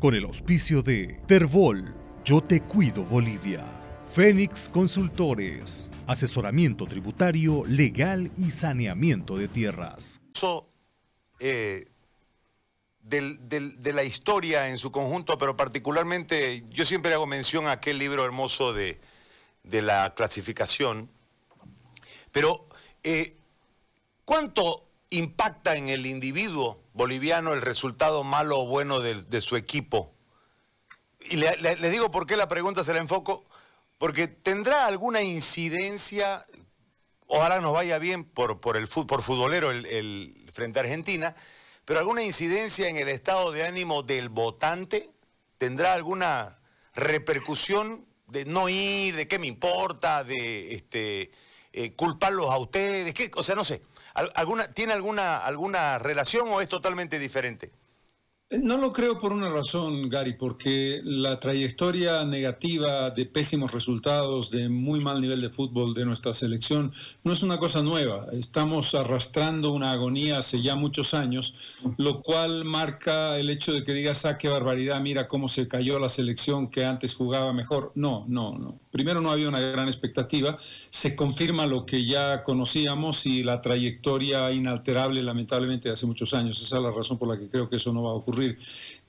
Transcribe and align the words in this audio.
con 0.00 0.14
el 0.14 0.24
auspicio 0.24 0.82
de 0.82 1.20
Terbol, 1.26 1.94
Yo 2.24 2.40
Te 2.40 2.62
Cuido 2.62 3.04
Bolivia, 3.04 3.64
Fénix 4.10 4.70
Consultores, 4.70 5.90
asesoramiento 6.06 6.86
tributario, 6.86 7.64
legal 7.66 8.32
y 8.38 8.50
saneamiento 8.50 9.36
de 9.36 9.48
tierras. 9.48 10.22
Eh, 11.38 11.86
de 13.02 13.92
la 13.92 14.02
historia 14.02 14.68
en 14.68 14.78
su 14.78 14.90
conjunto, 14.90 15.36
pero 15.36 15.56
particularmente 15.56 16.64
yo 16.70 16.86
siempre 16.86 17.12
hago 17.12 17.26
mención 17.26 17.66
a 17.66 17.72
aquel 17.72 17.98
libro 17.98 18.24
hermoso 18.24 18.72
de, 18.72 18.98
la 19.64 20.14
clasificación, 20.14 21.10
pero 22.32 22.66
eh, 23.02 23.36
¿cuánto 24.24 24.86
impacta 25.10 25.76
en 25.76 25.90
el 25.90 26.06
individuo 26.06 26.79
boliviano 26.92 27.52
el 27.52 27.62
resultado 27.62 28.24
malo 28.24 28.60
o 28.60 28.66
bueno 28.66 29.00
de, 29.00 29.40
su 29.40 29.56
equipo? 29.56 30.14
Y 31.20 31.36
le, 31.36 31.90
digo 31.90 32.10
por 32.10 32.26
qué 32.26 32.36
la 32.36 32.48
pregunta 32.48 32.84
se 32.84 32.92
la 32.92 33.00
enfoco, 33.00 33.44
porque 33.98 34.28
tendrá 34.28 34.86
alguna 34.86 35.22
incidencia, 35.22 36.44
ojalá 37.26 37.60
nos 37.60 37.72
vaya 37.72 37.98
bien 37.98 38.24
por, 38.24 38.60
por 38.60 38.76
el 38.76 38.88
por 38.88 39.22
futbolero 39.22 39.70
el, 39.70 40.50
frente 40.52 40.78
a 40.78 40.82
Argentina, 40.82 41.36
pero 41.84 42.00
alguna 42.00 42.22
incidencia 42.22 42.88
en 42.88 42.96
el 42.96 43.08
estado 43.08 43.52
de 43.52 43.64
ánimo 43.64 44.02
del 44.02 44.28
votante, 44.28 45.10
tendrá 45.58 45.92
alguna 45.92 46.58
repercusión 46.94 48.06
de 48.26 48.44
no 48.44 48.68
ir, 48.68 49.16
de 49.16 49.28
qué 49.28 49.38
me 49.38 49.46
importa, 49.46 50.24
de 50.24 50.74
este, 50.74 51.30
eh, 51.72 51.92
culparlos 51.94 52.50
a 52.50 52.58
ustedes, 52.58 53.12
¿qué? 53.14 53.30
o 53.34 53.42
sea, 53.42 53.54
no 53.54 53.64
sé. 53.64 53.80
¿Alguna, 54.14 54.68
¿Tiene 54.68 54.92
alguna, 54.92 55.38
alguna 55.38 55.98
relación 55.98 56.48
o 56.48 56.60
es 56.60 56.68
totalmente 56.68 57.18
diferente? 57.18 57.72
No 58.58 58.78
lo 58.78 58.92
creo 58.92 59.16
por 59.16 59.32
una 59.32 59.48
razón, 59.48 60.08
Gary, 60.08 60.32
porque 60.32 61.00
la 61.04 61.38
trayectoria 61.38 62.24
negativa 62.24 63.10
de 63.10 63.24
pésimos 63.24 63.70
resultados, 63.70 64.50
de 64.50 64.68
muy 64.68 64.98
mal 64.98 65.20
nivel 65.20 65.40
de 65.40 65.50
fútbol 65.50 65.94
de 65.94 66.04
nuestra 66.04 66.34
selección, 66.34 66.90
no 67.22 67.32
es 67.32 67.44
una 67.44 67.58
cosa 67.58 67.80
nueva. 67.80 68.26
Estamos 68.32 68.96
arrastrando 68.96 69.70
una 69.70 69.92
agonía 69.92 70.38
hace 70.38 70.60
ya 70.60 70.74
muchos 70.74 71.14
años, 71.14 71.78
lo 71.96 72.22
cual 72.22 72.64
marca 72.64 73.38
el 73.38 73.50
hecho 73.50 73.72
de 73.72 73.84
que 73.84 73.92
digas, 73.92 74.24
ah, 74.24 74.36
qué 74.36 74.48
barbaridad, 74.48 75.00
mira 75.00 75.28
cómo 75.28 75.46
se 75.46 75.68
cayó 75.68 76.00
la 76.00 76.08
selección 76.08 76.70
que 76.70 76.84
antes 76.84 77.14
jugaba 77.14 77.52
mejor. 77.52 77.92
No, 77.94 78.24
no, 78.26 78.58
no. 78.58 78.80
Primero 78.90 79.20
no 79.20 79.30
había 79.30 79.48
una 79.48 79.60
gran 79.60 79.86
expectativa, 79.86 80.56
se 80.58 81.14
confirma 81.14 81.66
lo 81.66 81.86
que 81.86 82.04
ya 82.04 82.42
conocíamos 82.42 83.26
y 83.26 83.44
la 83.44 83.60
trayectoria 83.60 84.50
inalterable, 84.50 85.22
lamentablemente, 85.22 85.88
de 85.88 85.92
hace 85.92 86.06
muchos 86.06 86.34
años. 86.34 86.60
Esa 86.60 86.78
es 86.78 86.82
la 86.82 86.90
razón 86.90 87.16
por 87.16 87.28
la 87.28 87.38
que 87.38 87.48
creo 87.48 87.70
que 87.70 87.76
eso 87.76 87.92
no 87.92 88.02
va 88.02 88.10
a 88.10 88.14
ocurrir 88.14 88.39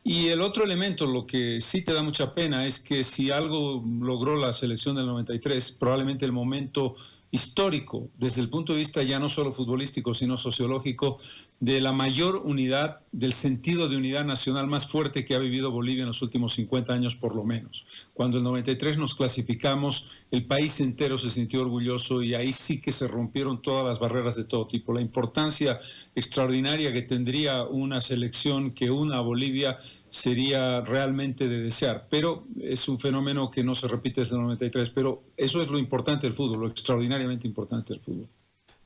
y 0.04 0.28
el 0.30 0.42
otro 0.42 0.64
elemento, 0.64 1.06
lo 1.06 1.28
que 1.28 1.62
sí 1.62 1.84
te 1.84 1.94
da 1.94 2.02
mucha 2.02 2.34
pena, 2.34 2.66
es 2.66 2.80
que 2.80 3.04
si 3.04 3.30
algo 3.30 3.84
logró 4.02 4.36
la 4.36 4.52
selección 4.54 4.96
del 4.96 5.06
93, 5.06 5.72
probablemente 5.74 6.26
el 6.26 6.32
momento 6.32 6.96
histórico, 7.30 8.09
desde 8.18 8.42
el 8.42 8.50
punto 8.50 8.74
de 8.74 8.80
vista 8.80 9.04
ya 9.04 9.20
no 9.20 9.30
solo 9.30 9.54
futbolístico, 9.54 10.14
sino 10.14 10.38
sociológico, 10.38 11.18
de 11.62 11.80
la 11.80 11.92
mayor 11.92 12.42
unidad, 12.44 13.02
del 13.12 13.34
sentido 13.34 13.88
de 13.88 13.95
unidad 13.95 14.26
nacional 14.26 14.66
más 14.66 14.88
fuerte 14.88 15.23
que 15.23 15.36
ha 15.36 15.40
vivido 15.40 15.70
Bolivia 15.70 16.02
en 16.02 16.08
los 16.08 16.23
últimos 16.23 16.53
50 16.53 16.92
años 16.92 17.16
por 17.16 17.36
lo 17.36 17.44
menos. 17.44 17.86
Cuando 18.16 18.40
el 18.40 18.44
93 18.44 18.98
nos 18.98 19.14
clasificamos, 19.14 20.09
el 20.31 20.48
país 20.48 20.81
entero 20.81 21.20
se 21.20 21.30
sintió 21.30 21.62
orgulloso 21.62 22.23
y 22.23 22.34
ahí 22.34 22.52
sí 22.52 22.81
que 22.81 22.92
se 22.92 23.08
rompieron 23.08 23.62
todas 23.62 23.86
las 23.86 24.00
barreras 24.00 24.38
de 24.38 24.45
todo 24.45 24.66
tipo. 24.66 24.92
La 24.92 25.02
importancia 25.02 25.78
extraordinaria 26.16 26.92
que 26.92 27.03
tendría 27.03 27.64
una 27.64 28.02
selección 28.02 28.72
que 28.72 28.90
una 28.90 29.18
a 29.18 29.22
Bolivia 29.22 29.78
sería 30.09 30.81
realmente 30.81 31.48
de 31.48 31.59
desear, 31.59 32.08
pero 32.09 32.44
es 32.59 32.90
un 32.90 33.00
fenómeno 33.00 33.52
que 33.52 33.64
no 33.64 33.75
se 33.75 33.88
repite 33.88 34.22
desde 34.22 34.36
el 34.36 34.42
93, 34.42 34.90
pero 34.90 35.22
eso 35.38 35.62
es 35.62 35.68
lo 35.68 35.78
importante 35.78 36.25
del 36.25 36.34
fútbol, 36.34 36.62
lo 36.62 36.68
extraordinariamente 36.70 37.48
importante 37.48 37.94
del 37.94 38.02
fútbol. 38.02 38.28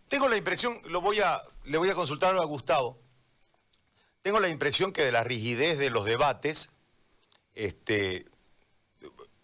Tengo 0.07 0.27
la 0.27 0.37
impresión, 0.37 0.79
lo 0.89 1.01
voy 1.01 1.19
a, 1.19 1.41
le 1.63 1.77
voy 1.77 1.89
a 1.89 1.95
consultar 1.95 2.35
a 2.35 2.43
Gustavo, 2.43 2.99
tengo 4.21 4.39
la 4.39 4.49
impresión 4.49 4.91
que 4.91 5.03
de 5.03 5.11
la 5.11 5.23
rigidez 5.23 5.77
de 5.77 5.89
los 5.89 6.05
debates, 6.05 6.71
este, 7.53 8.25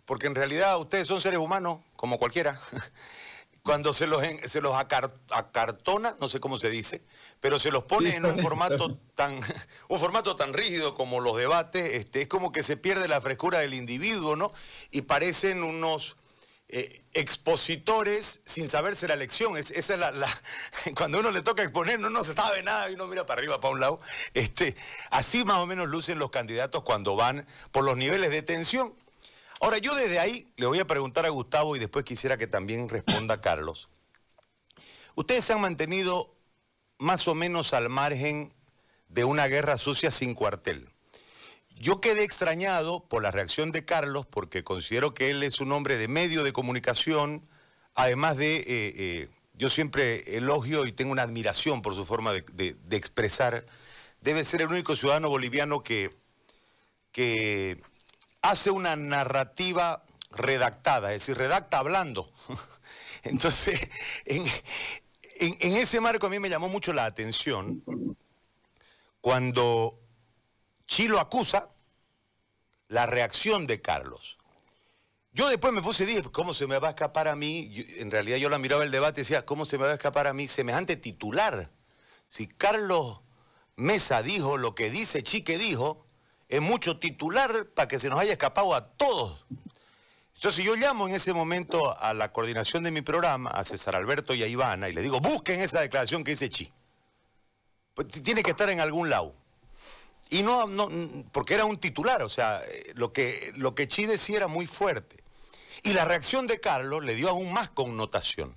porque 0.06 0.28
en 0.28 0.36
realidad 0.36 0.80
ustedes 0.80 1.08
son 1.08 1.22
seres 1.22 1.40
humanos, 1.40 1.82
como 1.96 2.18
cualquiera, 2.18 2.60
cuando 3.64 3.94
se 3.94 4.08
los, 4.08 4.24
se 4.48 4.62
los 4.62 4.76
acartona, 4.76 6.16
no 6.20 6.28
sé 6.28 6.40
cómo 6.40 6.58
se 6.58 6.70
dice, 6.70 7.04
pero 7.40 7.60
se 7.60 7.70
los 7.70 7.84
pone 7.84 8.16
en 8.16 8.26
un 8.26 8.40
formato 8.40 8.98
tan, 9.16 9.40
un 9.88 10.00
formato 10.00 10.36
tan 10.36 10.54
rígido 10.54 10.96
como 10.96 11.20
los 11.20 11.38
debates, 11.38 11.94
este, 11.94 12.24
es 12.24 12.28
como 12.28 12.52
que 12.52 12.64
se 12.64 12.78
pierde 12.78 13.08
la 13.08 13.22
frescura 13.22 13.60
del 13.60 13.74
individuo, 13.74 14.36
¿no? 14.36 14.52
Y 14.90 15.02
parecen 15.02 15.64
unos 15.64 16.18
eh, 16.74 17.04
expositores 17.14 18.42
sin 18.46 18.70
saberse 18.70 19.06
la 19.06 19.18
lección. 19.18 19.58
Es, 19.58 19.72
esa 19.72 19.94
es 19.96 20.00
la, 20.00 20.28
cuando 20.96 21.20
uno 21.20 21.32
le 21.32 21.42
toca 21.42 21.64
exponer, 21.64 22.00
no, 22.00 22.10
no 22.10 22.24
se 22.24 22.34
sabe 22.34 22.64
nada 22.64 22.90
y 22.90 22.94
uno 22.94 23.08
mira 23.08 23.26
para 23.26 23.40
arriba, 23.40 23.60
para 23.60 23.74
un 23.74 23.82
lado. 23.82 24.00
Este, 24.34 24.78
así 25.10 25.44
más 25.44 25.58
o 25.58 25.68
menos 25.68 25.90
lucen 25.90 26.18
los 26.18 26.32
candidatos 26.32 26.84
cuando 26.84 27.18
van 27.18 27.46
por 27.72 27.84
los 27.84 27.98
niveles 27.98 28.32
de 28.32 28.42
tensión. 28.42 28.96
Ahora, 29.60 29.80
yo 29.80 29.94
desde 29.94 30.20
ahí 30.20 30.52
le 30.56 30.66
voy 30.66 30.80
a 30.80 30.88
preguntar 30.88 31.26
a 31.26 31.30
Gustavo 31.30 31.76
y 31.76 31.80
después 31.80 32.06
quisiera 32.06 32.38
que 32.38 32.48
también 32.48 32.88
responda 32.88 33.42
Carlos. 33.42 33.90
Ustedes 35.16 35.44
se 35.44 35.54
han 35.54 35.62
mantenido 35.62 36.34
más 36.98 37.28
o 37.28 37.36
menos 37.36 37.74
al 37.74 37.90
margen 37.90 38.54
de 39.10 39.26
una 39.26 39.48
guerra 39.48 39.78
sucia 39.78 40.10
sin 40.10 40.36
cuartel. 40.36 40.91
Yo 41.82 42.00
quedé 42.00 42.24
extrañado 42.24 43.04
por 43.08 43.24
la 43.24 43.32
reacción 43.32 43.72
de 43.72 43.84
Carlos 43.86 44.28
porque 44.28 44.64
considero 44.64 45.16
que 45.16 45.32
él 45.32 45.42
es 45.42 45.60
un 45.60 45.72
hombre 45.72 45.98
de 45.98 46.08
medio 46.08 46.44
de 46.44 46.54
comunicación, 46.54 47.50
además 47.96 48.38
de, 48.38 48.58
eh, 48.58 48.64
eh, 48.68 49.30
yo 49.56 49.68
siempre 49.68 50.38
elogio 50.38 50.86
y 50.86 50.92
tengo 50.92 51.12
una 51.12 51.24
admiración 51.24 51.82
por 51.82 51.96
su 51.96 52.06
forma 52.06 52.34
de, 52.34 52.78
expresar, 52.92 53.66
debe 54.22 54.46
ser 54.46 54.62
el 54.62 54.68
único 54.68 54.96
ciudadano 54.96 55.30
boliviano 55.30 55.82
que, 55.82 56.16
que 57.12 57.82
hace 58.44 58.70
una 58.70 58.96
narrativa 58.96 60.06
redactada, 60.30 61.14
es 61.14 61.22
decir, 61.22 61.36
redacta 61.36 61.80
hablando. 61.80 62.32
Entonces, 63.24 63.90
en, 64.26 64.46
ese 65.40 66.00
marco 66.00 66.28
a 66.28 66.30
mí 66.30 66.38
me 66.38 66.50
llamó 66.50 66.70
mucho 66.70 66.94
la 66.94 67.06
atención 67.06 67.84
cuando 69.20 69.98
Chilo 70.86 71.20
acusa 71.20 71.71
la 72.92 73.06
reacción 73.06 73.68
de 73.68 73.82
Carlos. 73.82 74.38
Yo 75.32 75.48
después 75.48 75.72
me 75.74 75.82
puse 75.82 76.04
y 76.04 76.08
dije, 76.08 76.24
¿cómo 76.24 76.54
se 76.54 76.68
me 76.68 76.78
va 76.78 76.90
a 76.90 76.92
escapar 76.92 77.30
a 77.30 77.38
mí? 77.38 77.86
en 77.98 78.12
realidad 78.12 78.36
yo 78.36 78.50
la 78.50 78.60
miraba 78.60 78.84
el 78.84 78.92
debate 78.92 79.22
y 79.22 79.24
decía, 79.24 79.46
¿cómo 79.46 79.64
se 79.64 79.78
me 79.78 79.86
va 79.86 79.92
a 79.92 79.94
escapar 79.94 80.28
a 80.28 80.34
mí 80.34 80.50
semejante 80.50 80.98
titular? 80.98 81.72
Si 82.28 82.48
Carlos 82.48 83.22
Mesa 83.78 84.22
dijo 84.22 84.58
lo 84.58 84.74
que 84.74 84.90
dice 84.90 85.24
Chique 85.24 85.58
dijo, 85.58 86.06
es 86.50 86.60
mucho 86.60 87.00
titular 87.00 87.68
para 87.74 87.88
que 87.88 87.98
se 87.98 88.10
nos 88.10 88.20
haya 88.20 88.34
escapado 88.34 88.76
a 88.76 88.90
todos. 88.90 89.46
Entonces 90.36 90.66
yo 90.66 90.76
llamo 90.76 91.08
en 91.08 91.16
ese 91.16 91.32
momento 91.32 91.98
a 91.98 92.14
la 92.14 92.34
coordinación 92.34 92.84
de 92.84 92.92
mi 92.92 93.02
programa, 93.02 93.52
a 93.52 93.64
César 93.64 93.96
Alberto 93.96 94.34
y 94.34 94.44
a 94.44 94.48
Ivana, 94.48 94.90
y 94.90 94.94
le 94.94 95.02
digo, 95.02 95.22
busquen 95.22 95.62
esa 95.62 95.80
declaración 95.80 96.26
que 96.26 96.32
dice 96.32 96.50
Chi. 96.50 96.74
Pues, 97.94 98.10
tiene 98.10 98.44
que 98.44 98.52
estar 98.52 98.70
en 98.70 98.82
algún 98.82 99.10
lado. 99.10 99.41
Y 100.32 100.44
no, 100.44 100.66
porque 101.34 101.56
era 101.56 101.66
un 101.66 101.78
titular, 101.78 102.24
o 102.24 102.30
sea, 102.30 102.62
lo 102.96 103.12
que, 103.12 103.52
lo 103.58 103.76
que 103.76 103.90
Chi 103.90 104.06
decía 104.06 104.38
era 104.38 104.48
muy 104.48 104.66
fuerte. 104.66 105.18
Y 105.84 105.92
la 105.92 106.06
reacción 106.06 106.48
de 106.48 106.62
Carlos 106.62 107.04
le 107.04 107.16
dio 107.16 107.28
aún 107.28 107.52
más 107.52 107.70
connotación. 107.70 108.56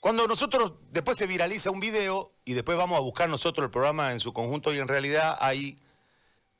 Cuando 0.00 0.26
nosotros, 0.26 0.72
después 0.90 1.16
se 1.16 1.28
viraliza 1.28 1.70
un 1.70 1.78
video 1.78 2.32
y 2.44 2.54
después 2.54 2.76
vamos 2.76 2.98
a 2.98 3.02
buscar 3.02 3.28
nosotros 3.28 3.66
el 3.66 3.70
programa 3.70 4.10
en 4.10 4.18
su 4.18 4.32
conjunto 4.32 4.74
y 4.74 4.80
en 4.80 4.88
realidad 4.88 5.36
hay 5.40 5.78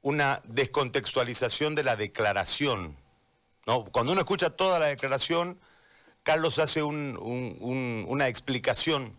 una 0.00 0.40
descontextualización 0.44 1.74
de 1.74 1.82
la 1.82 1.96
declaración. 1.96 2.96
¿no? 3.66 3.84
Cuando 3.86 4.12
uno 4.12 4.20
escucha 4.20 4.50
toda 4.50 4.78
la 4.78 4.86
declaración, 4.86 5.58
Carlos 6.22 6.60
hace 6.60 6.84
una 6.84 8.28
explicación 8.28 9.18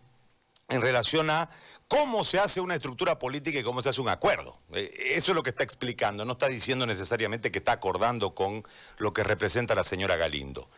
en 0.68 0.80
relación 0.80 1.28
a 1.28 1.50
cómo 1.92 2.24
se 2.24 2.38
hace 2.38 2.58
una 2.62 2.74
estructura 2.74 3.18
política 3.18 3.58
y 3.58 3.62
cómo 3.62 3.82
se 3.82 3.90
hace 3.90 4.00
un 4.00 4.08
acuerdo. 4.08 4.58
Eh, 4.72 4.90
eso 5.14 5.32
es 5.32 5.36
lo 5.36 5.42
que 5.42 5.50
está 5.50 5.62
explicando, 5.62 6.24
no 6.24 6.32
está 6.32 6.48
diciendo 6.48 6.86
necesariamente 6.86 7.52
que 7.52 7.58
está 7.58 7.72
acordando 7.72 8.34
con 8.34 8.66
lo 8.96 9.12
que 9.12 9.22
representa 9.22 9.74
la 9.74 9.84
señora 9.84 10.16
Galindo. 10.16 10.70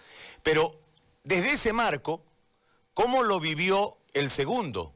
Pero 0.43 0.72
desde 1.22 1.52
ese 1.52 1.72
marco, 1.72 2.25
¿cómo 2.94 3.22
lo 3.22 3.38
vivió 3.38 3.96
el 4.12 4.28
segundo? 4.28 4.93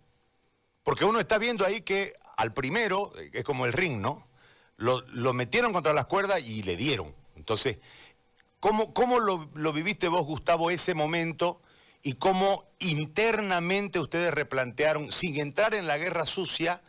Porque 0.83 1.05
uno 1.05 1.21
está 1.21 1.39
viendo 1.39 1.65
ahí 1.65 1.83
que 1.83 2.13
al 2.37 2.53
primero, 2.53 3.13
eh, 3.17 3.31
es 3.35 3.45
como 3.45 3.65
el 3.65 3.73
ring, 3.73 4.01
¿no? 4.01 4.27
lo, 4.77 5.33
metieron 5.35 5.73
contra 5.73 5.93
las 5.93 6.07
cuerdas 6.07 6.45
y 6.45 6.65
le 6.65 6.77
dieron. 6.77 7.15
Entonces, 7.37 7.79
¿cómo, 8.59 8.93
cómo 8.93 9.21
lo, 9.21 9.73
viviste 9.73 10.09
vos, 10.09 10.27
Gustavo, 10.27 10.73
ese 10.73 10.95
momento? 10.95 11.61
Y 12.03 12.15
cómo 12.15 12.65
internamente 12.79 13.99
ustedes 13.99 14.33
replantearon, 14.33 15.11
sin 15.11 15.41
entrar 15.41 15.75
en 15.75 15.87
la 15.87 15.99
guerra 15.99 16.27
sucia, 16.27 16.83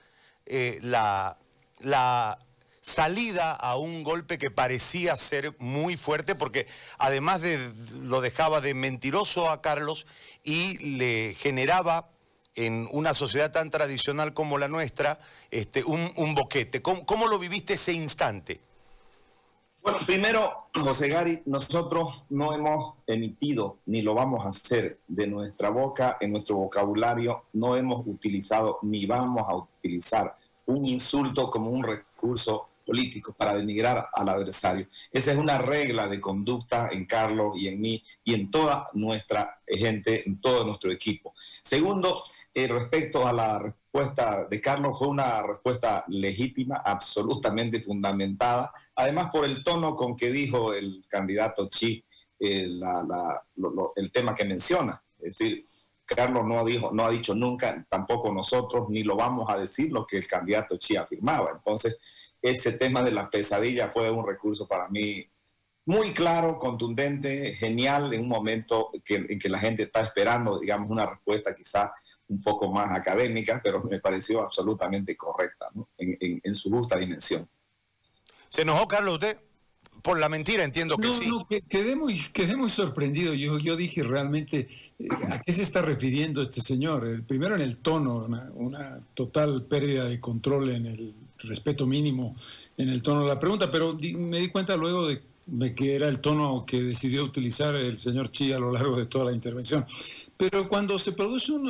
eh, 0.46 0.80
la, 0.82 1.38
salida 2.82 3.52
a 3.52 3.76
un 3.76 4.04
golpe 4.04 4.40
que 4.40 4.50
parecía 4.50 5.16
ser 5.18 5.54
muy 5.60 5.96
fuerte 5.96 6.34
porque 6.34 6.66
además 6.98 7.42
de 7.42 7.72
lo 7.94 8.20
dejaba 8.20 8.62
de 8.62 8.74
mentiroso 8.74 9.50
a 9.50 9.62
Carlos 9.62 10.08
y 10.44 10.78
le 10.98 11.36
generaba 11.36 12.10
en 12.56 12.88
una 12.92 13.14
sociedad 13.14 13.52
tan 13.52 13.70
tradicional 13.70 14.34
como 14.34 14.58
la 14.58 14.68
nuestra 14.68 15.20
este, 15.52 15.84
un, 15.84 16.36
boquete. 16.36 16.82
¿Cómo, 16.82 17.28
lo 17.28 17.38
viviste 17.38 17.74
ese 17.74 17.94
instante? 17.94 18.60
Bueno, 19.82 19.98
primero, 20.06 20.70
José 20.76 21.08
Gary, 21.08 21.42
nosotros 21.46 22.24
no 22.30 22.54
hemos 22.54 22.96
emitido 23.08 23.80
ni 23.86 24.02
lo 24.02 24.14
vamos 24.14 24.46
a 24.46 24.50
hacer 24.50 25.00
de 25.08 25.26
nuestra 25.26 25.70
boca, 25.70 26.18
en 26.20 26.32
nuestro 26.32 26.58
vocabulario, 26.58 27.46
no 27.54 27.78
hemos 27.78 28.06
utilizado 28.06 28.80
ni 28.82 29.06
vamos 29.06 29.46
a 29.48 29.56
utilizar 29.56 30.36
un 30.66 30.86
insulto 30.86 31.50
como 31.50 31.70
un 31.70 31.84
recurso 31.84 32.68
político 32.86 33.34
para 33.34 33.56
denigrar 33.56 34.10
al 34.12 34.30
adversario. 34.30 34.88
Esa 35.12 35.32
es 35.32 35.38
una 35.38 35.60
regla 35.60 36.08
de 36.08 36.20
conducta 36.20 36.90
en 36.92 37.06
Carlos 37.06 37.54
y 37.56 37.68
en 37.68 37.80
mí 37.80 38.04
y 38.24 38.34
en 38.34 38.52
toda 38.52 38.88
nuestra 38.94 39.62
gente, 39.66 40.28
en 40.28 40.42
todo 40.42 40.66
nuestro 40.66 40.92
equipo. 40.92 41.34
Segundo, 41.62 42.24
eh, 42.54 42.68
respecto 42.68 43.26
a 43.26 43.32
la 43.32 43.74
respuesta 43.92 44.46
de 44.46 44.62
Carlos, 44.62 44.98
fue 44.98 45.08
una 45.08 45.42
respuesta 45.44 46.04
legítima, 46.08 46.82
absolutamente 46.86 47.82
fundamentada, 47.82 48.72
además 48.96 49.30
por 49.32 49.46
el 49.46 49.64
tono 49.64 49.96
con 49.96 50.16
que 50.16 50.32
dijo 50.32 50.74
el 50.74 51.04
candidato 51.08 51.68
Chi 51.68 52.04
eh, 52.40 52.70
el 53.96 54.12
tema 54.12 54.36
que 54.36 54.46
menciona. 54.46 55.02
Es 55.18 55.38
decir, 55.38 55.64
Carlos 56.06 56.44
no, 56.46 57.06
ha 57.06 57.10
dicho 57.12 57.34
nunca, 57.36 57.86
tampoco 57.90 58.32
nosotros, 58.32 58.90
ni 58.90 59.04
lo 59.04 59.16
vamos 59.16 59.50
a 59.50 59.58
decir 59.58 59.92
lo 59.92 60.06
que 60.06 60.18
el 60.18 60.28
candidato 60.28 60.78
Chi 60.78 60.96
afirmaba. 60.96 61.52
Entonces, 61.52 61.98
ese 62.42 62.74
tema 62.74 63.04
de 63.04 63.12
la 63.12 63.30
pesadilla 63.30 63.90
fue 63.90 64.10
un 64.10 64.26
recurso 64.26 64.68
para 64.68 64.88
mí 64.90 65.28
muy 65.86 66.14
claro, 66.14 66.60
contundente, 66.60 67.56
genial, 67.56 68.14
en 68.14 68.22
un 68.22 68.28
momento 68.28 68.92
en 68.94 69.40
que 69.40 69.50
la 69.50 69.60
gente 69.60 69.84
está 69.84 70.02
esperando, 70.02 70.60
digamos, 70.60 70.90
una 70.92 71.08
respuesta 71.08 71.56
quizá 71.56 71.92
un 72.30 72.42
poco 72.42 72.72
más 72.72 72.92
académica, 72.92 73.60
pero 73.64 73.82
me 73.84 74.00
pareció 74.00 74.42
absolutamente 74.42 75.18
correcta 75.18 75.70
en, 75.98 76.56
su 76.56 76.70
justa 76.70 76.98
dimensión. 76.98 77.48
¿Se 78.48 78.62
enojó, 78.62 78.88
Carlos, 78.88 79.16
usted? 79.16 79.38
Por 80.02 80.18
la 80.18 80.30
mentira, 80.30 80.64
entiendo 80.64 80.98
que 80.98 81.12
sí. 81.12 81.28
No, 81.28 81.46
quedé 81.48 81.96
muy, 81.96 82.22
quedé 82.32 82.56
muy 82.56 82.70
sorprendido. 82.70 83.34
Yo, 83.34 83.60
yo 83.60 83.76
dije 83.76 84.02
realmente, 84.02 84.68
eh, 84.98 85.08
¿a 85.30 85.42
qué 85.42 85.52
se 85.52 85.64
está 85.64 85.82
refiriendo 85.82 86.42
este 86.42 86.62
señor? 86.62 87.24
primero 87.24 87.56
en 87.56 87.62
el 87.62 87.78
tono, 87.78 88.28
una, 88.54 89.00
total 89.14 89.64
pérdida 89.64 90.06
de 90.06 90.20
control 90.20 90.70
en 90.70 90.86
el 90.86 91.14
respeto 91.40 91.86
mínimo 91.86 92.36
en 92.78 92.90
el 92.90 93.02
tono 93.02 93.24
de 93.24 93.28
la 93.28 93.40
pregunta, 93.40 93.70
pero 93.70 93.98
me 93.98 94.40
di 94.40 94.50
cuenta 94.50 94.78
luego 94.78 95.08
de, 95.08 95.22
de, 95.46 95.76
que 95.76 95.96
era 95.96 96.08
el 96.08 96.20
tono 96.20 96.66
que 96.66 96.82
decidió 96.82 97.24
utilizar 97.24 97.76
el 97.76 97.98
señor 97.98 98.30
Chi 98.30 98.54
a 98.54 98.60
lo 98.60 98.72
largo 98.72 98.96
de 98.96 99.06
toda 99.06 99.26
la 99.26 99.34
intervención. 99.34 99.86
Pero 100.38 100.70
cuando 100.70 100.98
se 100.98 101.12
produce 101.12 101.52
un 101.52 101.70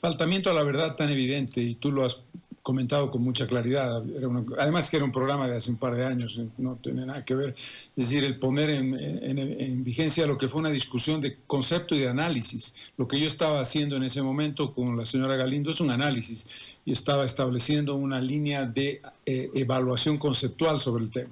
faltamiento 0.00 0.50
a 0.50 0.54
la 0.54 0.62
verdad 0.62 0.96
tan 0.96 1.10
evidente, 1.10 1.60
y 1.60 1.74
tú 1.74 1.92
lo 1.92 2.04
has 2.04 2.22
comentado 2.62 3.10
con 3.10 3.22
mucha 3.22 3.46
claridad. 3.46 4.02
además 4.58 4.90
que 4.90 4.96
era 4.96 5.04
un 5.04 5.12
programa 5.12 5.48
de 5.48 5.56
hace 5.56 5.70
un 5.70 5.78
par 5.78 5.94
de 5.94 6.04
años, 6.04 6.40
no 6.58 6.76
tiene 6.76 7.06
nada 7.06 7.24
que 7.24 7.34
ver. 7.34 7.54
Es 7.96 8.08
decir, 8.08 8.24
el 8.24 8.38
poner 8.38 8.70
en, 8.70 9.82
vigencia 9.84 10.26
lo 10.26 10.36
que 10.36 10.48
fue 10.48 10.60
una 10.60 10.70
discusión 10.70 11.20
de 11.20 11.38
concepto 11.46 11.94
y 11.94 12.00
de 12.00 12.08
análisis. 12.08 12.74
Lo 12.96 13.08
que 13.08 13.18
yo 13.18 13.26
estaba 13.26 13.60
haciendo 13.60 13.96
en 13.96 14.04
ese 14.04 14.22
momento 14.22 14.72
con 14.72 14.96
la 14.96 15.04
señora 15.04 15.36
Galindo 15.36 15.70
es 15.70 15.80
un 15.80 15.90
análisis 15.90 16.46
y 16.84 16.92
estaba 16.92 17.24
estableciendo 17.24 17.94
una 17.94 18.20
línea 18.20 18.64
de 18.64 19.00
eh, 19.26 19.50
evaluación 19.54 20.18
conceptual 20.18 20.78
sobre 20.80 21.04
el 21.04 21.10
tema. 21.10 21.30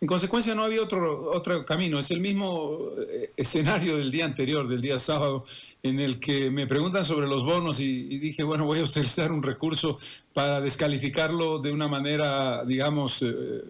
En 0.00 0.08
consecuencia, 0.08 0.54
no 0.54 0.64
había 0.64 0.82
otro, 0.82 1.30
otro 1.32 1.64
camino. 1.64 1.98
Es 1.98 2.10
el 2.10 2.20
mismo 2.20 2.90
eh, 3.08 3.30
escenario 3.36 3.96
del 3.96 4.10
día 4.10 4.24
anterior, 4.24 4.68
del 4.68 4.80
día 4.80 4.98
sábado, 4.98 5.44
en 5.82 6.00
el 6.00 6.18
que 6.18 6.50
me 6.50 6.66
preguntan 6.66 7.04
sobre 7.04 7.26
los 7.26 7.44
bonos 7.44 7.80
y, 7.80 8.18
dije, 8.18 8.42
bueno, 8.42 8.64
voy 8.64 8.80
a 8.80 8.84
utilizar 8.84 9.32
un 9.32 9.42
recurso 9.42 9.96
para 10.32 10.60
descalificarlo 10.60 11.58
de 11.58 11.72
una 11.72 11.88
manera, 11.88 12.64
digamos, 12.64 13.22
eh, 13.22 13.62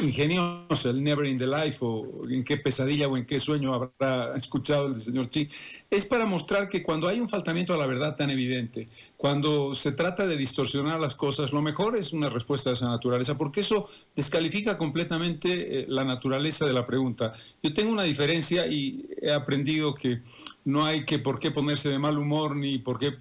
ingeniosa, 0.00 0.90
el 0.90 1.02
Never 1.02 1.26
in 1.26 1.38
the 1.38 1.46
Life, 1.46 1.78
o 1.80 2.28
en 2.28 2.44
qué 2.44 2.56
pesadilla 2.56 3.08
o 3.08 3.16
en 3.16 3.24
qué 3.24 3.40
sueño 3.40 3.74
habrá 3.74 4.36
escuchado 4.36 4.88
el 4.88 4.94
señor 4.94 5.28
Chi, 5.30 5.48
es 5.90 6.04
para 6.06 6.26
mostrar 6.26 6.68
que 6.68 6.82
cuando 6.82 7.08
hay 7.08 7.20
un 7.20 7.28
faltamiento 7.28 7.74
a 7.74 7.78
la 7.78 7.86
verdad 7.86 8.16
tan 8.16 8.30
evidente, 8.30 8.88
cuando 9.16 9.72
se 9.74 9.92
trata 9.92 10.26
de 10.26 10.36
distorsionar 10.36 11.00
las 11.00 11.16
cosas, 11.16 11.52
lo 11.52 11.62
mejor 11.62 11.96
es 11.96 12.12
una 12.12 12.28
respuesta 12.28 12.70
de 12.70 12.74
esa 12.74 12.88
naturaleza, 12.88 13.38
porque 13.38 13.60
eso 13.60 13.88
descalifica 14.14 14.76
completamente 14.76 15.80
eh, 15.80 15.86
la 15.88 16.04
naturaleza 16.04 16.66
de 16.66 16.72
la 16.72 16.84
pregunta. 16.84 17.32
Yo 17.62 17.72
tengo 17.72 17.90
una 17.90 18.02
diferencia 18.02 18.66
y 18.66 19.06
he 19.20 19.32
aprendido 19.32 19.94
que 19.94 20.20
no 20.66 20.84
hay 20.84 21.04
que 21.04 21.20
por 21.20 21.38
qué 21.38 21.52
ponerse 21.52 21.90
de 21.90 21.98
mal 21.98 22.18
humor 22.18 22.56
ni 22.56 22.78
por 22.78 22.98
qué 22.98 23.16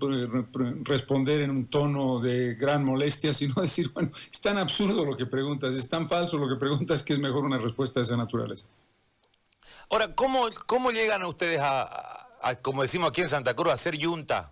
responder 0.84 1.42
en 1.42 1.52
un 1.52 1.68
tono 1.68 2.20
de 2.20 2.56
gran 2.56 2.84
molestia, 2.84 3.36
sino 3.36 3.54
decir, 3.62 3.92
bueno, 3.94 4.10
es 4.32 4.42
tan 4.42 4.58
absurdo 4.58 5.06
lo 5.06 5.16
que 5.16 5.28
preguntas, 5.28 5.76
es 5.76 5.88
tan 5.88 6.10
falso 6.10 6.40
lo 6.40 6.50
que 6.50 6.56
preguntas 6.56 7.04
que 7.04 7.14
es 7.14 7.20
mejor 7.20 7.46
una 7.46 7.60
respuesta 7.60 8.00
de 8.00 8.06
esa 8.06 8.18
naturaleza. 8.18 8.66
Ahora, 9.92 10.16
¿cómo, 10.16 10.48
cómo 10.66 10.90
llegan 10.90 11.22
a 11.22 11.28
ustedes 11.28 11.60
a, 11.62 12.56
como 12.64 12.82
decimos 12.82 13.10
aquí 13.10 13.22
en 13.22 13.30
Santa 13.30 13.54
Cruz, 13.54 13.74
a 13.74 13.78
ser 13.78 13.96
yunta? 13.96 14.52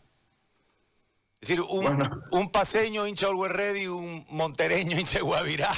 Es 1.41 1.49
decir, 1.49 1.61
un, 1.61 2.51
paseño 2.51 3.07
hincha 3.07 3.25
Always 3.25 3.87
un 3.87 4.23
montereño 4.29 4.99
hincha 4.99 5.19
Guavirá, 5.19 5.73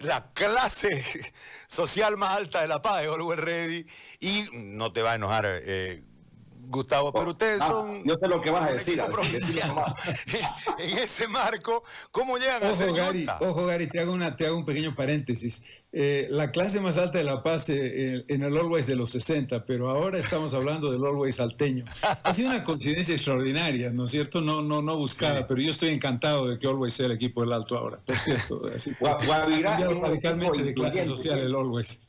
la 0.00 0.32
clase 0.32 1.04
social 1.68 2.16
más 2.16 2.36
alta 2.36 2.62
de 2.62 2.68
La 2.68 2.82
Paz 2.82 3.02
de 3.02 3.08
Always 3.08 3.86
y 4.18 4.44
no 4.52 4.92
te 4.92 5.02
va 5.02 5.12
a 5.12 5.14
enojar 5.14 5.44
eh, 5.46 6.02
Gustavo, 6.68 7.12
pero 7.12 7.30
ustedes 7.30 7.60
ah, 7.60 7.68
son... 7.68 8.04
Yo 8.04 8.14
sé 8.20 8.28
lo 8.28 8.40
que 8.40 8.50
vas 8.50 8.70
a 8.70 8.72
decir. 8.72 9.00
en 10.78 10.98
ese 10.98 11.28
marco, 11.28 11.82
¿cómo 12.10 12.36
llegan 12.36 12.62
ojo, 12.62 12.72
a 12.72 12.76
ser 12.76 12.92
Gary, 12.92 13.26
Ojo, 13.40 13.66
Gary, 13.66 13.88
te 13.88 14.00
hago, 14.00 14.12
una, 14.12 14.36
te 14.36 14.46
hago 14.46 14.56
un 14.56 14.64
pequeño 14.64 14.94
paréntesis. 14.94 15.62
Eh, 15.90 16.26
la 16.30 16.50
clase 16.50 16.80
más 16.80 16.98
alta 16.98 17.16
de 17.18 17.24
La 17.24 17.42
Paz 17.42 17.70
eh, 17.70 18.24
en 18.28 18.42
el 18.42 18.56
Always 18.56 18.86
de 18.86 18.96
los 18.96 19.10
60, 19.10 19.64
pero 19.64 19.88
ahora 19.88 20.18
estamos 20.18 20.52
hablando 20.52 20.92
del 20.92 21.02
Always 21.04 21.36
salteño. 21.36 21.84
Ha 22.22 22.34
sido 22.34 22.50
una 22.50 22.62
coincidencia 22.62 23.14
extraordinaria, 23.14 23.90
¿no 23.90 24.04
es 24.04 24.10
cierto? 24.10 24.42
No, 24.42 24.60
no, 24.62 24.82
no 24.82 24.96
buscada, 24.96 25.46
pero 25.46 25.60
yo 25.60 25.70
estoy 25.70 25.90
encantado 25.90 26.46
de 26.48 26.58
que 26.58 26.66
Always 26.66 26.94
sea 26.94 27.06
el 27.06 27.12
equipo 27.12 27.40
del 27.40 27.52
Alto 27.52 27.78
ahora, 27.78 27.98
por 28.04 28.16
cierto. 28.16 28.62
Así, 28.74 28.92
Guavirá 29.00 29.78
radicalmente 29.78 30.62
de 30.62 30.74
clase 30.74 31.04
social 31.06 31.38
el 31.38 31.54
Always. 31.54 32.07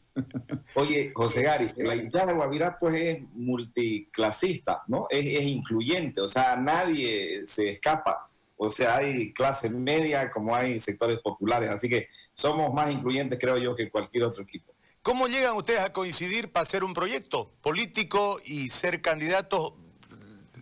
Oye, 0.75 1.12
José 1.13 1.44
Garis, 1.44 1.77
la 1.77 1.96
de 1.96 2.34
Guavirá 2.34 2.77
pues 2.79 2.96
es 2.96 3.20
multiclasista, 3.34 4.84
¿no? 4.88 5.08
Es, 5.10 5.44
incluyente, 5.44 6.22
o 6.22 6.27
sea, 6.27 6.55
nadie 6.55 7.41
se 7.46 7.70
escapa. 7.70 8.29
O 8.58 8.70
sea, 8.70 8.98
hay 8.98 9.32
clase 9.34 9.70
media 9.70 10.29
como 10.29 10.53
hay 10.55 10.79
sectores 10.79 11.20
populares, 11.20 11.70
así 11.70 11.88
que 11.89 12.10
somos 12.34 12.74
más 12.74 12.91
incluyentes, 12.91 13.39
creo 13.39 13.58
yo, 13.58 13.75
que 13.75 13.89
cualquier 13.89 14.25
otro 14.25 14.44
equipo. 14.44 14.74
¿Cómo 15.01 15.27
llegan 15.27 15.55
ustedes 15.55 15.79
a 15.79 15.94
coincidir 15.94 16.51
para 16.51 16.63
hacer 16.63 16.84
un 16.84 16.94
proyecto 16.94 17.51
político 17.62 18.39
y 18.46 18.70
ser 18.70 19.01
candidatos 19.01 19.74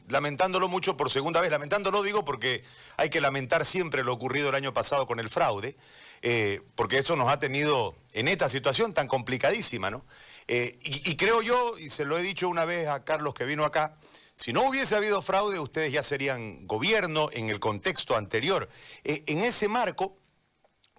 lamentándolo 0.10 0.68
mucho 0.68 0.98
por 0.98 1.10
segunda 1.10 1.42
vez. 1.42 1.52
Lamentándolo 1.52 2.04
digo 2.04 2.24
porque 2.26 2.64
hay 2.98 3.10
que 3.10 3.22
lamentar 3.22 3.66
siempre 3.66 4.04
lo 4.04 4.14
ocurrido 4.14 4.50
el 4.50 4.56
año 4.56 4.74
pasado 4.74 5.06
con 5.08 5.20
el 5.20 5.30
fraude. 5.30 5.76
Eh, 6.22 6.62
porque 6.76 7.00
eso 7.00 7.16
nos 7.16 7.30
ha 7.30 7.40
tenido 7.40 7.96
en 8.14 8.28
esta 8.28 8.50
situación 8.50 8.94
tan 8.94 9.08
complicadísima, 9.08 9.92
¿no? 9.92 10.06
Eh, 10.48 10.78
y, 10.82 11.16
creo 11.18 11.42
yo, 11.42 11.78
y 11.78 11.90
se 11.90 12.06
lo 12.06 12.18
he 12.18 12.22
dicho 12.22 12.48
una 12.48 12.66
vez 12.66 12.88
a 12.88 13.04
Carlos 13.04 13.34
que 13.34 13.46
vino 13.46 13.66
acá, 13.66 13.98
si 14.36 14.54
no 14.54 14.68
hubiese 14.68 14.96
habido 14.96 15.22
fraude, 15.22 15.60
ustedes 15.60 15.92
ya 15.92 16.04
serían 16.04 16.66
gobierno 16.68 17.30
en 17.34 17.50
el 17.50 17.60
contexto 17.60 18.16
anterior. 18.16 18.70
Eh, 19.04 19.24
en 19.28 19.40
ese 19.40 19.68
marco, 19.68 20.18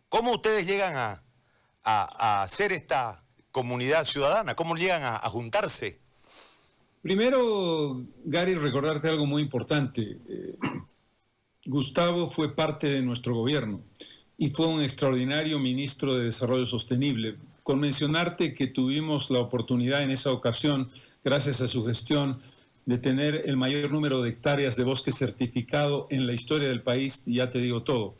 ¿cómo 0.08 0.32
ustedes 0.32 0.66
llegan 0.66 0.96
a, 0.96 1.22
hacer 2.42 2.72
esta 2.72 3.24
comunidad 3.50 4.04
ciudadana? 4.04 4.54
¿Cómo 4.54 4.76
llegan 4.76 5.02
a, 5.02 5.16
a 5.16 5.30
juntarse? 5.30 5.98
Primero, 7.00 8.04
Gary, 8.24 8.54
recordarte 8.56 9.08
algo 9.08 9.24
muy 9.24 9.40
importante. 9.40 10.18
Gustavo 11.64 12.30
fue 12.30 12.54
parte 12.54 12.88
de 12.88 13.00
nuestro 13.00 13.34
gobierno 13.34 13.82
y 14.38 14.50
fue 14.50 14.68
un 14.68 14.82
extraordinario 14.82 15.58
ministro 15.58 16.14
de 16.14 16.26
Desarrollo 16.26 16.64
Sostenible. 16.64 17.36
Con 17.64 17.80
mencionarte 17.80 18.54
que 18.54 18.68
tuvimos 18.68 19.30
la 19.30 19.40
oportunidad 19.40 20.02
en 20.02 20.12
esa 20.12 20.30
ocasión, 20.30 20.88
gracias 21.24 21.60
a 21.60 21.68
su 21.68 21.84
gestión, 21.84 22.38
de 22.86 22.96
tener 22.96 23.42
el 23.44 23.58
mayor 23.58 23.90
número 23.90 24.22
de 24.22 24.30
hectáreas 24.30 24.76
de 24.76 24.84
bosque 24.84 25.12
certificado 25.12 26.06
en 26.08 26.26
la 26.26 26.32
historia 26.32 26.68
del 26.68 26.82
país, 26.82 27.24
ya 27.26 27.50
te 27.50 27.58
digo 27.58 27.82
todo. 27.82 28.14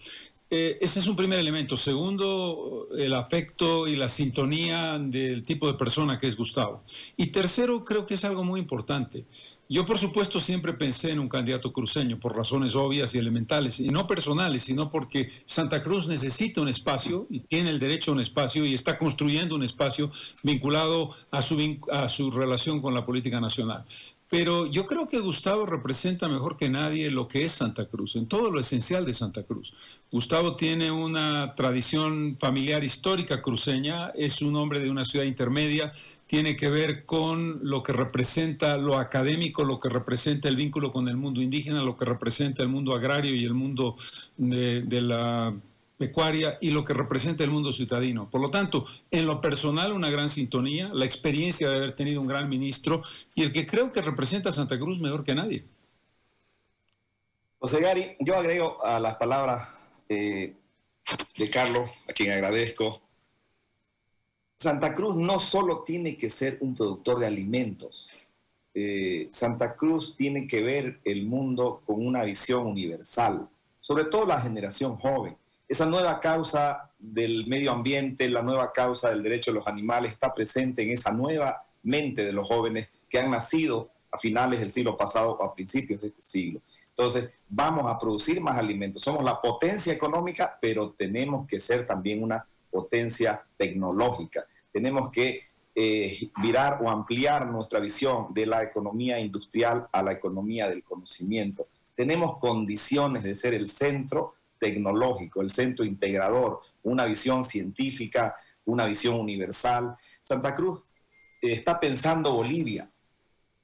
Eh, 0.51 0.79
ese 0.81 0.99
es 0.99 1.07
un 1.07 1.15
primer 1.15 1.39
elemento. 1.39 1.77
Segundo, 1.77 2.89
el 2.97 3.15
afecto 3.15 3.87
y 3.87 3.97
la 3.97 4.09
sintonía 4.09 4.99
del 4.99 5.45
tipo 5.45 5.67
de 5.67 5.75
persona 5.75 6.19
que 6.19 6.27
es 6.27 6.37
Gustavo. 6.37 6.83
Y 7.17 7.29
tercero, 7.29 7.85
creo 7.85 8.07
que 8.07 8.15
es 8.15 8.25
algo 8.25 8.45
muy 8.45 8.61
importante. 8.61 9.25
Yo, 9.71 9.85
por 9.85 9.99
supuesto, 9.99 10.41
siempre 10.41 10.73
pensé 10.73 11.11
en 11.11 11.19
un 11.19 11.29
candidato 11.29 11.75
cruceño 11.75 12.19
por 12.19 12.35
razones 12.35 12.75
obvias 12.75 13.15
y 13.15 13.19
elementales, 13.19 13.81
y 13.81 13.89
no 13.89 14.07
personales, 14.07 14.63
sino 14.63 14.89
porque 14.89 15.29
Santa 15.45 15.83
Cruz 15.83 16.09
necesita 16.09 16.63
un 16.63 16.69
espacio 16.69 17.27
y 17.29 17.41
tiene 17.41 17.69
el 17.69 17.79
derecho 17.79 18.11
a 18.11 18.15
un 18.15 18.21
espacio 18.21 18.65
y 18.65 18.73
está 18.73 18.97
construyendo 18.97 19.55
un 19.55 19.63
espacio 19.63 20.11
vinculado 20.43 21.11
a 21.31 21.43
su, 21.43 21.79
a 21.93 22.09
su 22.09 22.31
relación 22.31 22.81
con 22.81 22.95
la 22.95 23.05
política 23.05 23.43
nacional. 23.43 23.85
Pero 24.31 24.67
yo 24.67 24.85
creo 24.85 25.09
que 25.09 25.21
Gustavo 25.21 25.65
representa 25.65 26.29
mejor 26.29 26.59
que 26.59 26.69
nadie 26.69 27.11
lo 27.11 27.27
que 27.27 27.45
es 27.45 27.53
Santa 27.53 27.87
Cruz, 27.87 28.15
en 28.15 28.27
todo 28.27 28.51
lo 28.51 28.61
esencial 28.61 29.07
de 29.07 29.15
Santa 29.15 29.43
Cruz. 29.43 29.73
Gustavo 30.13 30.55
tiene 30.55 30.91
una 30.91 31.55
tradición 31.55 32.37
familiar 32.39 32.85
histórica 32.85 33.41
cruceña, 33.41 34.11
es 34.11 34.43
un 34.43 34.57
hombre 34.57 34.81
de 34.81 34.91
una 34.91 35.07
ciudad 35.07 35.25
intermedia, 35.25 35.91
tiene 36.27 36.57
que 36.57 36.69
ver 36.69 37.07
con 37.07 37.61
lo 37.63 37.83
que 37.83 37.95
representa 37.95 38.77
lo 38.77 38.99
académico, 38.99 39.65
lo 39.65 39.81
que 39.81 39.89
representa 39.89 40.49
el 40.49 40.57
vínculo 40.57 40.93
con 40.93 41.09
el 41.09 41.17
mundo 41.17 41.41
indígena, 41.41 41.83
lo 41.83 41.97
que 41.97 42.05
representa 42.05 42.63
el 42.63 42.69
mundo 42.69 42.95
agrario 42.95 43.35
y 43.35 43.45
el 43.45 43.55
mundo 43.55 43.97
de, 44.37 44.85
la 45.01 45.55
pecuaria 45.99 46.57
y 46.61 46.71
lo 46.71 46.85
que 46.85 46.95
representa 46.95 47.45
el 47.45 47.51
mundo 47.51 47.73
ciudadino. 47.73 48.31
Por 48.31 48.41
lo 48.41 48.51
tanto, 48.51 48.87
en 49.11 49.27
lo 49.27 49.41
personal, 49.41 49.93
una 49.93 50.09
gran 50.09 50.31
sintonía, 50.31 50.91
la 50.95 51.05
experiencia 51.05 51.69
de 51.69 51.77
haber 51.77 51.97
tenido 51.97 52.21
un 52.21 52.29
gran 52.29 52.49
ministro 52.49 53.03
y 53.35 53.43
el 53.43 53.53
que 53.53 53.67
creo 53.67 53.93
que 53.93 54.01
representa 54.01 54.49
a 54.49 54.53
Santa 54.53 54.79
Cruz 54.79 55.01
mejor 55.01 55.25
que 55.25 55.35
nadie. 55.35 55.67
José 57.59 57.81
Gary, 57.81 58.17
yo 58.21 58.37
agrego 58.37 58.83
a 58.85 59.01
las 59.01 59.17
palabras 59.17 59.75
eh, 60.09 60.55
de 61.37 61.51
Carlos, 61.51 61.91
a 62.09 62.13
quien 62.13 62.31
agradezco. 62.31 63.03
Santa 64.55 64.95
Cruz 64.95 65.17
no 65.17 65.41
solo 65.41 65.83
tiene 65.83 66.17
que 66.17 66.31
ser 66.31 66.59
un 66.61 66.77
productor 66.77 67.19
de 67.19 67.27
alimentos, 67.27 68.17
eh, 68.75 69.27
Santa 69.31 69.75
Cruz 69.75 70.15
tiene 70.17 70.47
que 70.47 70.63
ver 70.63 71.01
el 71.05 71.25
mundo 71.25 71.83
con 71.85 72.07
una 72.07 72.23
visión 72.23 72.67
universal, 72.67 73.49
sobre 73.81 74.05
todo 74.05 74.25
la 74.27 74.41
generación 74.41 74.97
joven 74.97 75.37
esa 75.69 75.85
nueva 75.85 76.19
causa 76.19 76.91
del 76.99 77.47
medio 77.47 77.73
ambiente, 77.73 78.29
la 78.29 78.43
nueva 78.43 78.73
causa 78.73 79.11
del 79.11 79.23
derecho 79.23 79.51
de 79.51 79.57
los 79.57 79.67
animales 79.67 80.13
está 80.13 80.35
presente 80.35 80.83
en 80.83 80.91
esa 80.91 81.13
nueva 81.13 81.63
mente 81.83 82.25
de 82.25 82.33
los 82.33 82.49
jóvenes 82.49 82.89
que 83.09 83.19
han 83.19 83.31
nacido 83.31 83.91
a 84.11 84.19
finales 84.19 84.61
del 84.61 84.71
siglo 84.71 84.97
pasado 84.97 85.33
o 85.33 85.45
a 85.45 85.55
principios 85.55 86.01
de 86.01 86.09
este 86.09 86.23
siglo. 86.23 86.63
Entonces, 86.89 87.31
vamos 87.49 87.87
a 87.87 87.99
producir 87.99 88.41
más 88.41 88.57
alimentos. 88.57 89.03
Somos 89.03 89.23
la 89.23 89.41
potencia 89.41 89.93
económica, 89.93 90.59
pero 90.61 90.93
tenemos 90.93 91.47
que 91.47 91.61
ser 91.61 91.87
también 91.87 92.23
una 92.23 92.45
potencia 92.71 93.45
tecnológica. 93.57 94.47
Tenemos 94.73 95.11
que 95.11 95.43
eh, 95.75 96.31
virar 96.43 96.81
o 96.83 96.91
ampliar 96.91 97.47
nuestra 97.47 97.79
visión 97.79 98.33
de 98.33 98.47
la 98.47 98.63
economía 98.63 99.21
industrial 99.21 99.87
a 99.93 100.03
la 100.03 100.13
economía 100.13 100.69
del 100.69 100.83
conocimiento. 100.83 101.69
Tenemos 101.95 102.39
condiciones 102.39 103.23
de 103.23 103.35
ser 103.35 103.55
el 103.55 103.69
centro 103.69 104.35
tecnológico, 104.59 105.41
el 105.41 105.51
centro 105.51 105.85
integrador, 105.85 106.61
una 106.83 107.05
visión 107.07 107.45
científica, 107.45 108.37
una 108.65 108.87
visión 108.87 109.19
universal. 109.19 109.95
Santa 110.21 110.53
Cruz 110.55 110.81
eh, 111.43 111.53
está 111.53 111.81
pensando 111.81 112.35
Bolivia. 112.35 112.91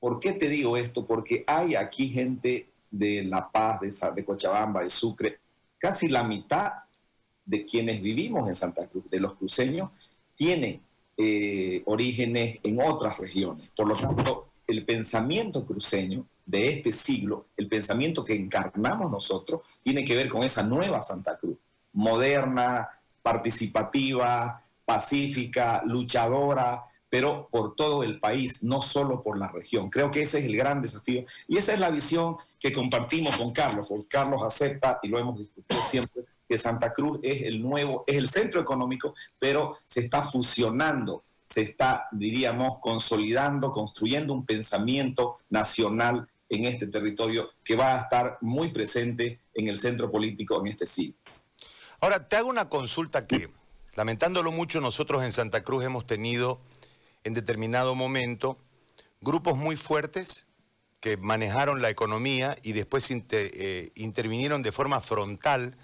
¿Por 0.00 0.20
qué 0.20 0.32
te 0.32 0.48
digo 0.48 0.76
esto? 0.76 1.06
Porque 1.06 1.44
hay 1.46 1.74
aquí 1.74 2.08
gente 2.08 2.68
de 2.90 3.22
La 3.24 3.50
Paz, 3.50 3.80
de, 4.14 4.24
Cochabamba, 4.24 4.82
de 4.82 4.90
Sucre, 4.90 5.38
casi 5.78 6.08
la 6.08 6.22
mitad 6.22 6.72
de 7.44 7.64
quienes 7.64 8.00
vivimos 8.00 8.48
en 8.48 8.54
Santa 8.54 8.86
Cruz, 8.86 9.08
de 9.10 9.20
los 9.20 9.34
cruceños, 9.34 9.90
tienen 10.34 10.80
eh, 11.16 11.82
orígenes 11.86 12.58
en 12.62 12.80
otras 12.80 13.18
regiones. 13.18 13.68
Por 13.76 13.88
lo 13.88 13.96
tanto, 13.96 14.48
el 14.66 14.84
pensamiento 14.84 15.64
cruceño 15.64 16.26
de 16.46 16.68
este 16.68 16.92
siglo, 16.92 17.46
el 17.56 17.68
pensamiento 17.68 18.24
que 18.24 18.34
encarnamos 18.34 19.10
nosotros, 19.10 19.62
tiene 19.82 20.04
que 20.04 20.14
ver 20.14 20.28
con 20.28 20.44
esa 20.44 20.62
nueva 20.62 21.02
Santa 21.02 21.38
Cruz, 21.38 21.56
moderna, 21.92 22.88
participativa, 23.22 24.62
pacífica, 24.84 25.82
luchadora, 25.86 26.84
pero 27.08 27.48
por 27.50 27.74
todo 27.74 28.02
el 28.02 28.18
país, 28.18 28.62
no 28.62 28.82
solo 28.82 29.22
por 29.22 29.38
la 29.38 29.48
región. 29.48 29.88
Creo 29.88 30.10
que 30.10 30.22
ese 30.22 30.40
es 30.40 30.44
el 30.46 30.56
gran 30.56 30.82
desafío 30.82 31.24
y 31.46 31.56
esa 31.56 31.72
es 31.72 31.80
la 31.80 31.90
visión 31.90 32.36
que 32.58 32.72
compartimos 32.72 33.36
con 33.36 33.52
Carlos, 33.52 33.86
porque 33.88 34.08
Carlos 34.08 34.42
acepta, 34.42 34.98
y 35.02 35.08
lo 35.08 35.18
hemos 35.18 35.38
discutido 35.38 35.80
siempre, 35.80 36.24
que 36.46 36.58
Santa 36.58 36.92
Cruz 36.92 37.20
es 37.22 37.42
el 37.42 37.62
nuevo, 37.62 38.04
es 38.06 38.16
el 38.16 38.28
centro 38.28 38.60
económico, 38.60 39.14
pero 39.38 39.76
se 39.86 40.00
está 40.00 40.22
fusionando 40.22 41.22
se 41.54 41.62
está, 41.62 42.08
diríamos, 42.10 42.78
consolidando, 42.80 43.70
construyendo 43.70 44.32
un 44.32 44.44
pensamiento 44.44 45.36
nacional 45.50 46.28
en 46.54 46.64
este 46.64 46.86
territorio 46.86 47.50
que 47.62 47.76
va 47.76 47.94
a 47.94 48.02
estar 48.02 48.38
muy 48.40 48.72
presente 48.72 49.40
en 49.54 49.68
el 49.68 49.78
centro 49.78 50.10
político 50.10 50.60
en 50.60 50.68
este 50.68 50.86
siglo. 50.86 51.16
Ahora, 52.00 52.28
te 52.28 52.36
hago 52.36 52.48
una 52.48 52.68
consulta 52.68 53.26
que, 53.26 53.48
lamentándolo 53.94 54.52
mucho, 54.52 54.80
nosotros 54.80 55.22
en 55.22 55.32
Santa 55.32 55.62
Cruz 55.62 55.84
hemos 55.84 56.06
tenido 56.06 56.60
en 57.24 57.34
determinado 57.34 57.94
momento 57.94 58.58
grupos 59.20 59.56
muy 59.56 59.76
fuertes 59.76 60.46
que 61.00 61.16
manejaron 61.16 61.82
la 61.82 61.90
economía 61.90 62.56
y 62.62 62.72
después 62.72 63.10
eh, 63.10 63.90
intervinieron 63.94 64.62
de 64.62 64.72
forma 64.72 65.00
frontal 65.00 65.76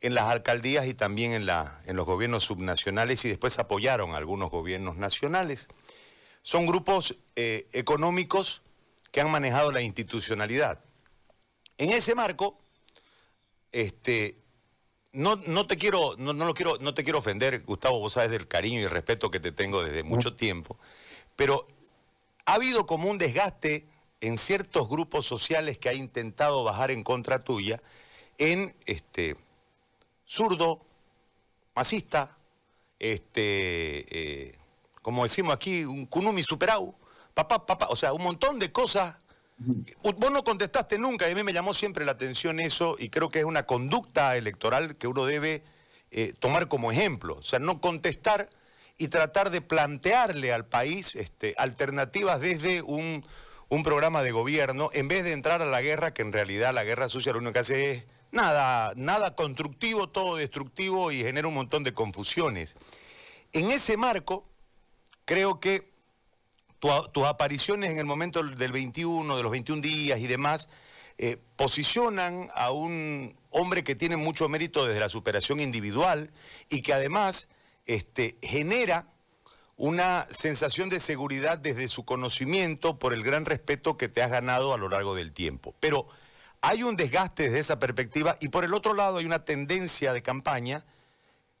en 0.00 0.14
las 0.14 0.24
alcaldías 0.24 0.86
y 0.86 0.94
también 0.94 1.32
en, 1.32 1.46
la, 1.46 1.80
en 1.86 1.96
los 1.96 2.06
gobiernos 2.06 2.44
subnacionales 2.44 3.24
y 3.24 3.28
después 3.28 3.58
apoyaron 3.58 4.12
a 4.12 4.16
algunos 4.16 4.50
gobiernos 4.50 4.96
nacionales. 4.96 5.68
Son 6.42 6.66
grupos 6.66 7.16
eh, 7.34 7.66
económicos 7.72 8.62
que 9.16 9.22
han 9.22 9.30
manejado 9.30 9.72
la 9.72 9.80
institucionalidad. 9.80 10.78
En 11.78 11.88
ese 11.88 12.14
marco, 12.14 12.58
este, 13.72 14.36
no, 15.12 15.36
no 15.36 15.66
te 15.66 15.78
quiero, 15.78 16.16
no, 16.18 16.34
no, 16.34 16.44
lo 16.44 16.52
quiero, 16.52 16.76
no 16.80 16.92
te 16.92 17.02
quiero 17.02 17.20
ofender, 17.20 17.62
Gustavo, 17.62 17.98
vos 17.98 18.12
sabes 18.12 18.30
del 18.30 18.46
cariño 18.46 18.78
y 18.78 18.82
el 18.82 18.90
respeto 18.90 19.30
que 19.30 19.40
te 19.40 19.52
tengo 19.52 19.82
desde 19.82 20.02
mucho 20.02 20.36
tiempo, 20.36 20.78
pero 21.34 21.66
ha 22.44 22.56
habido 22.56 22.84
como 22.84 23.08
un 23.08 23.16
desgaste 23.16 23.86
en 24.20 24.36
ciertos 24.36 24.86
grupos 24.86 25.24
sociales 25.24 25.78
que 25.78 25.88
ha 25.88 25.94
intentado 25.94 26.62
bajar 26.62 26.90
en 26.90 27.02
contra 27.02 27.42
tuya 27.42 27.80
en 28.36 28.76
este 28.84 29.38
zurdo, 30.26 30.84
masista, 31.74 32.36
este, 32.98 34.50
eh, 34.50 34.58
como 35.00 35.22
decimos 35.22 35.54
aquí, 35.54 35.86
un 35.86 36.04
kunumi 36.04 36.42
superau, 36.42 36.94
papá, 37.36 37.66
papá, 37.66 37.88
o 37.90 37.96
sea, 37.96 38.14
un 38.14 38.22
montón 38.22 38.58
de 38.58 38.72
cosas. 38.72 39.14
Vos 40.02 40.30
no 40.32 40.42
contestaste 40.42 40.98
nunca 40.98 41.28
y 41.28 41.32
a 41.32 41.34
mí 41.34 41.42
me 41.42 41.52
llamó 41.52 41.74
siempre 41.74 42.04
la 42.04 42.12
atención 42.12 42.60
eso 42.60 42.96
y 42.98 43.10
creo 43.10 43.30
que 43.30 43.40
es 43.40 43.44
una 43.44 43.64
conducta 43.66 44.36
electoral 44.36 44.96
que 44.96 45.06
uno 45.06 45.26
debe 45.26 45.62
eh, 46.10 46.32
tomar 46.38 46.68
como 46.68 46.90
ejemplo. 46.92 47.36
O 47.36 47.42
sea, 47.42 47.58
no 47.58 47.80
contestar 47.80 48.48
y 48.96 49.08
tratar 49.08 49.50
de 49.50 49.60
plantearle 49.60 50.52
al 50.52 50.66
país 50.66 51.14
este, 51.14 51.54
alternativas 51.58 52.40
desde 52.40 52.80
un, 52.80 53.26
un 53.68 53.82
programa 53.82 54.22
de 54.22 54.32
gobierno 54.32 54.88
en 54.94 55.08
vez 55.08 55.24
de 55.24 55.32
entrar 55.32 55.60
a 55.60 55.66
la 55.66 55.82
guerra, 55.82 56.14
que 56.14 56.22
en 56.22 56.32
realidad 56.32 56.72
la 56.72 56.84
guerra 56.84 57.08
sucia 57.08 57.32
lo 57.32 57.38
único 57.38 57.52
que 57.52 57.58
hace 57.58 57.90
es 57.92 58.04
nada, 58.32 58.94
nada 58.96 59.34
constructivo, 59.34 60.08
todo 60.08 60.36
destructivo 60.36 61.12
y 61.12 61.22
genera 61.22 61.48
un 61.48 61.54
montón 61.54 61.84
de 61.84 61.92
confusiones. 61.92 62.76
En 63.52 63.70
ese 63.70 63.98
marco, 63.98 64.48
creo 65.26 65.60
que 65.60 65.95
tus 66.78 67.24
apariciones 67.24 67.90
en 67.90 67.98
el 67.98 68.06
momento 68.06 68.42
del 68.42 68.72
21, 68.72 69.36
de 69.36 69.42
los 69.42 69.52
21 69.52 69.82
días 69.82 70.20
y 70.20 70.26
demás, 70.26 70.68
eh, 71.18 71.38
posicionan 71.56 72.48
a 72.54 72.70
un 72.70 73.34
hombre 73.50 73.84
que 73.84 73.94
tiene 73.94 74.16
mucho 74.16 74.48
mérito 74.48 74.86
desde 74.86 75.00
la 75.00 75.08
superación 75.08 75.60
individual 75.60 76.30
y 76.68 76.82
que 76.82 76.92
además 76.92 77.48
este, 77.86 78.36
genera 78.42 79.06
una 79.76 80.26
sensación 80.30 80.88
de 80.88 81.00
seguridad 81.00 81.58
desde 81.58 81.88
su 81.88 82.04
conocimiento 82.04 82.98
por 82.98 83.14
el 83.14 83.22
gran 83.22 83.44
respeto 83.44 83.96
que 83.96 84.08
te 84.08 84.22
has 84.22 84.30
ganado 84.30 84.74
a 84.74 84.78
lo 84.78 84.88
largo 84.88 85.14
del 85.14 85.32
tiempo. 85.32 85.74
Pero 85.80 86.06
hay 86.60 86.82
un 86.82 86.96
desgaste 86.96 87.44
desde 87.44 87.60
esa 87.60 87.78
perspectiva 87.78 88.36
y 88.40 88.48
por 88.48 88.64
el 88.64 88.74
otro 88.74 88.94
lado 88.94 89.18
hay 89.18 89.26
una 89.26 89.44
tendencia 89.44 90.12
de 90.12 90.22
campaña 90.22 90.84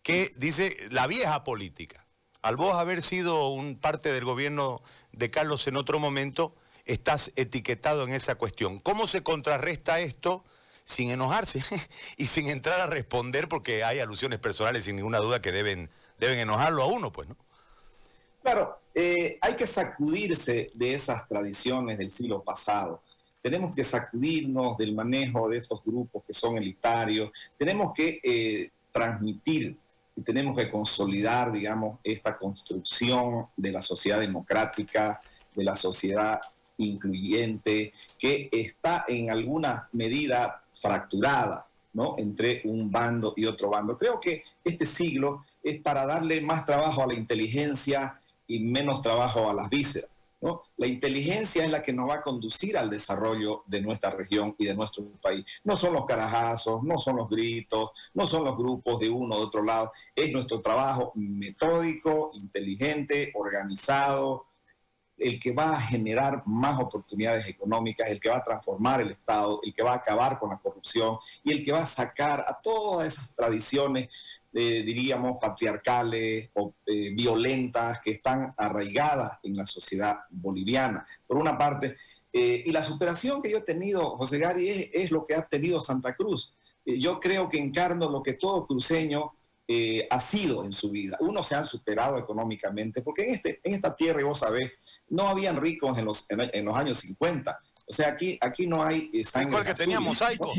que 0.02 0.30
dice 0.36 0.76
la 0.90 1.06
vieja 1.06 1.44
política. 1.44 2.06
Al 2.42 2.56
vos 2.56 2.76
haber 2.76 3.02
sido 3.02 3.48
un 3.48 3.78
parte 3.78 4.12
del 4.12 4.24
gobierno 4.24 4.82
de 5.16 5.30
Carlos 5.30 5.66
en 5.66 5.76
otro 5.76 5.98
momento, 5.98 6.54
estás 6.84 7.32
etiquetado 7.36 8.04
en 8.04 8.12
esa 8.12 8.36
cuestión. 8.36 8.78
¿Cómo 8.78 9.06
se 9.06 9.22
contrarresta 9.22 9.98
esto 10.00 10.44
sin 10.84 11.10
enojarse 11.10 11.62
y 12.16 12.26
sin 12.26 12.48
entrar 12.48 12.80
a 12.80 12.86
responder 12.86 13.48
porque 13.48 13.82
hay 13.82 13.98
alusiones 13.98 14.38
personales 14.38 14.84
sin 14.84 14.96
ninguna 14.96 15.18
duda 15.18 15.42
que 15.42 15.50
deben, 15.50 15.90
deben 16.18 16.38
enojarlo 16.38 16.82
a 16.82 16.86
uno, 16.86 17.10
pues, 17.10 17.28
¿no? 17.28 17.36
Claro, 18.42 18.78
eh, 18.94 19.38
hay 19.40 19.56
que 19.56 19.66
sacudirse 19.66 20.70
de 20.72 20.94
esas 20.94 21.26
tradiciones 21.26 21.98
del 21.98 22.10
siglo 22.10 22.44
pasado 22.44 23.02
tenemos 23.46 23.76
que 23.76 23.84
sacudirnos 23.84 24.76
del 24.76 24.92
manejo 24.92 25.48
de 25.48 25.58
estos 25.58 25.80
grupos 25.84 26.24
que 26.24 26.34
son 26.34 26.58
elitarios, 26.58 27.30
tenemos 27.56 27.92
que 27.94 28.18
eh, 28.20 28.70
transmitir 28.90 29.76
y 30.16 30.22
tenemos 30.22 30.56
que 30.56 30.70
consolidar, 30.70 31.52
digamos, 31.52 31.98
esta 32.02 32.36
construcción 32.36 33.48
de 33.56 33.70
la 33.70 33.82
sociedad 33.82 34.18
democrática, 34.18 35.20
de 35.54 35.64
la 35.64 35.76
sociedad 35.76 36.40
incluyente, 36.78 37.92
que 38.18 38.48
está 38.50 39.04
en 39.06 39.30
alguna 39.30 39.88
medida 39.92 40.62
fracturada, 40.72 41.66
¿no? 41.92 42.14
Entre 42.18 42.62
un 42.64 42.90
bando 42.90 43.34
y 43.36 43.44
otro 43.44 43.70
bando. 43.70 43.96
Creo 43.96 44.18
que 44.18 44.42
este 44.64 44.86
siglo 44.86 45.44
es 45.62 45.80
para 45.82 46.06
darle 46.06 46.40
más 46.40 46.64
trabajo 46.64 47.02
a 47.02 47.06
la 47.06 47.14
inteligencia 47.14 48.20
y 48.46 48.60
menos 48.60 49.02
trabajo 49.02 49.50
a 49.50 49.54
las 49.54 49.68
vísceras. 49.68 50.10
La 50.76 50.86
inteligencia 50.86 51.64
es 51.64 51.70
la 51.70 51.82
que 51.82 51.92
nos 51.92 52.08
va 52.08 52.16
a 52.16 52.20
conducir 52.22 52.76
al 52.76 52.90
desarrollo 52.90 53.62
de 53.66 53.80
nuestra 53.80 54.10
región 54.10 54.54
y 54.58 54.66
de 54.66 54.74
nuestro 54.74 55.04
país. 55.22 55.44
No 55.64 55.76
son 55.76 55.92
los 55.92 56.04
carajazos, 56.04 56.82
no 56.82 56.98
son 56.98 57.16
los 57.16 57.28
gritos, 57.28 57.90
no 58.14 58.26
son 58.26 58.44
los 58.44 58.56
grupos 58.56 59.00
de 59.00 59.10
uno 59.10 59.34
o 59.34 59.38
de 59.38 59.44
otro 59.44 59.62
lado. 59.62 59.92
Es 60.14 60.32
nuestro 60.32 60.60
trabajo 60.60 61.12
metódico, 61.14 62.30
inteligente, 62.34 63.32
organizado, 63.34 64.46
el 65.18 65.38
que 65.38 65.52
va 65.52 65.76
a 65.76 65.80
generar 65.80 66.42
más 66.46 66.78
oportunidades 66.78 67.48
económicas, 67.48 68.08
el 68.08 68.20
que 68.20 68.28
va 68.28 68.36
a 68.36 68.44
transformar 68.44 69.00
el 69.00 69.10
Estado, 69.10 69.60
el 69.62 69.72
que 69.72 69.82
va 69.82 69.92
a 69.92 69.96
acabar 69.96 70.38
con 70.38 70.50
la 70.50 70.58
corrupción 70.58 71.18
y 71.42 71.52
el 71.52 71.62
que 71.62 71.72
va 71.72 71.80
a 71.80 71.86
sacar 71.86 72.40
a 72.40 72.60
todas 72.60 73.08
esas 73.08 73.34
tradiciones 73.34 74.08
diríamos, 74.52 75.36
patriarcales 75.40 76.50
o 76.54 76.74
eh, 76.86 77.10
violentas 77.14 78.00
que 78.00 78.12
están 78.12 78.54
arraigadas 78.56 79.38
en 79.42 79.56
la 79.56 79.66
sociedad 79.66 80.20
boliviana. 80.30 81.06
Por 81.26 81.36
una 81.36 81.58
parte, 81.58 81.96
eh, 82.32 82.62
y 82.64 82.72
la 82.72 82.82
superación 82.82 83.42
que 83.42 83.50
yo 83.50 83.58
he 83.58 83.62
tenido, 83.62 84.16
José 84.16 84.38
Gary, 84.38 84.90
es, 84.92 85.10
lo 85.10 85.24
que 85.24 85.34
ha 85.34 85.46
tenido 85.46 85.80
Santa 85.80 86.14
Cruz. 86.14 86.54
Eh, 86.84 86.98
yo 86.98 87.20
creo 87.20 87.48
que 87.48 87.58
encarno 87.58 88.08
lo 88.08 88.22
que 88.22 88.34
todo 88.34 88.66
cruceño 88.66 89.32
ha 90.10 90.20
sido 90.20 90.64
en 90.64 90.72
su 90.72 90.92
vida. 90.92 91.16
Unos 91.18 91.48
se 91.48 91.56
han 91.56 91.64
superado 91.64 92.16
económicamente, 92.18 93.02
porque 93.02 93.24
en, 93.24 93.34
este, 93.34 93.60
en 93.64 93.74
esta 93.74 93.96
tierra, 93.96 94.22
vos 94.22 94.38
sabés, 94.38 94.70
no 95.08 95.26
habían 95.26 95.56
ricos 95.56 95.98
en 95.98 96.04
los, 96.04 96.24
en, 96.30 96.64
los 96.64 96.76
años 96.76 96.98
50. 96.98 97.58
O 97.84 97.92
sea, 97.92 98.10
aquí, 98.10 98.38
aquí 98.40 98.68
no 98.68 98.84
hay 98.84 99.10
sangre. 99.24 99.64
que 99.64 99.74
tenía 99.74 99.98
mosaico. 99.98 100.52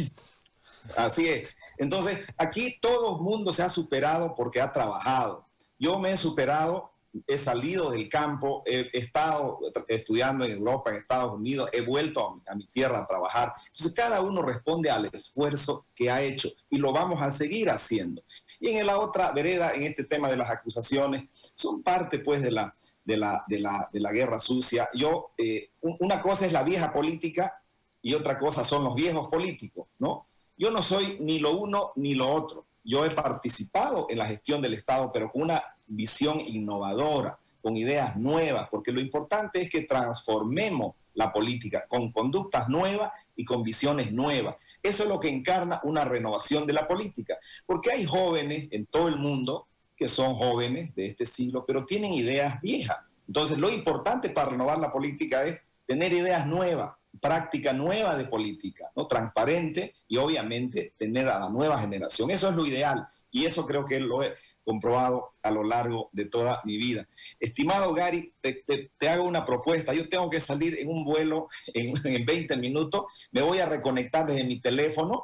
Así 0.97 1.29
es. 1.29 1.55
Entonces, 1.77 2.19
aquí 2.37 2.77
todo 2.81 3.17
el 3.17 3.23
mundo 3.23 3.53
se 3.53 3.63
ha 3.63 3.69
superado 3.69 4.35
porque 4.35 4.61
ha 4.61 4.71
trabajado. 4.71 5.45
Yo 5.79 5.99
me 5.99 6.11
he 6.11 6.17
superado, 6.17 6.91
he 7.25 7.37
salido 7.37 7.91
del 7.91 8.09
campo, 8.09 8.63
he, 8.65 8.89
estado 8.93 9.59
estudiando 9.87 10.45
en 10.45 10.51
Europa, 10.51 10.91
en 10.91 10.97
Estados 10.97 11.33
Unidos, 11.33 11.69
he 11.73 11.81
vuelto 11.81 12.41
a, 12.45 12.55
mi 12.55 12.65
tierra 12.67 12.99
a 12.99 13.07
trabajar. 13.07 13.53
Entonces, 13.67 13.93
cada 13.93 14.21
uno 14.21 14.41
responde 14.41 14.89
al 14.89 15.09
esfuerzo 15.11 15.85
que 15.95 16.11
ha 16.11 16.21
hecho 16.21 16.49
y 16.69 16.77
lo 16.77 16.91
vamos 16.91 17.21
a 17.21 17.31
seguir 17.31 17.69
haciendo. 17.69 18.23
Y 18.59 18.69
en 18.69 18.85
la 18.85 18.99
otra 18.99 19.31
vereda, 19.31 19.73
en 19.73 19.83
este 19.83 20.03
tema 20.03 20.29
de 20.29 20.37
las 20.37 20.49
acusaciones, 20.49 21.29
son 21.55 21.81
parte 21.81 22.19
pues 22.19 22.41
de 22.41 22.51
la, 22.51 22.73
de 23.05 23.17
la, 23.17 23.45
de 23.47 23.59
la, 23.99 24.11
guerra 24.11 24.39
sucia. 24.39 24.89
Yo, 24.93 25.31
eh, 25.37 25.71
una 25.81 26.21
cosa 26.21 26.45
es 26.45 26.51
la 26.51 26.63
vieja 26.63 26.91
política 26.93 27.61
y 28.01 28.13
otra 28.13 28.37
cosa 28.37 28.63
son 28.63 28.83
los 28.83 28.95
viejos 28.95 29.27
políticos, 29.27 29.87
¿no? 29.99 30.27
Yo 30.57 30.71
no 30.71 30.81
soy 30.81 31.17
ni 31.19 31.39
lo 31.39 31.57
uno 31.57 31.91
ni 31.95 32.15
lo 32.15 32.29
otro. 32.29 32.65
Yo 32.83 33.05
he 33.05 33.09
participado 33.11 34.07
en 34.09 34.17
la 34.17 34.25
gestión 34.25 34.61
del 34.61 34.73
Estado, 34.73 35.11
pero 35.11 35.31
con 35.31 35.43
una 35.43 35.63
visión 35.87 36.39
innovadora, 36.39 37.37
con 37.61 37.75
ideas 37.75 38.15
nuevas, 38.15 38.67
porque 38.69 38.91
lo 38.91 39.01
importante 39.01 39.61
es 39.61 39.69
que 39.69 39.83
transformemos 39.83 40.95
la 41.13 41.33
política 41.33 41.85
con 41.87 42.11
conductas 42.11 42.69
nuevas 42.69 43.11
y 43.35 43.43
con 43.43 43.63
visiones 43.63 44.11
nuevas. 44.11 44.55
Eso 44.81 45.03
es 45.03 45.09
lo 45.09 45.19
que 45.19 45.29
encarna 45.29 45.81
una 45.83 46.05
renovación 46.05 46.65
de 46.65 46.73
la 46.73 46.87
política, 46.87 47.37
porque 47.65 47.91
hay 47.91 48.05
jóvenes 48.05 48.67
en 48.71 48.85
todo 48.85 49.07
el 49.07 49.17
mundo 49.17 49.67
que 49.95 50.07
son 50.07 50.35
jóvenes 50.35 50.93
de 50.95 51.07
este 51.07 51.25
siglo, 51.25 51.65
pero 51.65 51.85
tienen 51.85 52.13
ideas 52.13 52.61
viejas. 52.61 52.97
Entonces, 53.27 53.57
lo 53.57 53.69
importante 53.69 54.29
para 54.29 54.51
renovar 54.51 54.77
la 54.77 54.91
política 54.91 55.43
es 55.43 55.59
tener 55.85 56.13
ideas 56.13 56.45
nuevas, 56.45 56.93
práctica 57.19 57.73
nueva 57.73 58.15
de 58.15 58.25
política, 58.25 58.91
¿no? 58.95 59.07
transparente 59.07 59.93
y 60.07 60.17
obviamente 60.17 60.93
tener 60.97 61.27
a 61.27 61.39
la 61.39 61.49
nueva 61.49 61.79
generación. 61.79 62.31
Eso 62.31 62.49
es 62.49 62.55
lo 62.55 62.65
ideal 62.65 63.07
y 63.31 63.45
eso 63.45 63.65
creo 63.65 63.85
que 63.85 63.99
lo 63.99 64.23
he 64.23 64.33
comprobado 64.63 65.35
a 65.43 65.49
lo 65.49 65.63
largo 65.63 66.09
de 66.11 66.25
toda 66.25 66.61
mi 66.65 66.77
vida. 66.77 67.07
Estimado 67.39 67.93
Gary, 67.93 68.33
te, 68.41 69.09
hago 69.09 69.23
una 69.23 69.45
propuesta. 69.45 69.93
Yo 69.93 70.09
tengo 70.09 70.29
que 70.29 70.41
salir 70.41 70.77
en 70.79 70.89
un 70.89 71.05
vuelo 71.05 71.47
en, 71.67 71.93
20 72.25 72.57
minutos. 72.57 73.05
Me 73.31 73.41
voy 73.41 73.59
a 73.59 73.65
reconectar 73.65 74.25
desde 74.25 74.43
mi 74.43 74.59
teléfono 74.59 75.23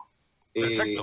eh, 0.53 0.95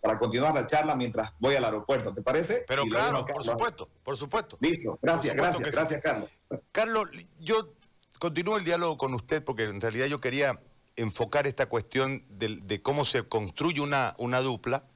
para 0.00 0.18
continuar 0.18 0.54
la 0.54 0.66
charla 0.66 0.96
mientras 0.96 1.34
voy 1.38 1.54
al 1.56 1.64
aeropuerto. 1.64 2.14
¿Te 2.14 2.22
parece? 2.22 2.64
Pero 2.66 2.84
claro, 2.84 3.26
por 3.26 3.44
supuesto, 3.44 3.90
por 4.02 4.16
supuesto. 4.16 4.56
Listo, 4.60 4.98
gracias, 5.02 5.36
gracias, 5.36 5.70
gracias, 5.70 6.00
Carlos. 6.00 6.30
Carlos, 6.72 7.10
yo 7.38 7.74
continúo 8.18 8.56
el 8.56 8.64
diálogo 8.64 8.98
con 8.98 9.14
usted 9.14 9.44
porque 9.44 9.64
en 9.64 9.80
realidad 9.80 10.06
yo 10.06 10.20
quería 10.20 10.60
enfocar 10.96 11.46
esta 11.46 11.66
cuestión 11.66 12.24
de, 12.28 12.80
cómo 12.82 13.04
se 13.04 13.22
construye 13.24 13.80
una, 13.80 14.14
una 14.18 14.40
dupla, 14.40 14.86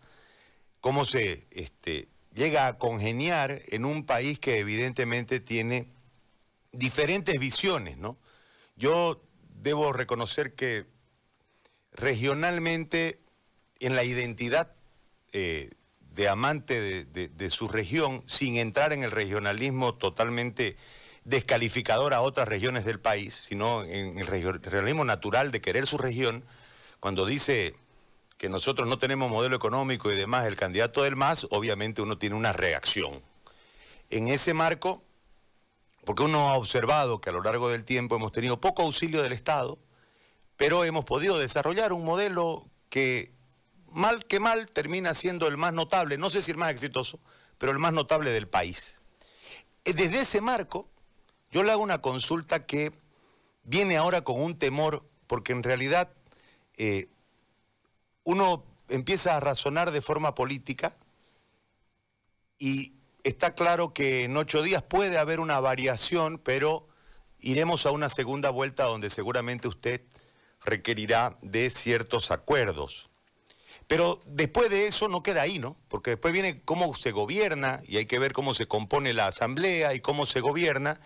cómo 0.81 1.05
se 1.05 1.47
este, 1.51 2.09
llega 2.35 2.67
a 2.67 2.79
congeniar 2.79 3.63
en 3.69 3.85
un 3.85 4.05
país 4.05 4.39
que 4.39 4.59
evidentemente 4.59 5.41
tiene 5.41 5.89
diferentes 6.73 7.39
visiones, 7.39 7.99
¿no? 7.99 8.17
Yo 8.77 9.23
debo 9.63 9.93
reconocer 9.93 10.55
que 10.55 10.87
regionalmente, 11.93 13.21
en 13.79 13.95
la 13.95 14.05
identidad 14.05 14.73
eh, 15.33 15.71
de 16.15 16.29
amante 16.29 17.05
de, 17.05 17.51
su 17.51 17.69
región, 17.69 18.23
sin 18.27 18.57
entrar 18.57 18.93
en 18.93 19.03
el 19.03 19.11
regionalismo 19.11 19.95
totalmente 19.95 20.77
descalificador 21.25 22.15
a 22.15 22.21
otras 22.21 22.49
regiones 22.49 22.85
del 22.85 23.01
país, 23.01 23.35
sino 23.35 23.85
en 23.85 24.19
el 24.19 24.27
regionalismo 24.27 25.05
natural 25.05 25.51
de 25.51 25.61
querer 25.61 25.87
su 25.87 25.99
región, 25.99 26.45
cuando 26.99 27.27
dice 27.27 27.75
que 28.39 28.49
nosotros 28.49 28.89
no 28.89 28.99
tenemos 28.99 29.31
modelo 29.31 29.57
económico 29.57 30.11
y 30.11 30.17
demás, 30.17 30.47
el 30.47 30.57
candidato 30.57 31.03
del 31.03 31.17
MAS, 31.17 31.47
obviamente 31.51 32.03
uno 32.03 32.19
tiene 32.19 32.37
una 32.37 32.53
reacción. 32.53 33.23
En 34.09 34.29
ese 34.29 34.55
marco, 34.55 35.03
porque 36.05 36.23
uno 36.23 36.49
ha 36.49 36.55
observado 36.55 37.21
que 37.21 37.31
a 37.31 37.33
lo 37.33 37.43
largo 37.43 37.69
del 37.69 37.85
tiempo 37.85 38.17
hemos 38.17 38.33
tenido 38.33 38.61
poco 38.61 38.83
auxilio 38.83 39.23
del 39.23 39.33
Estado, 39.33 39.79
pero 40.57 40.85
hemos 40.85 41.05
podido 41.05 41.39
desarrollar 41.39 41.93
un 41.93 42.05
modelo 42.05 42.67
que 42.89 43.33
mal 43.93 44.25
que 44.25 44.41
mal 44.41 44.67
termina 44.67 45.15
siendo 45.15 45.47
el 45.47 45.57
más 45.57 45.73
notable, 45.73 46.19
no 46.19 46.31
sé 46.31 46.43
si 46.43 46.51
el 46.51 46.57
más 46.57 46.71
exitoso, 46.71 47.21
pero 47.59 47.73
el 47.73 47.79
más 47.79 47.93
notable 47.93 48.31
del 48.31 48.49
país. 48.49 49.01
Desde 49.85 50.21
ese 50.21 50.41
marco, 50.41 50.90
yo 51.51 51.63
le 51.63 51.73
hago 51.73 51.83
una 51.83 52.01
consulta 52.01 52.67
que 52.67 52.93
viene 53.65 53.97
ahora 53.97 54.23
con 54.23 54.41
un 54.41 54.59
temor, 54.59 55.05
porque 55.27 55.53
en 55.53 55.63
realidad 55.63 56.13
eh, 56.77 57.09
uno 58.25 58.65
empieza 58.89 59.37
a 59.37 59.41
razonar 59.41 59.91
de 59.91 60.03
forma 60.03 60.35
política 60.35 60.97
y 62.59 62.95
está 63.25 63.55
claro 63.55 63.93
que 63.93 64.25
en 64.25 64.37
ocho 64.37 64.63
días 64.63 64.83
puede 64.83 65.19
haber 65.19 65.41
una 65.41 65.61
variación, 65.61 66.39
pero 66.39 66.89
iremos 67.41 67.87
a 67.87 67.91
una 67.91 68.09
segunda 68.09 68.51
vuelta 68.51 68.85
donde 68.85 69.11
seguramente 69.11 69.69
usted 69.69 70.03
requerirá 70.65 71.39
de 71.43 71.71
ciertos 71.71 72.31
acuerdos. 72.31 73.09
Pero 73.87 74.21
después 74.25 74.71
de 74.71 74.87
eso 74.87 75.09
no 75.09 75.23
queda 75.23 75.43
ahí, 75.43 75.59
¿no? 75.59 75.77
Porque 75.89 76.11
después 76.11 76.33
viene 76.33 76.63
cómo 76.65 76.95
se 76.95 77.11
gobierna 77.11 77.83
y 77.89 77.97
hay 77.97 78.07
que 78.07 78.21
ver 78.21 78.33
cómo 78.33 78.55
se 78.55 78.69
compone 78.69 79.13
la 79.15 79.27
asamblea 79.27 79.95
y 79.95 80.01
cómo 80.01 80.27
se 80.27 80.41
gobierna. 80.41 81.01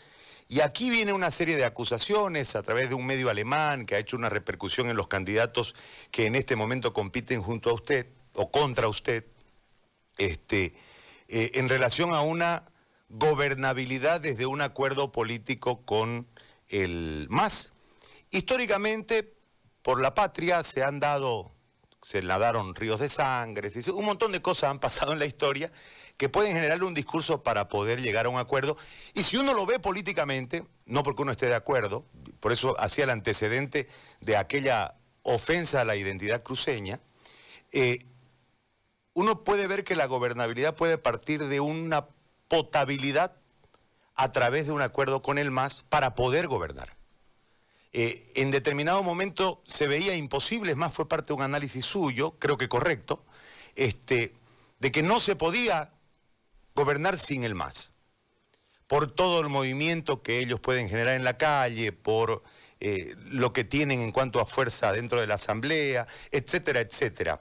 Y 0.49 0.61
aquí 0.61 0.91
viene 0.91 1.13
una 1.13 1.31
serie 1.31 1.57
de 1.57 1.65
acusaciones 1.65 2.55
a 2.55 2.63
través 2.63 2.89
de 2.89 2.95
un 2.95 3.07
medio 3.07 3.31
alemán 3.31 3.87
que 3.87 3.95
ha 3.95 3.99
hecho 3.99 4.17
una 4.17 4.29
repercusión 4.29 4.91
en 4.91 4.97
los 4.97 5.09
candidatos 5.09 5.75
que 6.11 6.27
en 6.27 6.35
este 6.35 6.55
momento 6.55 6.93
compiten 6.93 7.43
junto 7.43 7.71
a 7.71 7.75
usted 7.75 8.07
o 8.35 8.51
contra 8.51 8.89
usted, 8.89 9.25
este, 10.19 10.75
eh, 11.29 11.53
en 11.55 11.69
relación 11.69 12.13
a 12.13 12.21
una 12.21 12.65
gobernabilidad 13.09 14.21
desde 14.21 14.47
un 14.47 14.61
acuerdo 14.61 15.13
político 15.13 15.85
con 15.85 16.27
el 16.69 17.27
MAS. 17.31 17.73
Históricamente, 18.31 19.35
por 19.83 20.01
la 20.01 20.15
patria 20.15 20.63
se 20.63 20.83
han 20.83 21.01
dado, 21.01 21.53
se 22.03 22.23
nadaron 22.23 22.75
ríos 22.75 23.01
de 23.01 23.09
sangre, 23.09 23.71
un 23.93 24.05
montón 24.05 24.33
de 24.33 24.43
cosas 24.43 24.71
han 24.71 24.81
pasado 24.81 25.13
en 25.13 25.21
la 25.21 25.27
historia 25.27 25.73
que 26.17 26.29
pueden 26.29 26.55
generar 26.55 26.83
un 26.85 26.95
discurso 26.95 27.43
para 27.43 27.69
poder 27.69 28.01
llegar 28.01 28.27
a 28.27 28.29
un 28.29 28.39
acuerdo. 28.39 28.77
Y 29.15 29.23
si 29.25 29.37
uno 29.37 29.55
lo 29.55 29.67
ve 29.67 29.79
políticamente, 29.79 30.65
no 30.87 31.03
porque 31.03 31.23
uno 31.23 31.33
esté 31.33 31.47
de 31.47 31.55
acuerdo, 31.55 32.05
por 32.41 32.53
eso 32.53 32.79
hacía 32.79 33.05
el 33.05 33.11
antecedente 33.11 33.89
de 34.21 34.37
aquella 34.37 34.95
ofensa 35.23 35.81
a 35.81 35.85
la 35.85 35.97
identidad 35.97 36.43
cruceña, 36.43 37.01
eh, 37.73 37.99
uno 39.15 39.45
puede 39.45 39.67
ver 39.67 39.85
que 39.85 39.97
la 39.97 40.07
gobernabilidad 40.07 40.75
puede 40.75 40.99
partir 40.99 41.45
de 41.45 41.61
una 41.61 42.07
potabilidad 42.49 43.37
a 44.17 44.33
través 44.33 44.67
de 44.67 44.73
un 44.73 44.83
acuerdo 44.83 45.23
con 45.23 45.39
el 45.39 45.51
MAS 45.51 45.85
para 45.89 46.15
poder 46.15 46.47
gobernar. 46.47 46.97
Eh, 47.93 48.33
en 48.35 48.51
determinado 48.51 49.03
momento 49.03 49.63
se 49.65 49.87
veía 49.87 50.17
imposible, 50.17 50.73
es 50.73 50.77
más, 50.77 50.93
fue 50.93 51.09
parte 51.09 51.29
de 51.29 51.35
un 51.35 51.43
análisis 51.43 51.85
suyo, 51.85 52.37
creo 52.39 52.59
que 52.59 52.69
correcto, 52.69 53.25
este, 53.77 54.35
de 54.81 54.93
que 54.93 55.03
no 55.03 55.21
se 55.21 55.37
podía 55.37 55.95
gobernar 56.75 57.19
sin 57.19 57.45
el 57.45 57.55
MAS, 57.55 57.95
por 58.87 59.11
todo 59.11 59.41
el 59.41 59.49
movimiento 59.49 60.23
que 60.23 60.41
ellos 60.41 60.61
pueden 60.61 60.89
generar 60.89 61.15
en 61.15 61.25
la 61.25 61.39
calle, 61.39 61.93
por 61.93 62.43
eh, 62.81 63.15
lo 63.31 63.53
que 63.53 63.65
tienen 63.65 64.01
en 64.01 64.13
cuanto 64.13 64.41
a 64.41 64.47
fuerza 64.47 64.93
dentro 64.93 65.21
de 65.21 65.27
la 65.27 65.35
Asamblea, 65.35 66.07
etcétera, 66.31 66.81
etcétera. 66.81 67.41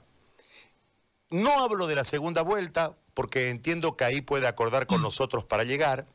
No 1.30 1.62
hablo 1.62 1.86
de 1.86 1.96
la 1.96 2.04
segunda 2.04 2.42
vuelta, 2.42 2.96
porque 3.12 3.50
entiendo 3.50 3.96
que 3.96 4.04
ahí 4.04 4.20
puede 4.20 4.46
acordar 4.46 4.86
con 4.86 5.00
mm. 5.00 5.04
nosotros 5.04 5.44
para 5.44 5.64
llegar, 5.64 6.06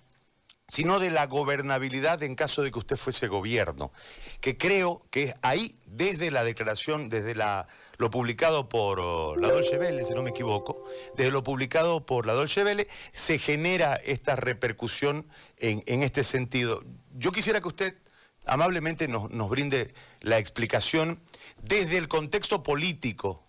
sino 0.67 0.99
de 0.99 1.11
la 1.11 1.25
gobernabilidad 1.25 2.21
en 2.23 2.35
caso 2.35 2.61
de 2.61 2.71
que 2.71 2.79
usted 2.79 2.95
fuese 2.95 3.27
gobierno, 3.27 3.91
que 4.39 4.57
creo 4.57 5.05
que 5.09 5.23
es 5.23 5.35
ahí, 5.41 5.77
desde 5.85 6.31
la 6.31 6.43
declaración, 6.43 7.09
desde 7.09 7.35
la, 7.35 7.67
lo 7.99 8.09
publicado 8.09 8.69
por 8.69 8.99
oh, 9.01 9.35
la 9.35 9.51
Dolce 9.51 9.77
Vele, 9.77 10.05
si 10.05 10.13
no 10.13 10.23
me 10.23 10.29
equivoco, 10.29 10.83
desde 11.17 11.31
lo 11.31 11.43
publicado 11.43 12.05
por 12.05 12.25
la 12.25 12.33
Dolce 12.33 12.63
Vele, 12.63 12.87
se 13.11 13.37
genera 13.37 13.95
esta 13.95 14.37
repercusión 14.37 15.27
en, 15.57 16.01
este 16.01 16.23
sentido. 16.23 16.81
Yo 17.17 17.33
quisiera 17.33 17.59
que 17.59 17.67
usted 17.67 17.97
amablemente 18.45 19.09
nos, 19.09 19.49
brinde 19.49 19.93
la 20.21 20.37
explicación 20.37 21.19
desde 21.61 21.97
el 21.97 22.07
contexto 22.07 22.63
político, 22.63 23.43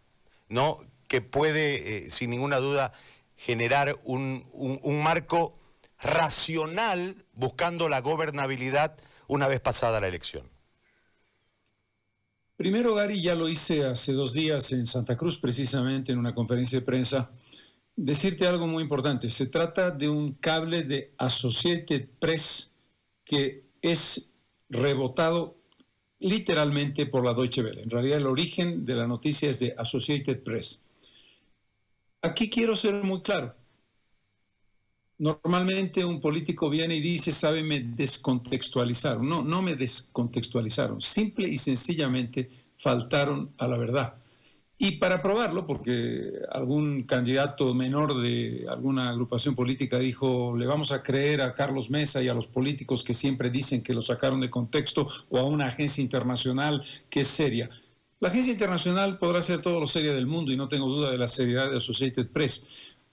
¿no? 0.49 0.81
que 1.07 1.21
puede, 1.21 2.07
eh, 2.07 2.11
sin 2.11 2.31
ninguna 2.31 2.57
duda, 2.57 2.93
generar 3.37 3.97
un, 4.03 4.45
un 4.53 5.03
marco 5.03 5.57
racional 6.01 7.25
buscando 7.35 7.89
la 7.89 8.01
gobernabilidad 8.01 8.97
una 9.29 9.47
vez 9.47 9.61
pasada 9.61 10.01
la 10.01 10.09
elección? 10.09 10.51
Primero, 12.61 12.95
Gary, 12.95 13.23
ya 13.23 13.35
lo 13.35 13.49
hice 13.49 13.87
hace 13.87 14.13
dos 14.13 14.35
días 14.35 14.71
en 14.73 14.85
Santa 14.85 15.17
Cruz, 15.17 15.39
precisamente 15.39 16.13
en 16.13 16.19
una 16.19 16.35
conferencia 16.35 16.79
de 16.79 16.85
prensa, 16.85 17.31
decirte 17.97 18.47
algo 18.47 18.67
muy 18.67 18.83
importante. 18.83 19.31
Se 19.31 19.47
trata 19.47 19.91
de 19.91 20.11
un 20.11 20.35
cable 20.35 20.83
de 20.83 21.15
Associated 21.17 22.07
Press 22.19 22.75
que 23.25 23.65
es 23.81 24.31
rebotado 24.69 25.57
literalmente 26.19 27.07
por 27.07 27.25
la 27.25 27.33
Deutsche 27.33 27.63
Welle. 27.63 27.81
En 27.81 27.89
realidad 27.89 28.19
el 28.19 28.27
origen 28.27 28.85
de 28.85 28.95
la 28.95 29.07
noticia 29.07 29.49
es 29.49 29.61
de 29.61 29.75
Associated 29.79 30.43
Press. 30.43 30.83
Aquí 32.21 32.51
quiero 32.51 32.77
ser 32.77 32.93
muy 33.03 33.23
claro. 33.23 33.55
Normalmente 35.21 36.03
un 36.03 36.19
político 36.19 36.71
viene 36.71 36.97
y 36.97 37.01
dice, 37.03 37.31
sabe, 37.31 37.63
me 37.63 37.81
descontextualizaron. 37.81 39.29
No, 39.29 39.43
no 39.43 39.61
me 39.61 39.77
descontextualizaron. 39.77 40.99
Simple 41.03 41.47
y 41.47 41.59
sencillamente 41.59 42.49
faltaron 42.79 43.51
a 43.59 43.69
la 43.69 43.77
verdad. 43.77 44.15
Y 44.79 44.93
para 44.93 45.21
probarlo, 45.21 45.67
porque 45.67 46.33
algún 46.51 47.03
candidato 47.03 47.75
menor 47.75 48.19
de 48.23 48.65
alguna 48.67 49.11
agrupación 49.11 49.55
política 49.55 49.99
dijo, 49.99 50.57
le 50.57 50.67
vamos 50.67 50.91
a 50.91 51.03
creer 51.03 51.43
a 51.43 51.53
Carlos 51.53 51.91
Mesa 51.91 52.23
y 52.23 52.29
a 52.31 52.35
los 52.35 52.47
políticos 52.47 53.05
que 53.05 53.13
siempre 53.13 53.51
dicen 53.51 53.83
que 53.83 53.93
lo 53.93 54.01
sacaron 54.01 54.41
de 54.41 54.49
contexto 54.49 55.07
o 55.29 55.37
a 55.39 55.43
una 55.43 55.67
agencia 55.67 56.01
internacional 56.01 56.83
que 57.11 57.21
es 57.21 57.29
seria. 57.29 57.69
La 58.21 58.29
agencia 58.29 58.53
internacional 58.53 59.19
podrá 59.19 59.43
ser 59.43 59.61
todo 59.61 59.81
lo 59.81 59.87
seria 59.87 60.15
del 60.15 60.27
mundo 60.27 60.51
y 60.51 60.57
no 60.57 60.67
tengo 60.69 60.87
duda 60.87 61.11
de 61.11 61.19
la 61.19 61.29
seriedad 61.29 61.71
de 61.71 61.77
Associated 61.77 62.29
Press, 62.29 62.67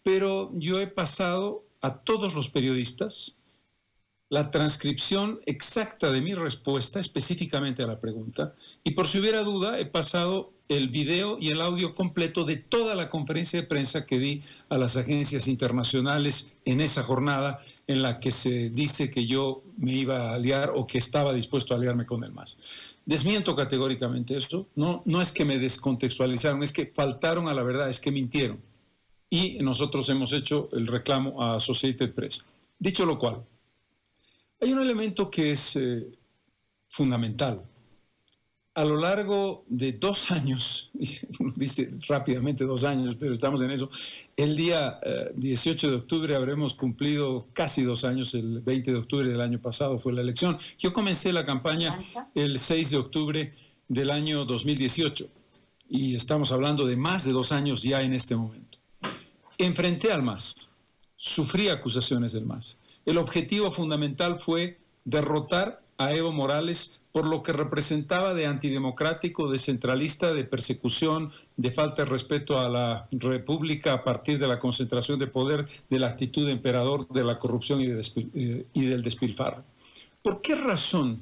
pero 0.03 0.51
yo 0.53 0.79
he 0.79 0.87
pasado 0.87 1.66
a 1.81 1.99
todos 1.99 2.33
los 2.35 2.49
periodistas 2.49 3.37
la 4.29 4.51
transcripción 4.51 5.39
exacta 5.45 6.11
de 6.11 6.21
mi 6.21 6.33
respuesta 6.33 6.99
específicamente 6.99 7.83
a 7.83 7.87
la 7.87 7.99
pregunta. 7.99 8.55
Y 8.83 8.91
por 8.91 9.07
si 9.07 9.19
hubiera 9.19 9.41
duda 9.41 9.79
he 9.79 9.85
pasado 9.85 10.51
el 10.67 10.89
video 10.89 11.37
y 11.39 11.49
el 11.49 11.61
audio 11.61 11.95
completo 11.95 12.43
de 12.43 12.57
toda 12.57 12.93
la 12.93 13.09
conferencia 13.09 13.61
de 13.61 13.67
prensa 13.67 14.05
que 14.05 14.19
di 14.19 14.41
a 14.67 14.77
las 14.77 14.97
agencias 14.97 15.47
internacionales 15.47 16.51
en 16.65 16.81
esa 16.81 17.03
jornada 17.03 17.59
en 17.87 18.01
la 18.01 18.19
que 18.19 18.31
se 18.31 18.69
dice 18.69 19.09
que 19.09 19.25
yo 19.25 19.63
me 19.77 19.93
iba 19.93 20.31
a 20.31 20.35
aliar 20.35 20.73
o 20.75 20.85
que 20.85 20.97
estaba 20.97 21.31
dispuesto 21.31 21.73
a 21.73 21.77
aliarme 21.77 22.05
con 22.05 22.25
el 22.25 22.33
MAS. 22.33 22.57
Desmiento 23.05 23.55
categóricamente 23.55 24.35
eso, 24.35 24.67
no, 24.75 25.03
no 25.05 25.21
es 25.21 25.31
que 25.31 25.45
me 25.45 25.57
descontextualizaron, 25.57 26.61
es 26.63 26.73
que 26.73 26.87
faltaron 26.87 27.47
a 27.47 27.53
la 27.53 27.63
verdad, 27.63 27.87
es 27.87 28.01
que 28.01 28.11
mintieron 28.11 28.59
y 29.29 29.57
nosotros 29.59 30.07
hemos 30.09 30.31
hecho 30.33 30.69
el 30.73 30.87
reclamo 30.87 31.41
a 31.41 31.55
Associated 31.55 32.13
Press. 32.13 32.45
Dicho 32.79 33.05
lo 33.05 33.17
cual, 33.17 33.43
hay 34.61 34.71
un 34.71 34.79
elemento 34.79 35.29
que 35.29 35.51
es 35.51 35.75
eh, 35.75 36.07
fundamental. 36.89 37.61
A 38.73 38.85
lo 38.85 38.95
largo 38.97 39.65
de 39.67 39.93
dos 39.93 40.31
años, 40.31 40.91
uno 41.39 41.51
dice 41.55 41.91
rápidamente 42.07 42.63
dos 42.63 42.83
años, 42.83 43.15
pero 43.15 43.33
estamos 43.33 43.61
en 43.61 43.71
eso, 43.71 43.89
el 44.35 44.55
día 44.55 44.99
18 45.35 45.87
eh, 45.87 45.89
de 45.89 45.95
octubre 45.97 46.35
habremos 46.35 46.73
cumplido 46.75 47.47
casi 47.53 47.83
dos 47.83 48.03
años, 48.03 48.33
el 48.33 48.61
20 48.61 48.91
de 48.91 48.97
octubre 48.97 49.27
del 49.27 49.41
año 49.41 49.59
pasado 49.59 49.97
fue 49.97 50.13
la 50.13 50.21
elección. 50.21 50.57
Yo 50.77 50.93
comencé 50.93 51.33
la 51.33 51.45
campaña 51.45 51.97
el 52.35 52.59
6 52.59 52.91
de 52.91 52.97
octubre 52.97 53.53
del 53.87 54.11
año 54.11 54.45
2018 54.45 55.27
y 55.89 56.15
estamos 56.15 56.51
hablando 56.51 56.85
de 56.85 56.97
más 56.97 57.25
de 57.25 57.31
dos 57.31 57.51
años 57.51 57.81
ya 57.81 58.01
en 58.01 58.13
este 58.13 58.35
momento. 58.35 58.66
Enfrenté 59.57 60.11
al 60.11 60.21
MAS, 60.21 60.69
sufrí 61.15 61.69
acusaciones 61.69 62.31
del 62.33 62.45
MAS. 62.45 62.77
El 63.05 63.17
objetivo 63.17 63.71
fundamental 63.71 64.37
fue 64.37 64.77
derrotar 65.03 65.81
a 65.97 66.13
Evo 66.13 66.31
Morales 66.31 66.99
por 67.11 67.25
lo 67.25 67.41
que 67.41 67.53
representaba 67.53 68.35
de 68.35 68.45
antidemocrático, 68.45 69.49
de 69.49 69.57
centralista, 69.57 70.31
de 70.33 70.43
persecución, 70.43 71.31
de 71.55 71.71
falta 71.71 72.03
de 72.03 72.09
respeto 72.09 72.59
a 72.59 72.69
la 72.69 73.07
República 73.11 73.93
a 73.93 74.03
partir 74.03 74.37
de 74.37 74.47
la 74.47 74.59
concentración 74.59 75.17
de 75.17 75.25
poder, 75.25 75.65
de 75.89 75.97
la 75.97 76.09
actitud 76.09 76.45
de 76.45 76.51
emperador, 76.51 77.07
de 77.07 77.23
la 77.23 77.39
corrupción 77.39 77.81
y, 77.81 77.87
eh, 77.87 78.65
y 78.71 78.85
del 78.85 79.01
despilfarro. 79.01 79.63
¿Por 80.21 80.41
qué 80.41 80.53
razón 80.55 81.21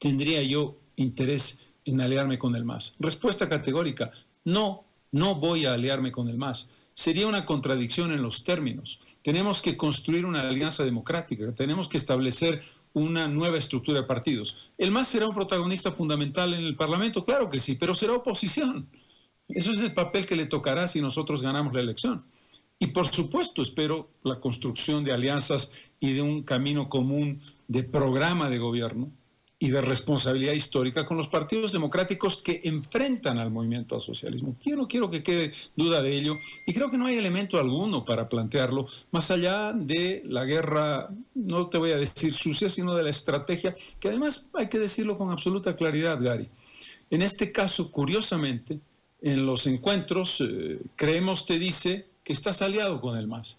tendría 0.00 0.42
yo 0.42 0.74
interés 0.96 1.64
en 1.84 2.00
aliarme 2.00 2.36
con 2.36 2.56
el 2.56 2.64
MAS? 2.64 2.96
Respuesta 2.98 3.48
categórica, 3.48 4.10
no, 4.44 4.82
no 5.12 5.36
voy 5.36 5.66
a 5.66 5.74
aliarme 5.74 6.10
con 6.10 6.28
el 6.28 6.36
MAS 6.36 6.68
sería 6.94 7.26
una 7.26 7.44
contradicción 7.44 8.12
en 8.12 8.22
los 8.22 8.44
términos. 8.44 9.00
Tenemos 9.22 9.60
que 9.60 9.76
construir 9.76 10.24
una 10.24 10.42
alianza 10.42 10.84
democrática, 10.84 11.52
tenemos 11.54 11.88
que 11.88 11.98
establecer 11.98 12.62
una 12.92 13.26
nueva 13.26 13.58
estructura 13.58 14.00
de 14.00 14.06
partidos. 14.06 14.70
¿El 14.78 14.92
MAS 14.92 15.08
será 15.08 15.26
un 15.26 15.34
protagonista 15.34 15.92
fundamental 15.92 16.54
en 16.54 16.64
el 16.64 16.76
Parlamento? 16.76 17.24
Claro 17.24 17.50
que 17.50 17.58
sí, 17.58 17.74
pero 17.74 17.94
será 17.94 18.14
oposición. 18.14 18.88
Eso 19.48 19.72
es 19.72 19.80
el 19.80 19.92
papel 19.92 20.24
que 20.24 20.36
le 20.36 20.46
tocará 20.46 20.86
si 20.86 21.00
nosotros 21.00 21.42
ganamos 21.42 21.74
la 21.74 21.80
elección. 21.80 22.24
Y 22.78 22.88
por 22.88 23.06
supuesto 23.08 23.62
espero 23.62 24.10
la 24.22 24.40
construcción 24.40 25.04
de 25.04 25.12
alianzas 25.12 25.72
y 26.00 26.12
de 26.12 26.22
un 26.22 26.42
camino 26.42 26.88
común 26.88 27.40
de 27.66 27.82
programa 27.82 28.48
de 28.48 28.58
gobierno 28.58 29.10
y 29.64 29.70
de 29.70 29.80
responsabilidad 29.80 30.52
histórica 30.52 31.06
con 31.06 31.16
los 31.16 31.28
partidos 31.28 31.72
democráticos 31.72 32.36
que 32.36 32.60
enfrentan 32.64 33.38
al 33.38 33.50
movimiento 33.50 33.94
al 33.94 34.02
socialismo. 34.02 34.56
Yo 34.62 34.76
no 34.76 34.86
quiero 34.86 35.08
que 35.08 35.22
quede 35.22 35.52
duda 35.74 36.02
de 36.02 36.14
ello 36.14 36.34
y 36.66 36.74
creo 36.74 36.90
que 36.90 36.98
no 36.98 37.06
hay 37.06 37.16
elemento 37.16 37.58
alguno 37.58 38.04
para 38.04 38.28
plantearlo 38.28 38.86
más 39.10 39.30
allá 39.30 39.72
de 39.72 40.22
la 40.26 40.44
guerra, 40.44 41.08
no 41.34 41.68
te 41.68 41.78
voy 41.78 41.92
a 41.92 41.96
decir 41.96 42.34
sucia, 42.34 42.68
sino 42.68 42.94
de 42.94 43.04
la 43.04 43.08
estrategia, 43.08 43.74
que 43.98 44.08
además 44.08 44.50
hay 44.52 44.68
que 44.68 44.78
decirlo 44.78 45.16
con 45.16 45.30
absoluta 45.30 45.74
claridad, 45.74 46.20
Gary. 46.20 46.50
En 47.08 47.22
este 47.22 47.50
caso, 47.50 47.90
curiosamente, 47.90 48.80
en 49.22 49.46
los 49.46 49.66
encuentros, 49.66 50.42
eh, 50.46 50.78
creemos 50.94 51.46
te 51.46 51.58
dice 51.58 52.06
que 52.22 52.34
estás 52.34 52.60
aliado 52.60 53.00
con 53.00 53.16
el 53.16 53.28
MAS 53.28 53.58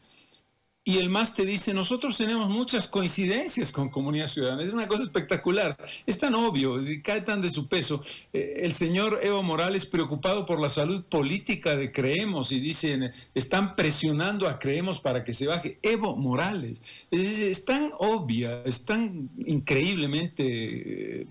y 0.87 0.99
el 0.99 1.09
MAS 1.09 1.33
te 1.33 1.45
dice, 1.45 1.73
nosotros 1.73 2.15
tenemos 2.15 2.47
muchas 2.47 2.87
coincidencias 2.87 3.71
con 3.71 3.89
Comunidad 3.89 4.27
Ciudadana. 4.27 4.61
Es 4.61 4.69
una 4.69 4.87
cosa 4.87 5.01
espectacular. 5.01 5.75
Es 6.05 6.19
tan 6.19 6.35
obvio, 6.35 6.79
cae 7.03 7.21
tan 7.21 7.41
de 7.41 7.49
su 7.49 7.67
peso. 7.67 8.03
Eh, 8.31 8.53
el 8.57 8.73
señor 8.73 9.17
Evo 9.23 9.41
Morales, 9.41 9.87
preocupado 9.87 10.45
por 10.45 10.61
la 10.61 10.69
salud 10.69 11.03
política 11.05 11.75
de 11.75 11.91
Creemos, 11.91 12.51
y 12.51 12.59
dicen, 12.59 13.11
están 13.33 13.75
presionando 13.75 14.47
a 14.47 14.59
Creemos 14.59 14.99
para 14.99 15.23
que 15.23 15.33
se 15.33 15.47
baje. 15.47 15.79
Evo 15.81 16.15
Morales. 16.15 16.83
Es, 17.09 17.65
tan 17.65 17.89
obvia, 17.97 18.61
es 18.63 18.85
tan 18.85 19.31
increíblemente... 19.37 21.21
Eh, 21.21 21.27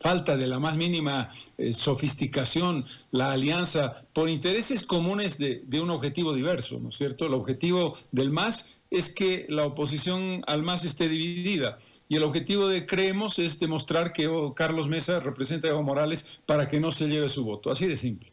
falta 0.00 0.36
de 0.36 0.46
la 0.46 0.58
más 0.58 0.76
mínima 0.76 1.28
eh, 1.58 1.72
sofisticación, 1.72 2.84
la 3.10 3.32
alianza 3.32 4.04
por 4.12 4.28
intereses 4.28 4.84
comunes 4.84 5.38
de, 5.38 5.80
un 5.80 5.90
objetivo 5.90 6.32
diverso, 6.32 6.78
¿no 6.78 6.90
es 6.90 6.96
cierto? 6.96 7.26
El 7.26 7.34
objetivo 7.34 7.96
del 8.12 8.30
MAS 8.30 8.74
es 8.90 9.12
que 9.12 9.44
la 9.48 9.64
oposición 9.64 10.42
al 10.46 10.62
MAS 10.62 10.84
esté 10.84 11.08
dividida. 11.08 11.78
Y 12.08 12.16
el 12.16 12.22
objetivo 12.22 12.68
de 12.68 12.86
Creemos 12.86 13.38
es 13.38 13.58
demostrar 13.58 14.12
que 14.12 14.30
Carlos 14.54 14.88
Mesa 14.88 15.20
representa 15.20 15.68
a 15.68 15.70
Evo 15.70 15.82
Morales 15.82 16.40
para 16.46 16.68
que 16.68 16.78
no 16.78 16.92
se 16.92 17.08
lleve 17.08 17.28
su 17.28 17.44
voto. 17.44 17.70
Así 17.70 17.86
de 17.86 17.96
simple. 17.96 18.30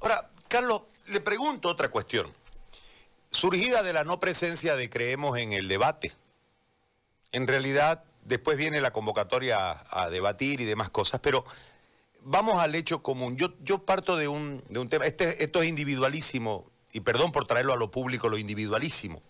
Ahora, 0.00 0.30
Carlos, 0.48 0.82
le 1.12 1.20
pregunto 1.20 1.68
otra 1.68 1.90
cuestión. 1.90 2.32
Surgida 3.30 3.82
de 3.82 3.92
la 3.92 4.04
no 4.04 4.20
presencia 4.20 4.74
de 4.74 4.90
Creemos 4.90 5.38
en 5.38 5.52
el 5.52 5.68
debate, 5.68 6.12
en 7.30 7.46
realidad 7.46 8.04
después 8.22 8.56
viene 8.56 8.80
la 8.80 8.92
convocatoria 8.92 9.84
a, 9.90 10.10
debatir 10.10 10.60
y 10.60 10.64
demás 10.64 10.90
cosas, 10.90 11.20
pero 11.20 11.44
vamos 12.20 12.62
al 12.62 12.74
hecho 12.74 13.02
común. 13.02 13.36
Yo, 13.36 13.54
yo 13.60 13.84
parto 13.84 14.16
de 14.16 14.28
un, 14.28 14.62
de 14.68 14.78
un 14.78 14.88
tema, 14.88 15.06
este, 15.06 15.42
esto 15.42 15.62
es 15.62 15.68
individualísimo, 15.68 16.70
y 16.92 17.00
perdón 17.00 17.32
por 17.32 17.46
traerlo 17.46 17.72
a 17.72 17.76
lo 17.76 17.90
público, 17.90 18.28
lo 18.28 18.38
individualísimo. 18.38 19.22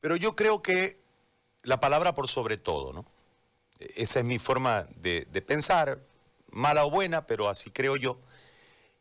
Pero 0.00 0.16
yo 0.16 0.36
creo 0.36 0.62
que 0.62 1.00
la 1.62 1.80
palabra 1.80 2.14
por 2.14 2.28
sobre 2.28 2.56
todo, 2.56 2.92
¿no? 2.92 3.06
Esa 3.78 4.20
es 4.20 4.24
mi 4.24 4.38
forma 4.38 4.86
de, 4.96 5.24
pensar, 5.46 6.00
mala 6.50 6.84
o 6.84 6.90
buena, 6.90 7.26
pero 7.26 7.48
así 7.48 7.70
creo 7.70 7.96
yo. 7.96 8.18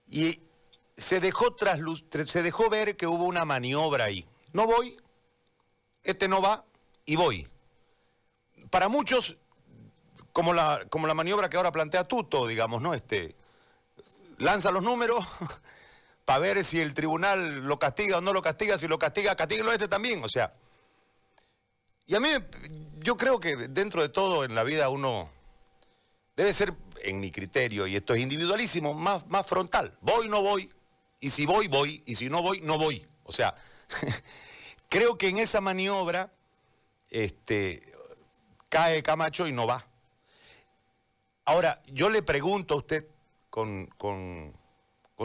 Y 0.08 0.42
se 0.96 1.20
dejó, 1.20 1.56
se 2.26 2.44
dejó 2.44 2.70
ver 2.70 2.98
que 2.98 3.08
hubo 3.08 3.26
una 3.26 3.46
maniobra 3.46 4.06
ahí. 4.06 4.28
No 4.54 4.66
voy, 4.66 4.98
este 6.04 6.28
no 6.28 6.42
va 6.42 6.66
y 7.06 7.16
voy. 7.16 7.51
Para 8.72 8.90
muchos, 8.90 9.38
como 10.34 10.54
la, 10.54 10.86
como 10.90 11.06
la 11.06 11.14
maniobra 11.14 11.50
que 11.50 11.58
ahora 11.58 11.72
plantea 11.72 12.06
Tuto, 12.06 12.48
digamos, 12.48 12.82
¿no? 12.82 12.94
Este, 12.96 13.36
lanza 14.38 14.72
los 14.72 14.82
números 14.82 15.24
para 16.26 16.40
ver 16.40 16.64
si 16.64 16.80
el 16.80 16.94
tribunal 16.94 17.60
lo 17.66 17.78
castiga 17.78 18.18
o 18.18 18.22
no 18.22 18.34
lo 18.34 18.42
castiga, 18.42 18.78
si 18.78 18.88
lo 18.88 18.98
castiga, 18.98 19.36
castíguelo 19.36 19.74
este 19.74 19.90
también, 19.90 20.24
o 20.24 20.30
sea. 20.30 20.54
Y 22.08 22.16
a 22.16 22.20
mí, 22.22 22.30
yo 23.00 23.18
creo 23.18 23.40
que 23.40 23.56
dentro 23.56 24.02
de 24.02 24.10
todo 24.10 24.46
en 24.46 24.56
la 24.56 24.64
vida 24.64 24.90
uno 24.90 25.30
debe 26.36 26.54
ser, 26.54 26.74
en 27.04 27.20
mi 27.20 27.30
criterio, 27.30 27.88
y 27.88 27.98
esto 27.98 28.14
es 28.14 28.22
individualísimo, 28.22 28.94
más, 28.94 29.28
más 29.28 29.46
frontal. 29.46 29.98
Voy, 30.02 30.30
no 30.30 30.42
voy, 30.42 30.72
y 31.20 31.30
si 31.30 31.46
voy, 31.46 31.68
voy, 31.68 32.02
y 32.06 32.16
si 32.16 32.30
no 32.30 32.42
voy, 32.42 32.62
no 32.62 32.78
voy. 32.78 33.06
O 33.26 33.34
sea, 33.34 33.54
creo 34.90 35.18
que 35.18 35.28
en 35.28 35.40
esa 35.40 35.60
maniobra 35.60 36.32
este, 37.10 37.82
cae 38.72 39.04
Camacho 39.04 39.48
y 39.48 39.52
no 39.52 39.68
va. 39.68 39.86
Ahora, 41.46 41.82
yo 41.88 42.10
le 42.10 42.24
pregunto 42.24 42.74
a 42.74 42.78
usted, 42.78 43.06
con, 43.50 43.90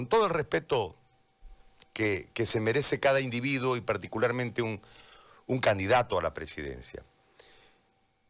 todo 0.09 0.27
el 0.27 0.31
respeto 0.31 0.97
que, 1.93 2.29
se 2.45 2.61
merece 2.61 2.99
cada 3.01 3.21
individuo 3.21 3.77
y 3.77 3.81
particularmente 3.81 4.61
un, 4.61 4.81
candidato 5.61 6.19
a 6.19 6.23
la 6.23 6.35
presidencia. 6.35 7.05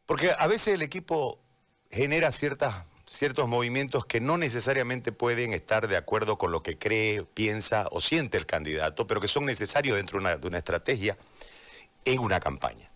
Porque 0.05 0.31
a 0.39 0.47
veces 0.47 0.75
el 0.75 0.83
equipo 0.83 1.39
genera 1.91 2.31
ciertas, 2.31 2.85
ciertos 3.07 3.49
movimientos 3.49 4.05
que 4.05 4.21
no 4.21 4.37
necesariamente 4.37 5.13
pueden 5.13 5.55
estar 5.55 5.89
de 5.89 5.97
acuerdo 5.97 6.37
con 6.37 6.53
lo 6.53 6.63
que 6.63 6.77
cree, 6.77 7.25
piensa 7.25 7.87
o 7.91 8.03
siente 8.03 8.37
el 8.37 8.45
candidato, 8.45 9.07
pero 9.07 9.23
que 9.23 9.29
son 9.29 9.47
necesarios 9.47 9.97
dentro 9.97 10.21
de 10.21 10.47
una, 10.47 10.59
estrategia 10.59 11.17
en 12.05 12.19
una 12.19 12.39
campaña. 12.39 12.91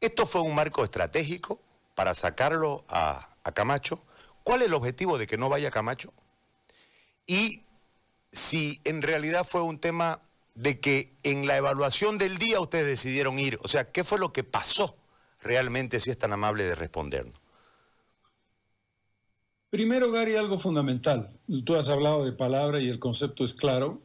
Esto 0.00 0.26
fue 0.26 0.40
un 0.40 0.54
marco 0.54 0.84
estratégico 0.84 1.60
para 1.94 2.14
sacarlo 2.14 2.84
a 2.88 3.28
Camacho 3.54 4.02
¿Cuál 4.42 4.62
es 4.62 4.68
el 4.68 4.74
objetivo 4.74 5.18
de 5.18 5.26
que 5.26 5.38
no 5.38 5.48
vaya 5.48 5.70
Camacho? 5.70 6.12
Y 7.26 7.62
si 8.32 8.80
en 8.84 9.02
realidad 9.02 9.44
fue 9.44 9.62
un 9.62 9.78
tema 9.78 10.22
de 10.54 10.80
que 10.80 11.12
en 11.22 11.46
la 11.46 11.56
evaluación 11.56 12.18
del 12.18 12.38
día 12.38 12.60
ustedes 12.60 12.86
decidieron 12.86 13.38
ir. 13.38 13.58
O 13.62 13.68
sea, 13.68 13.92
¿qué 13.92 14.04
fue 14.04 14.18
lo 14.18 14.32
que 14.32 14.44
pasó 14.44 14.96
realmente, 15.40 16.00
si 16.00 16.10
es 16.10 16.18
tan 16.18 16.32
amable 16.32 16.64
de 16.64 16.74
respondernos? 16.74 17.34
Primero, 19.70 20.10
Gary, 20.10 20.34
algo 20.34 20.58
fundamental. 20.58 21.30
Tú 21.64 21.76
has 21.76 21.88
hablado 21.88 22.24
de 22.24 22.32
palabra 22.32 22.80
y 22.80 22.88
el 22.88 22.98
concepto 22.98 23.44
es 23.44 23.54
claro. 23.54 24.02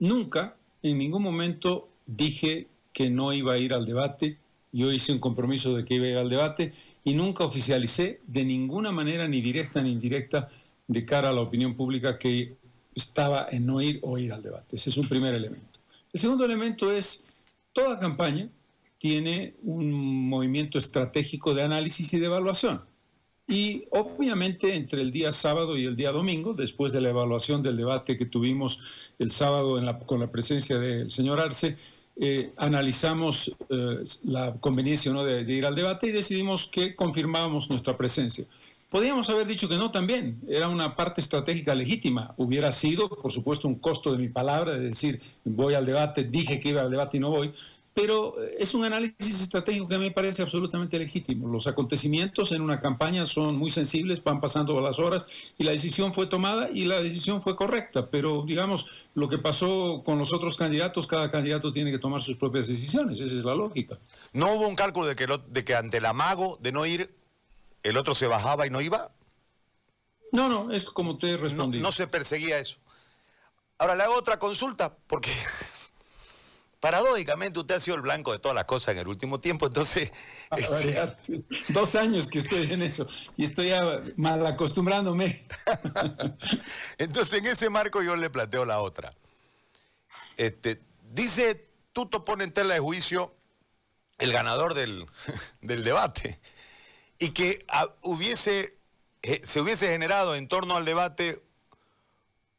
Nunca, 0.00 0.56
en 0.82 0.98
ningún 0.98 1.22
momento 1.22 1.88
dije 2.06 2.66
que 2.92 3.08
no 3.08 3.32
iba 3.32 3.52
a 3.52 3.58
ir 3.58 3.72
al 3.72 3.86
debate. 3.86 4.38
Yo 4.72 4.92
hice 4.92 5.12
un 5.12 5.18
compromiso 5.18 5.74
de 5.76 5.84
que 5.84 5.94
iba 5.94 6.06
a 6.06 6.10
ir 6.10 6.16
al 6.16 6.28
debate 6.28 6.72
y 7.02 7.14
nunca 7.14 7.44
oficialicé 7.44 8.20
de 8.26 8.44
ninguna 8.44 8.92
manera, 8.92 9.26
ni 9.26 9.40
directa 9.40 9.82
ni 9.82 9.92
indirecta, 9.92 10.48
de 10.86 11.04
cara 11.04 11.30
a 11.30 11.32
la 11.32 11.40
opinión 11.40 11.74
pública 11.74 12.18
que 12.18 12.56
estaba 12.94 13.48
en 13.50 13.66
no 13.66 13.80
ir 13.80 13.98
o 14.02 14.18
ir 14.18 14.32
al 14.32 14.42
debate. 14.42 14.76
Ese 14.76 14.90
es 14.90 14.96
un 14.96 15.08
primer 15.08 15.34
elemento. 15.34 15.80
El 16.12 16.20
segundo 16.20 16.44
elemento 16.44 16.92
es, 16.92 17.24
toda 17.72 17.98
campaña 17.98 18.48
tiene 18.98 19.54
un 19.62 20.28
movimiento 20.28 20.78
estratégico 20.78 21.54
de 21.54 21.62
análisis 21.62 22.12
y 22.12 22.20
de 22.20 22.26
evaluación. 22.26 22.82
Y 23.48 23.84
obviamente 23.90 24.76
entre 24.76 25.02
el 25.02 25.10
día 25.10 25.32
sábado 25.32 25.76
y 25.76 25.84
el 25.84 25.96
día 25.96 26.12
domingo, 26.12 26.54
después 26.54 26.92
de 26.92 27.00
la 27.00 27.08
evaluación 27.08 27.62
del 27.62 27.76
debate 27.76 28.16
que 28.16 28.26
tuvimos 28.26 29.10
el 29.18 29.30
sábado 29.30 29.80
con 30.06 30.20
la 30.20 30.30
presencia 30.30 30.78
del 30.78 31.10
señor 31.10 31.40
Arce, 31.40 31.76
eh, 32.22 32.50
analizamos 32.58 33.56
eh, 33.70 34.04
la 34.24 34.52
conveniencia 34.60 35.10
o 35.10 35.14
no 35.14 35.24
de, 35.24 35.40
ir 35.40 35.64
al 35.64 35.74
debate 35.74 36.08
y 36.08 36.12
decidimos 36.12 36.68
que 36.68 36.94
confirmábamos 36.94 37.70
nuestra 37.70 37.96
presencia. 37.96 38.44
Podríamos 38.90 39.30
haber 39.30 39.46
dicho 39.46 39.70
que 39.70 39.78
no 39.78 39.90
también, 39.90 40.38
era 40.46 40.68
una 40.68 40.94
parte 40.96 41.22
estratégica 41.22 41.74
legítima. 41.74 42.34
Hubiera 42.36 42.72
sido, 42.72 43.08
por 43.08 43.32
supuesto, 43.32 43.68
un 43.68 43.76
costo 43.76 44.12
de 44.12 44.18
mi 44.18 44.28
palabra 44.28 44.74
de 44.74 44.88
decir 44.88 45.18
voy 45.44 45.72
al 45.72 45.86
debate, 45.86 46.24
dije 46.24 46.60
que 46.60 46.68
iba 46.68 46.82
al 46.82 46.90
debate 46.90 47.16
y 47.16 47.20
no 47.20 47.30
voy, 47.30 47.52
pero 47.94 48.42
eh, 48.42 48.56
es 48.58 48.74
un 48.74 48.84
análisis 48.84 49.40
estratégico 49.40 49.88
que 49.88 49.98
me 49.98 50.10
parece 50.10 50.42
absolutamente 50.42 50.98
legítimo. 50.98 51.48
Los 51.48 51.66
acontecimientos 51.66 52.52
en 52.52 52.62
una 52.62 52.80
campaña 52.80 53.24
son 53.24 53.56
muy 53.56 53.70
sensibles, 53.70 54.22
van 54.22 54.40
pasando 54.40 54.80
las 54.80 54.98
horas 54.98 55.52
y 55.58 55.64
la 55.64 55.72
decisión 55.72 56.14
fue 56.14 56.26
tomada 56.26 56.70
y 56.70 56.84
la 56.84 57.00
decisión 57.02 57.42
fue 57.42 57.56
correcta, 57.56 58.08
pero 58.08 58.44
digamos, 58.46 59.08
lo 59.14 59.28
que 59.28 59.38
pasó 59.38 60.02
con 60.04 60.18
los 60.18 60.32
otros 60.32 60.56
candidatos, 60.56 61.06
cada 61.06 61.30
candidato 61.30 61.72
tiene 61.72 61.90
que 61.90 61.98
tomar 61.98 62.20
sus 62.20 62.36
propias 62.36 62.68
decisiones, 62.68 63.20
esa 63.20 63.36
es 63.36 63.44
la 63.44 63.54
lógica. 63.54 63.98
¿No 64.32 64.54
hubo 64.54 64.68
un 64.68 64.76
cálculo 64.76 65.06
de 65.06 65.16
que, 65.16 65.26
de 65.48 65.64
que 65.64 65.74
ante 65.74 65.98
el 65.98 66.06
amago 66.06 66.58
de 66.60 66.72
no 66.72 66.86
ir, 66.86 67.14
el 67.82 67.96
otro 67.96 68.14
se 68.14 68.26
bajaba 68.26 68.66
y 68.66 68.70
no 68.70 68.80
iba? 68.80 69.10
No, 70.32 70.48
no, 70.48 70.70
es 70.70 70.90
como 70.90 71.18
te 71.18 71.36
respondí. 71.36 71.78
No, 71.78 71.84
no 71.84 71.92
se 71.92 72.06
perseguía 72.06 72.58
eso. 72.58 72.76
Ahora 73.78 73.96
le 73.96 74.02
hago 74.04 74.14
otra 74.14 74.38
consulta, 74.38 74.94
porque 75.06 75.30
paradójicamente 76.80 77.60
usted 77.60 77.76
ha 77.76 77.80
sido 77.80 77.96
el 77.96 78.02
blanco 78.02 78.32
de 78.32 78.38
todas 78.38 78.54
las 78.54 78.64
cosas 78.64 78.94
en 78.94 79.00
el 79.00 79.08
último 79.08 79.38
tiempo, 79.38 79.66
entonces... 79.66 80.10
Este, 80.56 81.44
dos 81.68 81.94
años 81.94 82.26
que 82.26 82.40
estoy 82.40 82.72
en 82.72 82.82
eso 82.82 83.06
y 83.36 83.44
estoy 83.44 83.72
mal 84.16 84.44
acostumbrándome. 84.44 85.46
entonces 86.98 87.38
en 87.38 87.46
ese 87.46 87.70
marco 87.70 88.02
yo 88.02 88.16
le 88.16 88.30
planteo 88.30 88.64
la 88.64 88.80
otra. 88.80 89.14
Este, 90.36 90.80
dice 91.12 91.68
Tuto 91.92 92.24
pone 92.24 92.44
en 92.44 92.52
tela 92.52 92.74
de 92.74 92.80
juicio 92.80 93.34
el 94.18 94.32
ganador 94.32 94.74
del, 94.74 95.06
debate 95.60 96.40
y 97.18 97.30
que 97.30 97.64
hubiese, 98.02 98.76
eh, 99.22 99.40
se 99.44 99.60
hubiese 99.60 99.88
generado 99.88 100.34
en 100.34 100.48
torno 100.48 100.76
al 100.76 100.84
debate 100.84 101.42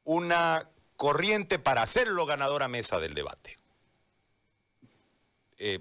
una 0.04 0.70
corriente 0.96 1.60
para 1.60 1.82
hacerlo 1.82 2.26
ganador 2.26 2.64
a 2.64 2.68
mesa 2.68 3.00
del 3.00 3.16
debate. 3.16 3.61
Eh, 5.64 5.80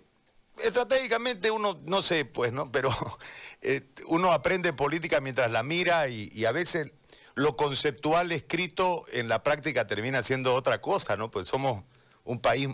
estratégicamente 0.58 1.50
uno, 1.50 1.80
no 1.86 2.02
sé, 2.02 2.26
pues, 2.26 2.52
¿no? 2.52 2.70
Pero 2.70 2.90
eh, 3.62 3.88
uno 4.08 4.30
aprende 4.30 4.74
política 4.74 5.22
mientras 5.22 5.50
la 5.50 5.62
mira 5.62 6.06
y, 6.08 6.44
a 6.44 6.52
veces 6.52 6.92
lo 7.34 7.56
conceptual 7.56 8.30
escrito 8.30 9.06
en 9.10 9.28
la 9.28 9.42
práctica 9.42 9.86
termina 9.86 10.22
siendo 10.22 10.54
otra 10.54 10.82
cosa, 10.82 11.16
¿no? 11.16 11.30
Pues 11.30 11.46
somos 11.46 11.82
un 12.24 12.40
país 12.40 12.68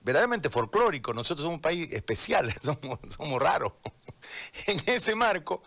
verdaderamente 0.00 0.50
folclórico, 0.50 1.14
nosotros 1.14 1.44
somos 1.44 1.58
un 1.58 1.62
país 1.62 1.92
especial, 1.92 2.52
somos, 2.60 2.98
somos 3.16 3.40
raros. 3.40 3.74
en 4.66 4.80
ese 4.86 5.14
marco, 5.14 5.62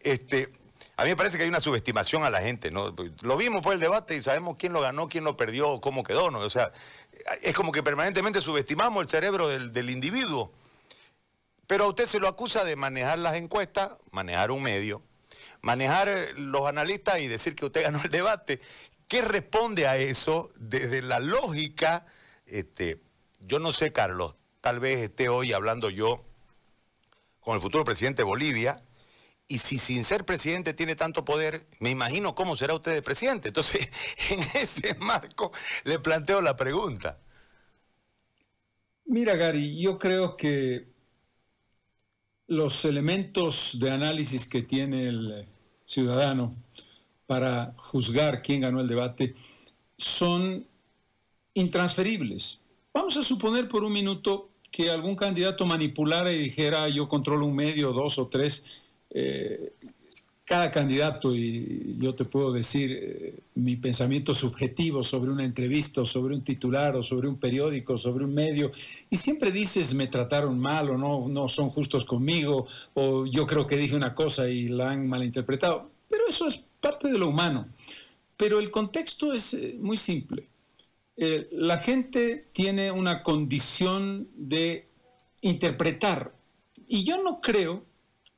este, 0.00 0.50
a 0.96 1.04
mí 1.04 1.10
me 1.10 1.16
parece 1.16 1.36
que 1.36 1.44
hay 1.44 1.48
una 1.48 1.60
subestimación 1.60 2.24
a 2.24 2.30
la 2.30 2.42
gente, 2.42 2.70
¿no? 2.72 2.94
Lo 3.20 3.36
vimos 3.36 3.62
por 3.62 3.74
el 3.74 3.80
debate 3.80 4.16
y 4.16 4.22
sabemos 4.22 4.56
quién 4.58 4.72
lo 4.72 4.80
ganó, 4.80 5.08
quién 5.08 5.24
lo 5.24 5.36
perdió, 5.36 5.80
cómo 5.80 6.02
quedó, 6.02 6.30
¿no? 6.30 6.40
O 6.40 6.50
sea, 6.50 6.72
es 7.42 7.54
como 7.54 7.72
que 7.72 7.82
permanentemente 7.82 8.40
subestimamos 8.40 9.02
el 9.02 9.08
cerebro 9.08 9.48
del, 9.48 9.90
individuo. 9.90 10.52
Pero 11.66 11.84
a 11.84 11.88
usted 11.88 12.06
se 12.06 12.18
lo 12.18 12.28
acusa 12.28 12.64
de 12.64 12.76
manejar 12.76 13.18
las 13.18 13.36
encuestas, 13.36 13.92
manejar 14.10 14.50
un 14.50 14.62
medio, 14.62 15.02
manejar 15.60 16.08
los 16.36 16.66
analistas 16.66 17.20
y 17.20 17.28
decir 17.28 17.54
que 17.54 17.66
usted 17.66 17.82
ganó 17.84 18.02
el 18.02 18.10
debate. 18.10 18.60
¿Qué 19.08 19.22
responde 19.22 19.86
a 19.86 19.96
eso 19.96 20.50
desde 20.56 21.02
la 21.02 21.20
lógica? 21.20 22.06
Este, 22.46 23.00
yo 23.40 23.58
no 23.58 23.72
sé, 23.72 23.92
Carlos, 23.92 24.34
tal 24.60 24.80
vez 24.80 25.00
esté 25.00 25.28
hoy 25.28 25.52
hablando 25.52 25.90
yo 25.90 26.24
con 27.40 27.54
el 27.54 27.60
futuro 27.60 27.84
presidente 27.84 28.22
de 28.22 28.26
Bolivia, 28.26 28.82
y 29.52 29.58
si 29.58 29.76
sin 29.76 30.02
ser 30.02 30.24
presidente 30.24 30.72
tiene 30.72 30.96
tanto 30.96 31.26
poder, 31.26 31.66
me 31.78 31.90
imagino 31.90 32.34
cómo 32.34 32.56
será 32.56 32.72
usted 32.72 32.94
de 32.94 33.02
presidente. 33.02 33.48
Entonces, 33.48 33.92
en 34.30 34.40
ese 34.40 34.96
marco 34.98 35.52
le 35.84 35.98
planteo 35.98 36.40
la 36.40 36.56
pregunta. 36.56 37.18
Mira, 39.04 39.36
Gary, 39.36 39.78
yo 39.78 39.98
creo 39.98 40.38
que 40.38 40.88
los 42.46 42.86
elementos 42.86 43.78
de 43.78 43.90
análisis 43.90 44.46
que 44.46 44.62
tiene 44.62 45.08
el 45.08 45.46
ciudadano 45.84 46.56
para 47.26 47.74
juzgar 47.76 48.40
quién 48.40 48.62
ganó 48.62 48.80
el 48.80 48.88
debate 48.88 49.34
son 49.98 50.66
intransferibles. 51.52 52.62
Vamos 52.94 53.18
a 53.18 53.22
suponer 53.22 53.68
por 53.68 53.84
un 53.84 53.92
minuto 53.92 54.48
que 54.70 54.88
algún 54.88 55.14
candidato 55.14 55.66
manipulara 55.66 56.32
y 56.32 56.38
dijera 56.38 56.88
yo 56.88 57.06
controlo 57.06 57.44
un 57.44 57.54
medio, 57.54 57.92
dos 57.92 58.18
o 58.18 58.28
tres, 58.28 58.82
eh, 59.14 59.72
cada 60.44 60.70
candidato, 60.70 61.34
y 61.34 61.96
yo 61.98 62.14
te 62.14 62.24
puedo 62.24 62.52
decir 62.52 62.92
eh, 62.92 63.34
mi 63.54 63.76
pensamiento 63.76 64.34
subjetivo 64.34 65.02
sobre 65.02 65.30
una 65.30 65.44
entrevista, 65.44 66.02
o 66.02 66.04
sobre 66.04 66.34
un 66.34 66.42
titular, 66.42 66.96
o 66.96 67.02
sobre 67.02 67.28
un 67.28 67.36
periódico, 67.36 67.96
sobre 67.96 68.24
un 68.24 68.34
medio, 68.34 68.72
y 69.08 69.16
siempre 69.16 69.52
dices 69.52 69.94
me 69.94 70.08
trataron 70.08 70.58
mal 70.58 70.90
o 70.90 70.98
no, 70.98 71.28
no 71.28 71.48
son 71.48 71.70
justos 71.70 72.04
conmigo, 72.04 72.66
o 72.94 73.24
yo 73.24 73.46
creo 73.46 73.66
que 73.66 73.76
dije 73.76 73.94
una 73.94 74.14
cosa 74.14 74.48
y 74.48 74.68
la 74.68 74.90
han 74.90 75.08
malinterpretado, 75.08 75.90
pero 76.08 76.24
eso 76.28 76.48
es 76.48 76.62
parte 76.80 77.08
de 77.10 77.18
lo 77.18 77.28
humano. 77.28 77.68
Pero 78.36 78.58
el 78.58 78.70
contexto 78.70 79.32
es 79.32 79.54
eh, 79.54 79.76
muy 79.80 79.96
simple. 79.96 80.48
Eh, 81.16 81.48
la 81.52 81.78
gente 81.78 82.48
tiene 82.52 82.90
una 82.90 83.22
condición 83.22 84.28
de 84.34 84.88
interpretar, 85.40 86.34
y 86.88 87.04
yo 87.04 87.22
no 87.22 87.40
creo 87.40 87.84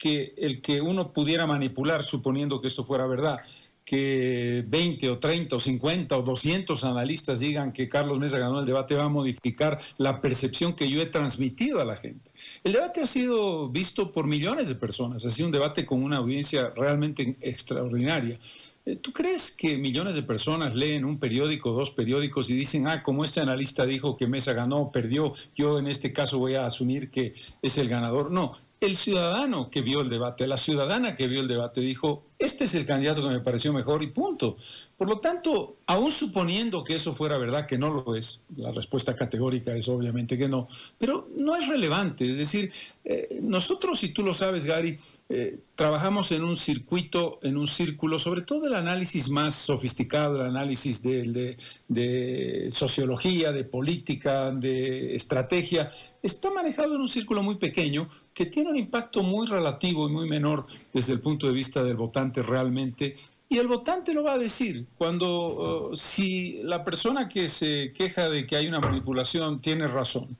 que 0.04 0.34
el 0.36 0.60
que 0.60 0.82
uno 0.82 1.14
pudiera 1.14 1.46
manipular, 1.46 2.04
suponiendo 2.04 2.60
que 2.60 2.68
esto 2.68 2.84
fuera 2.84 3.06
verdad, 3.06 3.38
que 3.86 4.62
20 4.66 5.08
o 5.08 5.18
30 5.18 5.56
o 5.56 5.58
50 5.58 6.18
o 6.18 6.22
200 6.22 6.84
analistas 6.84 7.40
digan 7.40 7.72
que 7.72 7.88
Carlos 7.88 8.18
Mesa 8.18 8.36
ganó 8.38 8.60
el 8.60 8.66
debate 8.66 8.96
va 8.96 9.04
a 9.04 9.08
modificar 9.08 9.78
la 9.96 10.20
percepción 10.20 10.74
que 10.74 10.90
yo 10.90 11.00
he 11.00 11.06
transmitido 11.06 11.80
a 11.80 11.86
la 11.86 11.96
gente. 11.96 12.30
El 12.62 12.74
debate 12.74 13.00
ha 13.00 13.06
sido 13.06 13.70
visto 13.70 14.12
por 14.12 14.26
millones 14.26 14.68
de 14.68 14.74
personas, 14.74 15.24
ha 15.24 15.30
sido 15.30 15.46
un 15.46 15.52
debate 15.52 15.86
con 15.86 16.02
una 16.02 16.18
audiencia 16.18 16.70
realmente 16.76 17.38
extraordinaria. 17.40 18.38
Eh, 18.84 18.96
¿Tú 18.96 19.10
crees 19.10 19.52
que 19.52 19.78
millones 19.78 20.16
de 20.16 20.22
personas 20.22 20.74
leen 20.74 21.06
un 21.06 21.18
periódico, 21.18 21.70
dos 21.72 21.92
periódicos 21.92 22.50
y 22.50 22.56
dicen, 22.56 22.86
ah, 22.88 23.02
como 23.02 23.24
este 23.24 23.40
analista 23.40 23.86
dijo 23.86 24.18
que 24.18 24.26
Mesa 24.26 24.52
ganó, 24.52 24.92
perdió, 24.92 25.32
yo 25.56 25.78
en 25.78 25.86
este 25.86 26.12
caso 26.12 26.38
voy 26.38 26.56
a 26.56 26.66
asumir 26.66 27.10
que 27.10 27.32
es 27.62 27.78
el 27.78 27.88
ganador? 27.88 28.30
No, 28.30 28.52
el 28.84 28.96
ciudadano 28.96 29.70
que 29.70 29.82
vio 29.82 30.00
el 30.00 30.08
debate, 30.08 30.46
la 30.46 30.56
ciudadana 30.56 31.16
que 31.16 31.26
vio 31.26 31.40
el 31.40 31.48
debate 31.48 31.80
dijo, 31.80 32.26
este 32.38 32.64
es 32.64 32.74
el 32.74 32.84
candidato 32.84 33.22
que 33.22 33.32
me 33.32 33.40
pareció 33.40 33.72
mejor 33.72 34.02
y 34.02 34.08
punto. 34.08 34.56
Por 34.96 35.08
lo 35.08 35.18
tanto, 35.18 35.76
aún 35.86 36.10
suponiendo 36.10 36.82
que 36.82 36.94
eso 36.94 37.14
fuera 37.14 37.38
verdad, 37.38 37.66
que 37.66 37.78
no 37.78 37.90
lo 37.90 38.16
es, 38.16 38.42
la 38.56 38.72
respuesta 38.72 39.14
categórica 39.14 39.74
es 39.74 39.88
obviamente 39.88 40.36
que 40.36 40.48
no, 40.48 40.68
pero 40.98 41.28
no 41.36 41.56
es 41.56 41.68
relevante. 41.68 42.30
Es 42.30 42.38
decir, 42.38 42.72
eh, 43.04 43.38
nosotros, 43.42 43.98
si 43.98 44.10
tú 44.10 44.22
lo 44.22 44.34
sabes, 44.34 44.64
Gary, 44.64 44.98
eh, 45.28 45.58
trabajamos 45.74 46.32
en 46.32 46.44
un 46.44 46.56
circuito, 46.56 47.38
en 47.42 47.56
un 47.56 47.66
círculo, 47.66 48.18
sobre 48.18 48.42
todo 48.42 48.66
el 48.66 48.74
análisis 48.74 49.28
más 49.28 49.54
sofisticado, 49.54 50.40
el 50.40 50.48
análisis 50.48 51.02
de, 51.02 51.56
de 51.88 52.66
sociología, 52.70 53.52
de 53.52 53.64
política, 53.64 54.50
de 54.50 55.14
estrategia, 55.14 55.90
está 56.22 56.50
manejado 56.50 56.94
en 56.94 57.02
un 57.02 57.08
círculo 57.08 57.42
muy 57.42 57.56
pequeño 57.56 58.08
que 58.32 58.46
tiene 58.46 58.70
un 58.70 58.76
impacto 58.76 59.22
muy 59.22 59.46
relativo 59.46 60.08
y 60.08 60.12
muy 60.12 60.28
menor 60.28 60.66
desde 60.92 61.12
el 61.12 61.20
punto 61.20 61.46
de 61.46 61.52
vista 61.52 61.84
del 61.84 61.96
votante 61.96 62.33
realmente. 62.42 63.16
Y 63.48 63.58
el 63.58 63.68
votante 63.68 64.14
lo 64.14 64.24
va 64.24 64.34
a 64.34 64.38
decir 64.38 64.86
cuando, 64.96 65.90
uh, 65.90 65.96
si 65.96 66.62
la 66.62 66.82
persona 66.82 67.28
que 67.28 67.48
se 67.48 67.92
queja 67.92 68.28
de 68.28 68.46
que 68.46 68.56
hay 68.56 68.66
una 68.66 68.80
manipulación 68.80 69.60
tiene 69.60 69.86
razón, 69.86 70.36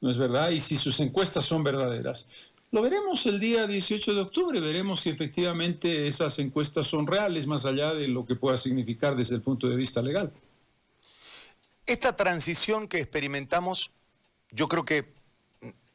¿no 0.00 0.10
es 0.10 0.18
verdad? 0.18 0.50
Y 0.50 0.60
si 0.60 0.76
sus 0.76 0.98
encuestas 1.00 1.44
son 1.44 1.62
verdaderas. 1.62 2.28
Lo 2.70 2.82
veremos 2.82 3.24
el 3.26 3.40
día 3.40 3.66
18 3.66 4.14
de 4.14 4.20
octubre, 4.20 4.60
veremos 4.60 5.00
si 5.00 5.08
efectivamente 5.08 6.06
esas 6.06 6.38
encuestas 6.38 6.86
son 6.86 7.06
reales, 7.06 7.46
más 7.46 7.64
allá 7.64 7.94
de 7.94 8.08
lo 8.08 8.26
que 8.26 8.36
pueda 8.36 8.58
significar 8.58 9.16
desde 9.16 9.36
el 9.36 9.42
punto 9.42 9.68
de 9.68 9.76
vista 9.76 10.02
legal. 10.02 10.32
Esta 11.86 12.14
transición 12.14 12.86
que 12.86 12.98
experimentamos, 12.98 13.90
yo 14.50 14.68
creo 14.68 14.84
que 14.84 15.06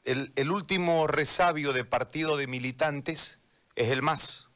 el, 0.03 0.51
último 0.51 1.07
resabio 1.07 1.73
de 1.73 1.85
partido 1.85 2.37
de 2.37 2.47
militantes 2.47 3.37
es 3.75 3.89
el 3.89 4.01
MAS. 4.01 4.47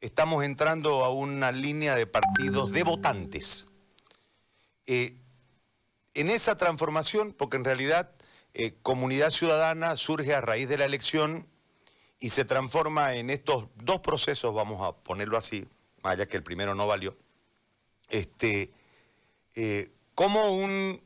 Estamos 0.00 0.44
entrando 0.44 1.04
a 1.04 1.10
una 1.10 1.52
línea 1.52 1.94
de 1.94 2.06
partidos 2.06 2.72
de 2.72 2.84
votantes. 2.84 3.68
Eh, 4.86 5.18
en 6.14 6.30
esa 6.30 6.56
transformación, 6.56 7.34
porque 7.34 7.58
en 7.58 7.64
realidad 7.64 8.10
eh, 8.54 8.74
Comunidad 8.82 9.30
Ciudadana 9.30 9.96
surge 9.96 10.34
a 10.34 10.40
raíz 10.40 10.70
de 10.70 10.78
la 10.78 10.86
elección 10.86 11.46
y 12.18 12.30
se 12.30 12.46
transforma 12.46 13.14
en 13.14 13.28
estos 13.28 13.66
dos 13.76 14.00
procesos, 14.00 14.54
vamos 14.54 14.80
a 14.82 14.96
ponerlo 14.96 15.36
así, 15.36 15.66
más 16.02 16.14
allá 16.14 16.26
que 16.26 16.38
el 16.38 16.42
primero 16.42 16.74
no 16.74 16.86
valió, 16.86 17.14
este, 18.08 18.72
eh, 19.54 19.90
como 20.14 20.50
un 20.50 21.02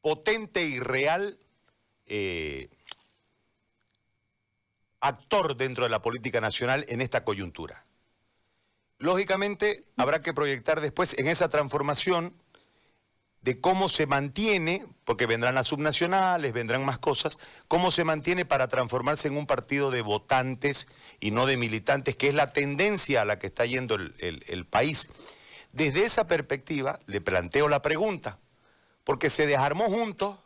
potente 0.00 0.64
y 0.64 0.80
real 0.80 1.38
actor 5.00 5.56
dentro 5.56 5.84
de 5.84 5.90
la 5.90 6.02
política 6.02 6.40
nacional 6.40 6.84
en 6.88 7.00
esta 7.00 7.24
coyuntura. 7.24 7.84
Lógicamente, 8.98 9.80
habrá 9.96 10.22
que 10.22 10.34
proyectar 10.34 10.80
después 10.80 11.16
en 11.18 11.28
esa 11.28 11.48
transformación 11.48 12.34
de 13.42 13.60
cómo 13.60 13.88
se 13.88 14.06
mantiene, 14.06 14.84
porque 15.04 15.26
vendrán 15.26 15.54
las 15.54 15.68
subnacionales, 15.68 16.52
vendrán 16.52 16.84
más 16.84 16.98
cosas, 16.98 17.38
cómo 17.68 17.92
se 17.92 18.02
mantiene 18.02 18.44
para 18.44 18.66
transformarse 18.66 19.28
en 19.28 19.36
un 19.36 19.46
partido 19.46 19.92
de 19.92 20.02
votantes 20.02 20.88
y 21.20 21.30
no 21.30 21.46
de 21.46 21.56
militantes, 21.56 22.16
que 22.16 22.28
es 22.28 22.34
la 22.34 22.52
tendencia 22.52 23.22
a 23.22 23.24
la 23.24 23.38
que 23.38 23.46
está 23.46 23.64
yendo 23.64 23.94
el 23.94 24.66
país. 24.66 25.08
Desde 25.72 26.04
esa 26.04 26.26
perspectiva, 26.26 26.98
le 27.06 27.20
planteo 27.20 27.68
la 27.68 27.80
pregunta, 27.80 28.40
porque 29.04 29.30
se 29.30 29.46
desarmó 29.46 29.84
juntos, 29.84 30.36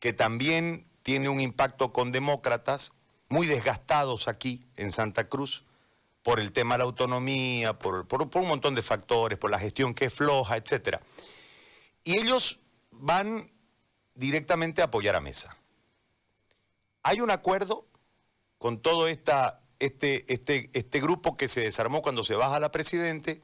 que 0.00 0.14
también 0.14 0.86
tiene 1.02 1.28
un 1.28 1.40
impacto 1.40 1.92
con 1.92 2.12
demócratas 2.12 2.92
muy 3.28 3.46
desgastados 3.46 4.28
aquí 4.28 4.64
en 4.76 4.92
Santa 4.92 5.28
Cruz 5.28 5.64
por 6.22 6.40
el 6.40 6.52
tema 6.52 6.74
de 6.74 6.78
la 6.78 6.84
autonomía, 6.84 7.78
por, 7.78 8.06
un 8.34 8.48
montón 8.48 8.74
de 8.74 8.82
factores, 8.82 9.38
por 9.38 9.50
la 9.50 9.58
gestión 9.58 9.94
que 9.94 10.06
es 10.06 10.12
floja, 10.12 10.56
etc. 10.56 10.98
Y 12.02 12.18
ellos 12.18 12.58
van 12.90 13.52
directamente 14.14 14.82
a 14.82 14.86
apoyar 14.86 15.14
a 15.14 15.20
Mesa. 15.20 15.56
Hay 17.02 17.20
un 17.20 17.30
acuerdo 17.30 17.86
con 18.58 18.80
todo 18.80 19.06
esta, 19.06 19.60
este, 19.78 20.32
este, 20.32 20.70
este 20.72 21.00
grupo 21.00 21.36
que 21.36 21.46
se 21.46 21.60
desarmó 21.60 22.02
cuando 22.02 22.24
se 22.24 22.34
baja 22.34 22.58
la 22.58 22.72
presidente 22.72 23.40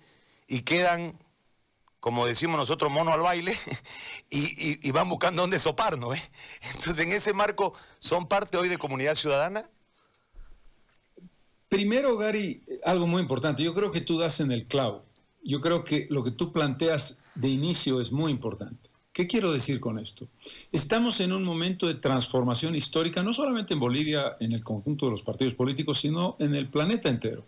y 0.49 0.63
quedan 0.63 1.22
como 2.03 2.27
decimos 2.27 2.57
nosotros, 2.57 2.91
mono 2.91 3.13
al 3.13 3.21
baile, 3.21 3.55
y, 4.29 4.91
van 4.91 5.09
buscando 5.09 5.43
dónde 5.43 5.61
soparnos. 5.61 6.17
¿eh? 6.17 6.23
Entonces, 6.75 7.07
en 7.07 7.13
ese 7.13 7.33
marco, 7.33 7.75
¿son 8.01 8.27
parte 8.27 8.59
hoy 8.59 8.69
de 8.69 8.77
comunidad 8.77 9.15
ciudadana? 9.15 9.71
Primero, 11.69 12.17
Gary, 12.17 12.65
algo 12.85 13.07
muy 13.07 13.23
importante. 13.23 13.63
Yo 13.63 13.73
creo 13.73 13.93
que 13.93 14.01
tú 14.01 14.19
das 14.19 14.41
en 14.41 14.51
el 14.51 14.67
clavo. 14.67 15.05
Yo 15.45 15.61
creo 15.61 15.85
que 15.85 16.09
lo 16.11 16.25
que 16.25 16.33
tú 16.33 16.51
planteas 16.51 17.21
de 17.37 17.49
inicio 17.49 18.01
es 18.01 18.11
muy 18.11 18.33
importante. 18.33 18.91
¿Qué 19.13 19.29
quiero 19.29 19.53
decir 19.53 19.79
con 19.79 20.01
esto? 20.01 20.27
Estamos 20.73 21.21
en 21.21 21.33
un 21.33 21.45
momento 21.45 21.87
de 21.87 21.95
transformación 21.95 22.75
histórica, 22.75 23.23
no 23.23 23.33
solamente 23.33 23.75
en 23.75 23.81
Bolivia, 23.81 24.37
en 24.41 24.51
el 24.53 24.65
conjunto 24.65 25.07
de 25.07 25.13
los 25.13 25.23
partidos 25.23 25.55
políticos, 25.55 26.01
sino 26.01 26.35
en 26.41 26.57
el 26.57 26.69
planeta 26.69 27.09
entero. 27.09 27.45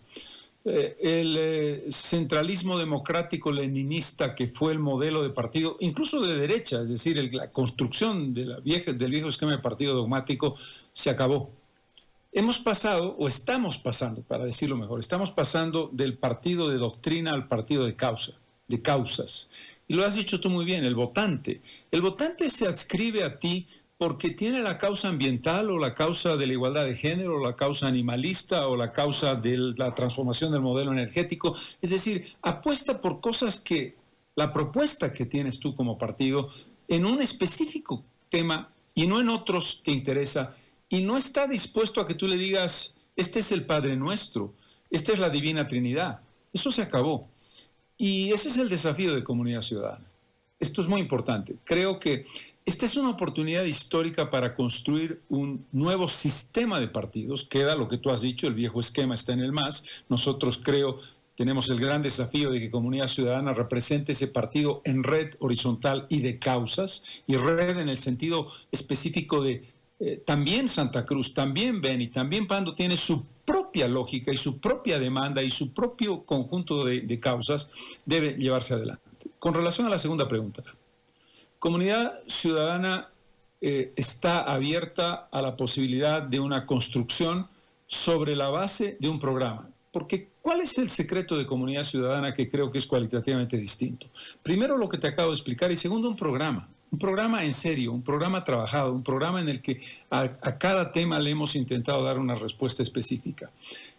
Eh, 0.67 0.97
el 0.99 1.35
eh, 1.37 1.83
centralismo 1.91 2.79
democrático 2.79 3.51
leninista 3.51 4.33
que 4.33 4.47
fue 4.47 4.71
el 4.71 4.79
modelo 4.79 5.21
de 5.21 5.29
partido, 5.29 5.77
incluso 5.79 6.19
de 6.21 6.35
derecha, 6.35 6.81
es 6.81 6.89
decir, 6.89 7.31
la 7.35 7.51
construcción 7.51 8.33
del 8.33 8.59
viejo 8.63 9.29
esquema 9.29 9.51
de 9.51 9.59
partido 9.59 9.93
dogmático, 9.93 10.55
se 10.91 11.11
acabó. 11.11 11.51
Hemos 12.31 12.57
pasado, 12.57 13.15
o 13.19 13.27
estamos 13.27 13.77
pasando, 13.77 14.23
para 14.23 14.43
decirlo 14.43 14.75
mejor, 14.75 14.99
estamos 14.99 15.29
pasando 15.29 15.91
del 15.93 16.17
partido 16.17 16.67
de 16.69 16.79
doctrina 16.79 17.31
al 17.31 17.47
partido 17.47 17.85
de 17.85 17.95
causa, 17.95 18.33
de 18.67 18.81
causas. 18.81 19.49
Y 19.87 19.93
lo 19.93 20.03
has 20.03 20.15
dicho 20.15 20.41
tú 20.41 20.49
muy 20.49 20.65
bien, 20.65 20.83
el 20.83 20.95
votante. 20.95 21.61
El 21.91 22.01
votante 22.01 22.49
se 22.49 22.67
adscribe 22.67 23.23
a 23.23 23.37
ti 23.37 23.67
porque 23.97 24.31
tiene 24.31 24.61
la 24.61 24.77
causa 24.77 25.07
ambiental 25.07 25.69
o 25.69 25.77
la 25.77 25.93
causa 25.93 26.35
de 26.35 26.47
la 26.47 26.53
igualdad 26.53 26.85
de 26.85 26.95
género, 26.95 27.37
o 27.37 27.45
la 27.45 27.55
causa 27.55 27.87
animalista 27.87 28.67
o 28.67 28.75
la 28.75 28.91
causa 28.91 29.35
de 29.35 29.57
la 29.77 29.95
transformación 29.95 30.51
del 30.51 30.61
modelo 30.61 30.91
energético. 30.91 31.55
Es 31.81 31.89
decir, 31.89 32.35
apuesta 32.41 32.99
por 32.99 33.21
cosas 33.21 33.59
que 33.59 33.95
la 34.35 34.51
propuesta 34.51 35.13
que 35.13 35.25
tienes 35.25 35.59
tú 35.59 35.75
como 35.75 35.97
partido 35.97 36.49
en 36.87 37.05
un 37.05 37.21
específico 37.21 38.03
tema 38.29 38.69
y 38.93 39.07
no 39.07 39.21
en 39.21 39.29
otros 39.29 39.81
te 39.83 39.91
interesa 39.91 40.53
y 40.89 41.01
no 41.01 41.17
está 41.17 41.47
dispuesto 41.47 42.01
a 42.01 42.07
que 42.07 42.15
tú 42.15 42.27
le 42.27 42.37
digas, 42.37 42.95
este 43.15 43.39
es 43.39 43.51
el 43.51 43.65
Padre 43.65 43.95
nuestro, 43.95 44.53
esta 44.89 45.13
es 45.13 45.19
la 45.19 45.29
Divina 45.29 45.65
Trinidad. 45.67 46.19
Eso 46.53 46.69
se 46.69 46.81
acabó. 46.81 47.27
Y 47.97 48.31
ese 48.31 48.49
es 48.49 48.57
el 48.57 48.69
desafío 48.69 49.15
de 49.15 49.23
comunidad 49.23 49.61
ciudadana. 49.61 50.05
Esto 50.59 50.81
es 50.81 50.87
muy 50.87 51.01
importante. 51.01 51.55
Creo 51.63 51.99
que 51.99 52.25
esta 52.65 52.85
es 52.85 52.97
una 52.97 53.09
oportunidad 53.09 53.63
histórica 53.63 54.29
para 54.29 54.55
construir 54.55 55.21
un 55.29 55.65
nuevo 55.71 56.07
sistema 56.07 56.79
de 56.79 56.87
partidos. 56.87 57.43
Queda 57.43 57.75
lo 57.75 57.87
que 57.87 57.97
tú 57.97 58.09
has 58.09 58.21
dicho, 58.21 58.47
el 58.47 58.55
viejo 58.55 58.79
esquema 58.79 59.13
está 59.13 59.33
en 59.33 59.41
el 59.41 59.51
MAS. 59.51 60.05
Nosotros 60.09 60.59
creo 60.63 60.97
tenemos 61.35 61.69
el 61.69 61.79
gran 61.79 62.01
desafío 62.01 62.49
de 62.49 62.59
que 62.59 62.71
Comunidad 62.71 63.07
Ciudadana 63.07 63.53
represente 63.53 64.13
ese 64.13 64.27
partido 64.27 64.81
en 64.85 65.03
red 65.03 65.35
horizontal 65.39 66.07
y 66.09 66.21
de 66.21 66.39
causas, 66.39 67.03
y 67.27 67.35
red 67.35 67.77
en 67.77 67.89
el 67.89 67.97
sentido 67.97 68.47
específico 68.71 69.43
de 69.43 69.63
eh, 69.99 70.23
también 70.25 70.67
Santa 70.67 71.05
Cruz, 71.05 71.33
también 71.33 71.81
Beni, 71.81 72.07
también 72.07 72.47
Pando 72.47 72.73
tiene 72.73 72.97
su 72.97 73.25
propia 73.45 73.87
lógica 73.87 74.31
y 74.31 74.37
su 74.37 74.59
propia 74.59 74.97
demanda 74.97 75.43
y 75.43 75.51
su 75.51 75.73
propio 75.73 76.25
conjunto 76.25 76.83
de, 76.83 77.19
causas 77.19 77.69
debe 78.05 78.33
llevarse 78.33 78.73
adelante. 78.73 79.03
Con 79.39 79.53
relación 79.53 79.87
a 79.87 79.91
la 79.91 79.99
segunda 79.99 80.27
pregunta, 80.27 80.63
comunidad 81.65 82.19
ciudadana 82.27 83.09
eh, 83.59 83.91
está 83.95 84.43
abierta 84.43 85.29
a 85.31 85.41
la 85.41 85.57
posibilidad 85.57 86.21
de 86.21 86.39
una 86.39 86.63
construcción 86.63 87.47
sobre 87.87 88.35
la 88.35 88.51
base 88.51 88.97
de 88.99 89.09
un 89.09 89.17
programa. 89.17 89.67
Porque 89.91 90.29
¿cuál 90.43 90.61
es 90.61 90.77
el 90.77 90.91
secreto 90.91 91.35
de 91.35 91.47
comunidad 91.47 91.83
ciudadana 91.83 92.35
que 92.35 92.51
creo 92.51 92.69
que 92.69 92.77
es 92.77 92.85
cualitativamente 92.85 93.57
distinto? 93.57 94.05
Primero 94.43 94.77
lo 94.77 94.87
que 94.87 94.99
te 94.99 95.07
acabo 95.07 95.29
de 95.29 95.33
explicar 95.33 95.71
y 95.71 95.75
segundo 95.75 96.07
un 96.07 96.15
programa. 96.15 96.69
Un 96.91 96.99
programa 96.99 97.43
en 97.43 97.53
serio, 97.55 97.93
un 97.93 98.03
programa 98.03 98.43
trabajado, 98.43 98.93
un 98.93 99.01
programa 99.01 99.41
en 99.41 99.49
el 99.49 99.59
que 99.59 99.81
a, 100.11 100.29
cada 100.59 100.91
tema 100.91 101.17
le 101.17 101.31
hemos 101.31 101.55
intentado 101.55 102.03
dar 102.03 102.19
una 102.19 102.35
respuesta 102.35 102.83
específica. 102.83 103.49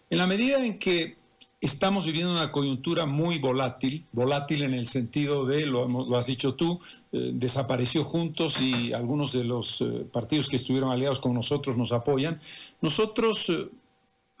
En 0.09 0.19
la 0.19 0.25
medida 0.25 0.65
en 0.65 0.79
que 0.79 1.17
estamos 1.59 2.05
viviendo 2.05 2.31
una 2.31 2.51
coyuntura 2.51 3.05
muy 3.05 3.39
volátil, 3.39 4.05
volátil 4.11 4.63
en 4.63 4.73
el 4.73 4.87
sentido 4.87 5.45
de, 5.45 5.65
lo, 5.65 6.15
has 6.15 6.27
dicho 6.27 6.55
tú, 6.55 6.79
eh, 7.11 7.31
desapareció 7.33 8.03
juntos 8.03 8.61
y 8.61 8.93
algunos 8.93 9.33
de 9.33 9.43
los 9.43 9.81
eh, 9.81 10.05
partidos 10.11 10.49
que 10.49 10.55
estuvieron 10.55 10.91
aliados 10.91 11.19
con 11.19 11.33
nosotros 11.33 11.77
nos 11.77 11.91
apoyan. 11.91 12.39
Nosotros 12.81 13.49
eh, 13.49 13.67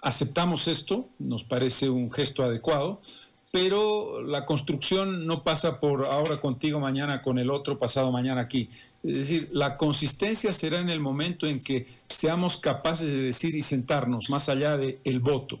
aceptamos 0.01 0.67
esto, 0.67 1.07
nos 1.17 1.43
parece 1.43 1.89
un 1.89 2.11
gesto 2.11 2.43
adecuado, 2.43 3.01
pero 3.51 4.21
la 4.21 4.45
construcción 4.45 5.25
no 5.25 5.43
pasa 5.43 5.79
por 5.79 6.05
ahora 6.05 6.39
contigo, 6.39 6.79
mañana 6.79 7.21
con 7.21 7.39
el 7.39 7.49
otro, 7.49 7.79
pasado 7.79 8.11
mañana 8.11 8.41
aquí. 8.41 8.69
Es 9.03 9.15
decir, 9.15 9.49
la 9.53 9.77
consistencia 9.77 10.51
será 10.53 10.79
en 10.79 10.89
el 10.89 10.99
momento 10.99 11.47
en 11.47 11.63
que 11.63 11.87
seamos 12.07 12.57
capaces 12.57 13.07
de 13.07 13.23
decir 13.23 13.55
y 13.55 13.61
sentarnos 13.61 14.29
más 14.29 14.49
allá 14.49 14.77
del 14.77 14.99
el 15.03 15.19
voto. 15.19 15.59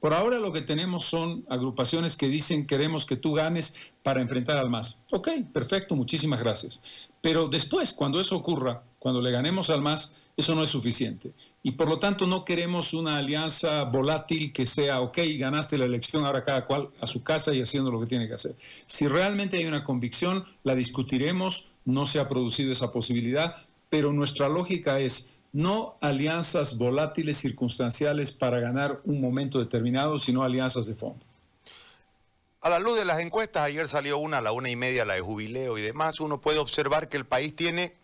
Por 0.00 0.14
ahora 0.14 0.38
lo 0.38 0.52
que 0.52 0.62
tenemos 0.62 1.04
son 1.04 1.44
agrupaciones 1.48 2.16
que 2.16 2.28
dicen 2.28 2.66
queremos 2.66 3.06
que 3.06 3.16
tú 3.16 3.34
ganes 3.34 3.92
para 4.02 4.20
enfrentar 4.20 4.56
al 4.56 4.70
MAS. 4.70 5.00
Ok, 5.12 5.28
perfecto, 5.52 5.96
muchísimas 5.96 6.40
gracias. 6.40 6.82
Pero 7.20 7.48
después, 7.48 7.92
cuando 7.92 8.20
eso 8.20 8.36
ocurra, 8.36 8.82
cuando 8.98 9.20
le 9.22 9.30
ganemos 9.30 9.70
al 9.70 9.82
MAS, 9.82 10.14
eso 10.36 10.54
no 10.54 10.62
es 10.62 10.70
suficiente 10.70 11.32
y 11.62 11.72
por 11.72 11.88
lo 11.88 11.98
tanto 11.98 12.26
no 12.26 12.44
queremos 12.44 12.94
una 12.94 13.16
alianza 13.16 13.84
volátil 13.84 14.52
que 14.52 14.66
sea, 14.66 15.00
ok, 15.00 15.18
ganaste 15.38 15.76
la 15.76 15.86
elección, 15.86 16.24
ahora 16.24 16.44
cada 16.44 16.66
cual 16.66 16.88
a 17.00 17.06
su 17.06 17.22
casa 17.22 17.52
y 17.54 17.60
haciendo 17.60 17.90
lo 17.90 18.00
que 18.00 18.06
tiene 18.06 18.28
que 18.28 18.34
hacer. 18.34 18.52
Si 18.86 19.08
realmente 19.08 19.56
hay 19.56 19.66
una 19.66 19.84
convicción, 19.84 20.44
la 20.62 20.74
discutiremos, 20.74 21.72
no 21.84 22.06
se 22.06 22.20
ha 22.20 22.28
producido 22.28 22.72
esa 22.72 22.92
posibilidad, 22.92 23.56
pero 23.90 24.12
nuestra 24.12 24.48
lógica 24.48 25.00
es 25.00 25.37
no 25.52 25.96
alianzas 26.00 26.76
volátiles, 26.76 27.38
circunstanciales 27.38 28.32
para 28.32 28.60
ganar 28.60 29.00
un 29.04 29.20
momento 29.20 29.58
determinado, 29.58 30.18
sino 30.18 30.42
alianzas 30.42 30.86
de 30.86 30.94
fondo. 30.94 31.24
A 32.60 32.68
la 32.68 32.78
luz 32.78 32.98
de 32.98 33.04
las 33.04 33.20
encuestas, 33.20 33.62
ayer 33.62 33.88
salió 33.88 34.18
una 34.18 34.38
a 34.38 34.42
la 34.42 34.52
una 34.52 34.68
y 34.68 34.76
media, 34.76 35.04
la 35.04 35.14
de 35.14 35.20
jubileo 35.20 35.78
y 35.78 35.82
demás, 35.82 36.20
uno 36.20 36.40
puede 36.40 36.58
observar 36.58 37.08
que 37.08 37.16
el 37.16 37.24
país 37.24 37.54
tiene 37.54 37.94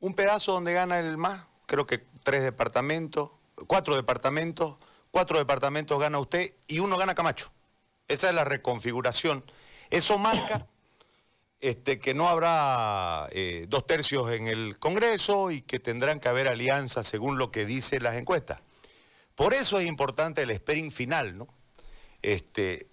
un 0.00 0.14
pedazo 0.14 0.52
donde 0.52 0.72
gana 0.72 0.98
el 0.98 1.18
más, 1.18 1.44
creo 1.66 1.86
que 1.86 2.04
tres 2.24 2.42
departamentos, 2.42 3.30
cuatro 3.66 3.94
departamentos, 3.94 4.76
cuatro 5.10 5.38
departamentos 5.38 6.00
gana 6.00 6.18
usted 6.18 6.54
y 6.66 6.80
uno 6.80 6.96
gana 6.96 7.14
Camacho. 7.14 7.52
Esa 8.08 8.28
es 8.28 8.34
la 8.34 8.44
reconfiguración. 8.44 9.44
Eso 9.90 10.18
marca 10.18 10.66
este, 11.62 12.00
que 12.00 12.12
no 12.12 12.28
habrá 12.28 13.28
eh, 13.30 13.66
dos 13.68 13.86
tercios 13.86 14.30
en 14.32 14.48
el 14.48 14.78
Congreso 14.78 15.50
y 15.50 15.62
que 15.62 15.78
tendrán 15.78 16.20
que 16.20 16.28
haber 16.28 16.48
alianzas 16.48 17.06
según 17.06 17.38
lo 17.38 17.50
que 17.50 17.64
dicen 17.64 18.02
las 18.02 18.16
encuestas. 18.16 18.60
Por 19.34 19.54
eso 19.54 19.78
es 19.78 19.86
importante 19.86 20.42
el 20.42 20.50
sprint 20.50 20.92
final, 20.92 21.38
¿no? 21.38 21.48
Este, 22.20 22.88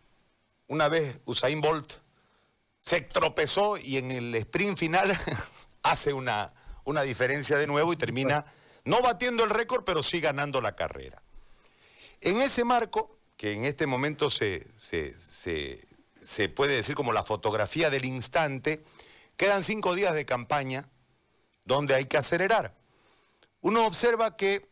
una 0.67 0.87
vez 0.87 1.19
Usain 1.25 1.59
Bolt 1.59 1.93
se 2.79 3.01
tropezó 3.01 3.77
y 3.77 3.97
en 3.97 4.11
el 4.11 4.33
sprint 4.35 4.77
final 4.77 5.11
hace 5.83 6.13
una, 6.13 6.53
una 6.85 7.01
diferencia 7.01 7.57
de 7.57 7.67
nuevo 7.67 7.91
y 7.91 7.97
termina 7.97 8.45
no 8.85 9.01
batiendo 9.01 9.43
el 9.43 9.49
récord, 9.49 9.83
pero 9.83 10.03
sí 10.03 10.21
ganando 10.21 10.61
la 10.61 10.75
carrera. 10.75 11.21
En 12.21 12.39
ese 12.39 12.63
marco, 12.63 13.17
que 13.35 13.53
en 13.53 13.65
este 13.65 13.87
momento 13.87 14.29
se, 14.29 14.67
se, 14.75 15.87
puede 16.47 16.75
decir 16.75 16.95
como 16.95 17.11
la 17.11 17.23
fotografía 17.23 17.89
del 17.89 18.05
instante, 18.05 18.83
quedan 19.35 19.63
cinco 19.63 19.95
días 19.95 20.13
de 20.13 20.25
campaña 20.25 20.89
donde 21.65 21.95
hay 21.95 22.05
que 22.05 22.17
acelerar. 22.17 22.75
Uno 23.61 23.85
observa 23.85 24.37
que 24.37 24.69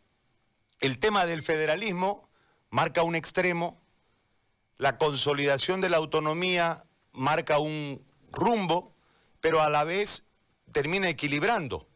el 0.79 0.99
tema 0.99 1.25
del 1.25 1.41
federalismo 1.41 2.29
marca 2.69 3.03
un 3.03 3.15
extremo, 3.15 3.81
la 4.77 4.97
consolidación 4.97 5.81
de 5.81 5.89
la 5.89 5.97
autonomía 5.97 6.85
marca 7.11 7.57
un 7.57 8.05
rumbo, 8.31 8.93
pero 9.41 9.61
a 9.61 9.69
la 9.69 9.83
vez 9.83 10.25
termina 10.71 11.09
equilibrando 11.09 11.87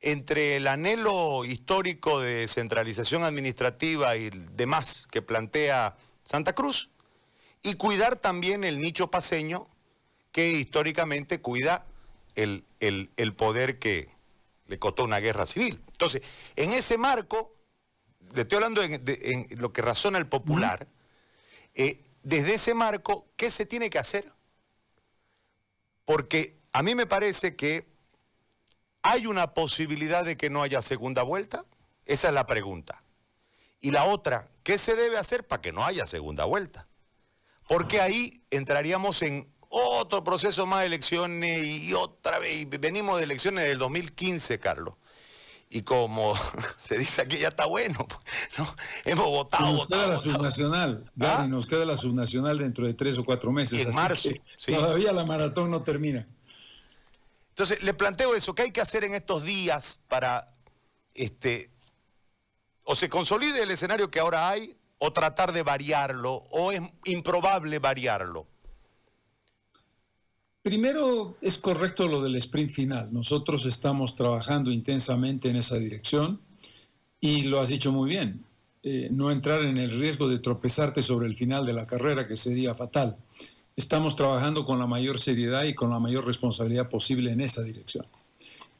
entre 0.00 0.56
el 0.56 0.68
anhelo 0.68 1.44
histórico 1.44 2.20
de 2.20 2.46
centralización 2.46 3.24
administrativa 3.24 4.16
y 4.16 4.28
demás 4.30 5.08
que 5.10 5.22
plantea 5.22 5.96
Santa 6.24 6.52
Cruz 6.52 6.90
y 7.66 7.74
cuidar 7.74 8.16
también 8.16 8.64
el 8.64 8.80
nicho 8.80 9.10
paseño 9.10 9.68
que 10.32 10.50
históricamente 10.50 11.40
cuida 11.40 11.86
el, 12.34 12.64
poder 13.36 13.78
que 13.78 14.10
le 14.66 14.78
costó 14.78 15.04
una 15.04 15.18
guerra 15.18 15.46
civil. 15.46 15.82
Entonces, 15.88 16.22
en 16.56 16.72
ese 16.72 16.98
marco, 16.98 17.54
le 18.34 18.42
estoy 18.42 18.56
hablando 18.56 18.82
en, 18.82 19.46
lo 19.58 19.72
que 19.72 19.82
razona 19.82 20.18
el 20.18 20.26
popular, 20.26 20.86
eh, 21.74 22.00
desde 22.22 22.54
ese 22.54 22.74
marco, 22.74 23.26
¿qué 23.36 23.50
se 23.50 23.66
tiene 23.66 23.90
que 23.90 23.98
hacer? 23.98 24.32
Porque 26.04 26.56
a 26.72 26.82
mí 26.82 26.94
me 26.94 27.06
parece 27.06 27.56
que 27.56 27.86
¿Hay 29.08 29.28
una 29.28 29.54
posibilidad 29.54 30.24
de 30.24 30.36
que 30.36 30.50
no 30.50 30.64
haya 30.64 30.82
segunda 30.82 31.22
vuelta? 31.22 31.64
Esa 32.06 32.26
es 32.26 32.34
la 32.34 32.44
pregunta. 32.44 33.04
Y 33.78 33.92
la 33.92 34.02
otra, 34.02 34.48
¿qué 34.64 34.78
se 34.78 34.96
debe 34.96 35.16
hacer 35.16 35.46
para 35.46 35.62
que 35.62 35.70
no 35.70 35.84
haya 35.84 36.08
segunda 36.08 36.44
vuelta? 36.44 36.85
Porque 37.68 38.00
ahí 38.00 38.42
entraríamos 38.50 39.22
en 39.22 39.52
otro 39.68 40.22
proceso 40.24 40.66
más 40.66 40.80
de 40.80 40.86
elecciones 40.86 41.66
y 41.66 41.92
otra 41.92 42.38
vez, 42.38 42.66
venimos 42.80 43.18
de 43.18 43.24
elecciones 43.24 43.64
del 43.64 43.78
2015, 43.78 44.58
Carlos. 44.58 44.94
Y 45.68 45.82
como 45.82 46.34
se 46.78 46.96
dice 46.96 47.22
aquí, 47.22 47.38
ya 47.38 47.48
está 47.48 47.66
bueno. 47.66 48.06
¿no? 48.58 48.66
Hemos 49.04 49.26
votado, 49.26 49.72
nos 49.72 49.88
queda 49.88 50.06
la 50.06 50.16
subnacional, 50.16 51.10
¿Ah? 51.20 51.46
nos 51.48 51.66
queda 51.66 51.84
la 51.84 51.96
subnacional 51.96 52.58
dentro 52.58 52.86
de 52.86 52.94
tres 52.94 53.18
o 53.18 53.24
cuatro 53.24 53.50
meses. 53.50 53.84
en 53.84 53.94
marzo. 53.94 54.30
Todavía 54.64 55.12
la 55.12 55.26
maratón 55.26 55.70
no 55.70 55.82
termina. 55.82 56.28
Entonces, 57.50 57.82
le 57.82 57.94
planteo 57.94 58.34
eso, 58.34 58.54
¿qué 58.54 58.62
hay 58.62 58.70
que 58.70 58.82
hacer 58.82 59.02
en 59.04 59.14
estos 59.14 59.42
días 59.42 60.00
para, 60.08 60.46
este, 61.14 61.70
o 62.84 62.94
se 62.94 63.08
consolide 63.08 63.62
el 63.62 63.70
escenario 63.70 64.10
que 64.10 64.20
ahora 64.20 64.50
hay, 64.50 64.75
o 64.98 65.12
tratar 65.12 65.52
de 65.52 65.62
variarlo, 65.62 66.34
o 66.50 66.72
es 66.72 66.80
improbable 67.04 67.78
variarlo? 67.78 68.46
Primero, 70.62 71.36
es 71.40 71.58
correcto 71.58 72.08
lo 72.08 72.22
del 72.22 72.36
sprint 72.36 72.70
final. 72.70 73.12
Nosotros 73.12 73.66
estamos 73.66 74.16
trabajando 74.16 74.72
intensamente 74.72 75.48
en 75.48 75.56
esa 75.56 75.76
dirección 75.76 76.40
y 77.20 77.44
lo 77.44 77.60
has 77.60 77.68
dicho 77.68 77.92
muy 77.92 78.10
bien. 78.10 78.44
Eh, 78.82 79.08
no 79.10 79.30
entrar 79.30 79.62
en 79.62 79.78
el 79.78 79.98
riesgo 79.98 80.28
de 80.28 80.38
tropezarte 80.38 81.02
sobre 81.02 81.26
el 81.26 81.34
final 81.34 81.66
de 81.66 81.72
la 81.72 81.86
carrera, 81.86 82.26
que 82.26 82.36
sería 82.36 82.74
fatal 82.74 83.16
estamos 83.76 84.16
trabajando 84.16 84.64
con 84.64 84.78
la 84.78 84.86
mayor 84.86 85.20
seriedad 85.20 85.64
y 85.64 85.74
con 85.74 85.90
la 85.90 86.00
mayor 86.00 86.26
responsabilidad 86.26 86.88
posible 86.88 87.30
en 87.30 87.42
esa 87.42 87.62
dirección. 87.62 88.06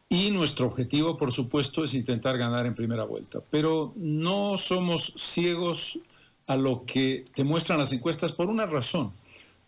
Y 0.09 0.30
nuestro 0.30 0.66
objetivo, 0.66 1.16
por 1.16 1.32
supuesto, 1.32 1.82
es 1.82 1.94
intentar 1.94 2.38
ganar 2.38 2.64
en 2.66 2.74
primera 2.74 3.04
vuelta. 3.04 3.40
Pero 3.50 3.92
no 3.96 4.57
somos 4.57 5.12
ciegos 5.16 5.98
a 6.46 6.57
lo 6.57 6.84
que 6.86 7.24
te 7.34 7.42
muestran 7.42 7.78
las 7.78 7.92
encuestas 7.92 8.32
por 8.32 8.48
una 8.48 8.66
razón. 8.66 9.12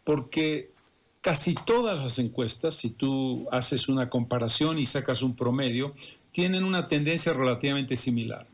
Porque 0.05 0.71
casi 1.21 1.55
todas 1.55 1.99
las 2.01 2.19
encuestas, 2.21 2.75
si 2.75 2.91
tú 2.91 3.49
haces 3.51 3.89
una 3.89 4.09
comparación 4.09 4.79
y 4.79 4.87
sacas 4.87 5.23
un 5.23 5.35
promedio, 5.35 5.93
tienen 6.31 6.63
una 6.63 6.87
tendencia 6.87 7.33
relativamente 7.33 7.97
similar. 7.97 8.47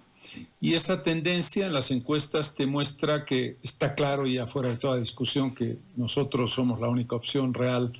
Y 0.61 0.72
esa 0.74 1.03
tendencia 1.03 1.66
en 1.66 1.74
las 1.74 1.91
encuestas 1.91 2.55
te 2.55 2.66
muestra 2.66 3.26
que 3.26 3.59
está 3.62 3.95
claro 3.95 4.26
y 4.26 4.39
afuera 4.39 4.70
de 4.70 4.76
toda 4.76 4.97
discusión 4.97 5.55
que 5.55 5.76
nosotros 5.97 6.53
somos 6.53 6.80
la 6.80 6.89
única 6.89 7.14
opción 7.14 7.53
real 7.53 7.93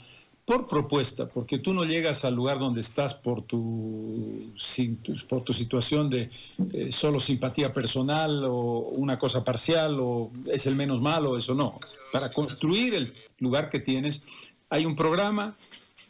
por 0.45 0.69
propuesta, 0.69 1.27
porque 1.27 1.59
tú 1.59 1.73
no 1.73 1.85
llegas 1.85 2.25
al 2.25 2.35
lugar 2.35 2.59
donde 2.59 2.83
estás 2.83 3.15
por 3.15 3.43
tu, 3.43 4.53
situación 4.57 6.11
de 6.11 6.29
eh, 6.73 6.93
solo 6.93 7.19
simpatía 7.19 7.73
personal 7.73 8.45
o 8.45 8.91
una 8.97 9.19
cosa 9.19 9.43
parcial 9.43 9.97
o 10.01 10.31
es 10.47 10.67
el 10.67 10.77
menos 10.77 11.01
malo, 11.01 11.37
eso 11.37 11.55
no. 11.55 11.79
Para 12.13 12.31
construir 12.31 12.95
el 12.95 13.15
lugar 13.39 13.71
que 13.71 13.81
tienes 13.81 14.23
hay 14.69 14.85
un 14.85 14.97
programa, 14.97 15.57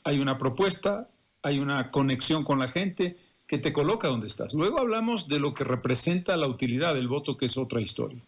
hay 0.03 0.19
una 0.19 0.37
propuesta, 0.39 1.09
hay 1.43 1.59
una 1.59 1.91
conexión 1.91 2.43
con 2.43 2.59
la 2.59 2.69
gente 2.69 3.17
que 3.47 3.59
te 3.59 3.73
coloca 3.73 4.09
donde 4.09 4.27
estás. 4.27 4.55
Luego 4.55 4.81
hablamos 4.81 5.29
de 5.29 5.39
lo 5.39 5.55
que 5.55 5.65
representa 5.65 6.37
la 6.37 6.49
utilidad 6.49 6.95
del 6.95 7.09
voto, 7.09 7.37
que 7.37 7.47
es 7.47 7.57
otra 7.59 7.81
historia. 7.81 8.21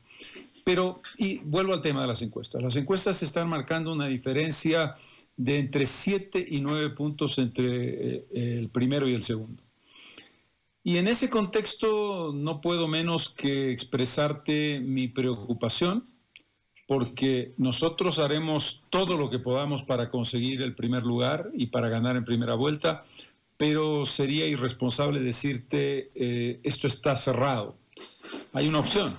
Pero, 0.62 1.00
y 1.16 1.38
vuelvo 1.38 1.72
al 1.72 1.80
tema 1.80 2.02
de 2.02 2.08
las 2.08 2.22
encuestas. 2.22 2.62
Las 2.62 2.76
encuestas 2.76 3.22
están 3.22 3.48
marcando 3.48 3.92
una 3.92 4.06
diferencia 4.06 4.96
de 5.36 5.58
entre 5.58 5.86
7 5.86 6.44
y 6.48 6.60
9 6.60 6.90
puntos 6.90 7.38
entre 7.38 8.16
eh, 8.16 8.26
el 8.32 8.70
primero 8.70 9.08
y 9.08 9.14
el 9.14 9.22
segundo. 9.22 9.62
Y 10.82 10.98
en 10.98 11.08
ese 11.08 11.28
contexto 11.28 12.32
no 12.32 12.60
puedo 12.60 12.86
menos 12.86 13.28
que 13.28 13.72
expresarte 13.72 14.80
mi 14.80 15.08
preocupación 15.08 16.04
porque 16.86 17.54
nosotros 17.56 18.20
haremos 18.20 18.84
todo 18.90 19.16
lo 19.16 19.28
que 19.28 19.40
podamos 19.40 19.82
para 19.82 20.10
conseguir 20.10 20.62
el 20.62 20.74
primer 20.74 21.02
lugar 21.02 21.50
y 21.54 21.66
para 21.66 21.88
ganar 21.88 22.16
en 22.16 22.24
primera 22.24 22.54
vuelta, 22.54 23.04
pero 23.56 24.04
sería 24.04 24.46
irresponsable 24.46 25.20
decirte 25.20 26.10
eh, 26.14 26.60
esto 26.62 26.86
está 26.86 27.16
cerrado. 27.16 27.76
Hay 28.52 28.68
una 28.68 28.78
opción 28.78 29.16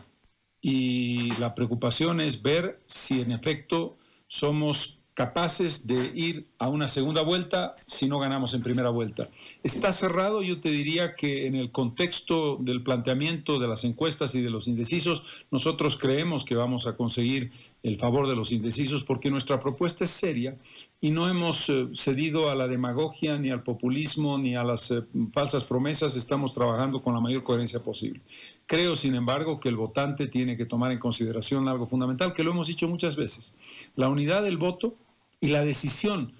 y 0.62 1.32
la 1.40 1.54
preocupación 1.54 2.22
es 2.22 2.42
ver 2.42 2.82
si 2.86 3.20
en 3.20 3.32
efecto 3.32 3.98
somos 4.28 4.97
capaces 5.18 5.88
de 5.88 6.12
ir 6.14 6.46
a 6.60 6.70
una 6.70 6.88
segunda 6.88 7.24
vuelta 7.24 7.76
si 7.88 8.08
no 8.08 8.20
ganamos 8.20 8.54
en 8.54 8.62
primera 8.62 8.92
vuelta. 8.92 9.30
Está 9.64 9.92
cerrado, 9.92 10.44
yo 10.44 10.60
te 10.60 10.70
diría 10.70 11.16
que 11.16 11.48
en 11.48 11.56
el 11.56 11.72
contexto 11.72 12.58
del 12.60 12.84
planteamiento 12.84 13.58
de 13.58 13.68
las 13.68 13.84
encuestas 13.84 14.36
y 14.36 14.42
de 14.44 14.52
los 14.52 14.68
indecisos, 14.68 15.46
nosotros 15.50 15.98
creemos 15.98 16.46
que 16.46 16.54
vamos 16.54 16.86
a 16.86 16.96
conseguir 16.96 17.50
el 17.82 17.98
favor 17.98 18.28
de 18.28 18.36
los 18.36 18.52
indecisos 18.52 19.04
porque 19.04 19.32
nuestra 19.32 19.60
propuesta 19.60 20.04
es 20.04 20.12
seria 20.12 20.56
y 21.02 21.10
no 21.10 21.28
hemos 21.28 21.68
eh, 21.70 21.88
cedido 21.94 22.52
a 22.52 22.56
la 22.56 22.68
demagogia, 22.68 23.40
ni 23.40 23.50
al 23.50 23.64
populismo, 23.64 24.38
ni 24.38 24.56
a 24.56 24.64
las 24.64 24.92
eh, 24.92 25.02
falsas 25.34 25.64
promesas, 25.64 26.16
estamos 26.16 26.54
trabajando 26.54 27.02
con 27.02 27.16
la 27.16 27.20
mayor 27.20 27.44
coherencia 27.44 27.82
posible. 27.82 28.22
Creo, 28.68 28.96
sin 28.96 29.16
embargo, 29.16 29.60
que 29.60 29.70
el 29.70 29.78
votante 29.78 30.28
tiene 30.28 30.58
que 30.58 30.66
tomar 30.68 30.92
en 30.92 31.00
consideración 31.00 31.68
algo 31.68 31.88
fundamental, 31.88 32.34
que 32.34 32.44
lo 32.44 32.52
hemos 32.52 32.68
dicho 32.68 32.88
muchas 32.88 33.16
veces, 33.16 33.56
la 33.96 34.10
unidad 34.10 34.44
del 34.44 34.58
voto 34.58 34.94
y 35.40 35.48
la 35.48 35.64
decisión 35.64 36.34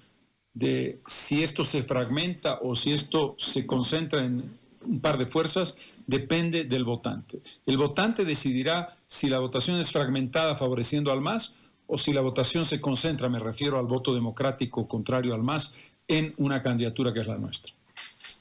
de 0.54 1.00
si 1.06 1.42
esto 1.42 1.64
se 1.64 1.82
fragmenta 1.82 2.58
o 2.62 2.74
si 2.74 2.92
esto 2.92 3.34
se 3.38 3.66
concentra 3.66 4.24
en 4.24 4.58
un 4.84 5.00
par 5.00 5.18
de 5.18 5.26
fuerzas 5.26 5.76
depende 6.06 6.64
del 6.64 6.84
votante. 6.84 7.40
El 7.66 7.76
votante 7.76 8.24
decidirá 8.24 8.96
si 9.06 9.28
la 9.28 9.38
votación 9.38 9.78
es 9.78 9.92
fragmentada 9.92 10.56
favoreciendo 10.56 11.12
al 11.12 11.20
MAS 11.20 11.56
o 11.86 11.96
si 11.96 12.12
la 12.12 12.20
votación 12.20 12.64
se 12.64 12.80
concentra, 12.80 13.28
me 13.28 13.38
refiero 13.38 13.78
al 13.78 13.86
voto 13.86 14.14
democrático 14.14 14.88
contrario 14.88 15.34
al 15.34 15.42
MAS, 15.42 15.74
en 16.06 16.34
una 16.38 16.62
candidatura 16.62 17.12
que 17.12 17.20
es 17.20 17.26
la 17.26 17.38
nuestra. 17.38 17.72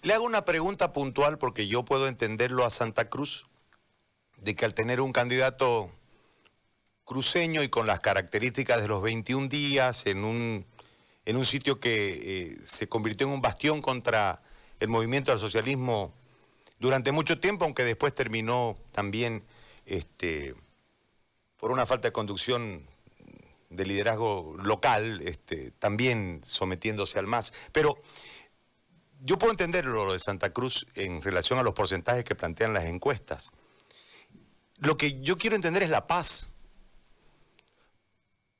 Le 0.04 0.14
hago 0.14 0.26
una 0.26 0.46
pregunta 0.46 0.94
puntual 0.94 1.38
porque 1.38 1.68
yo 1.68 1.84
puedo 1.84 2.08
entenderlo 2.08 2.66
a 2.66 2.70
Santa 2.70 3.10
Cruz, 3.10 3.46
de 4.42 4.56
que 4.56 4.66
al 4.66 4.74
tener 4.74 5.02
un 5.02 5.12
candidato 5.12 5.92
cruceño 7.08 7.64
y 7.64 7.70
con 7.70 7.88
las 7.88 8.02
características 8.02 8.82
de 8.82 8.90
los 8.90 9.02
21 9.02 9.48
días 9.48 10.06
en 10.06 10.26
un, 10.26 10.66
en 11.26 11.38
un 11.38 11.46
sitio 11.46 11.80
que 11.80 12.52
eh, 12.52 12.58
se 12.66 12.90
convirtió 12.90 13.26
en 13.28 13.34
un 13.34 13.42
bastión 13.42 13.82
contra 13.82 14.42
el 14.82 14.90
movimiento 14.90 15.32
del 15.32 15.40
socialismo 15.40 16.14
durante 16.80 17.14
mucho 17.14 17.40
tiempo, 17.40 17.64
aunque 17.64 17.86
después 17.86 18.14
terminó 18.14 18.78
también 18.92 19.46
este, 19.86 20.54
por 21.56 21.72
una 21.72 21.86
falta 21.86 22.10
de 22.10 22.12
conducción 22.12 22.86
de 23.70 23.86
liderazgo 23.86 24.56
local, 24.62 25.22
este, 25.24 25.72
también 25.72 26.42
sometiéndose 26.44 27.20
al 27.20 27.26
MAS. 27.28 27.54
Pero 27.72 28.02
yo 29.22 29.38
puedo 29.38 29.52
entender 29.52 29.86
lo 29.86 30.12
de 30.12 30.20
Santa 30.20 30.52
Cruz 30.52 30.86
en 30.96 31.22
relación 31.22 31.58
a 31.58 31.64
los 31.64 31.74
porcentajes 31.74 32.26
que 32.26 32.36
plantean 32.36 32.74
las 32.74 32.84
encuestas. 32.84 33.52
Lo 34.78 34.98
que 34.98 35.22
yo 35.22 35.38
quiero 35.38 35.56
entender 35.56 35.84
es 35.84 35.90
la 35.90 36.06
paz. 36.06 36.52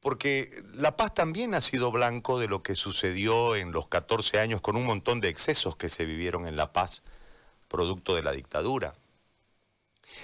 Porque 0.08 0.64
La 0.74 0.96
Paz 0.96 1.14
también 1.14 1.54
ha 1.54 1.60
sido 1.60 1.92
blanco 1.92 2.40
de 2.40 2.48
lo 2.48 2.64
que 2.64 2.76
sucedió 2.76 3.58
en 3.58 3.74
los 3.74 3.90
14 3.90 4.40
años 4.40 4.62
con 4.62 4.78
un 4.78 4.86
montón 4.86 5.20
de 5.20 5.28
excesos 5.28 5.76
que 5.76 5.90
se 5.90 6.06
vivieron 6.06 6.48
en 6.48 6.56
La 6.56 6.72
Paz 6.72 7.04
producto 7.68 8.16
de 8.16 8.24
la 8.24 8.32
dictadura. 8.32 8.96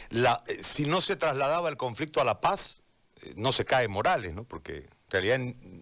Eh, 0.09 0.63
si 0.63 0.85
no 0.85 1.01
se 1.01 1.17
trasladaba 1.17 1.67
el 1.67 1.75
conflicto 1.75 2.21
a 2.21 2.23
La 2.23 2.39
Paz, 2.39 2.81
eh, 3.23 3.33
no 3.35 3.51
se 3.51 3.65
cae 3.65 3.89
Morales, 3.89 4.33
¿no? 4.33 4.45
porque 4.45 4.77
en 4.77 5.09
realidad 5.09 5.39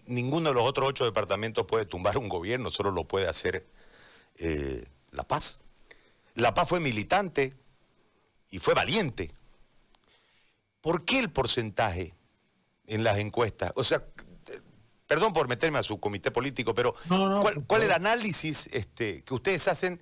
ninguno 0.08 0.50
de 0.50 0.56
los 0.56 0.66
otros 0.66 0.90
ocho 0.90 1.06
departamentos 1.06 1.68
puede 1.68 1.86
tumbar 1.86 2.18
un 2.18 2.28
gobierno, 2.28 2.72
solo 2.72 2.90
lo 2.90 3.08
puede 3.08 3.28
hacer 3.28 3.68
eh, 4.38 4.84
La 5.12 5.28
Paz. 5.28 5.62
La 6.34 6.56
Paz 6.56 6.70
fue 6.70 6.80
militante 6.80 7.54
y 8.50 8.58
fue 8.58 8.74
valiente. 8.74 9.32
¿Por 10.82 11.06
qué 11.06 11.20
el 11.20 11.30
porcentaje 11.30 12.16
en 12.94 13.04
las 13.04 13.18
encuestas? 13.18 13.72
O 13.76 13.84
sea, 13.84 14.04
perdón 15.08 15.34
por 15.34 15.48
meterme 15.48 15.80
a 15.80 15.84
su 15.84 16.00
comité 16.00 16.32
político, 16.32 16.74
pero 16.74 16.96
¿cuál, 17.68 17.82
es 17.82 17.88
el 17.88 17.92
análisis 17.92 18.68
este, 18.72 19.24
que 19.24 19.34
ustedes 19.34 19.68
hacen 19.68 20.02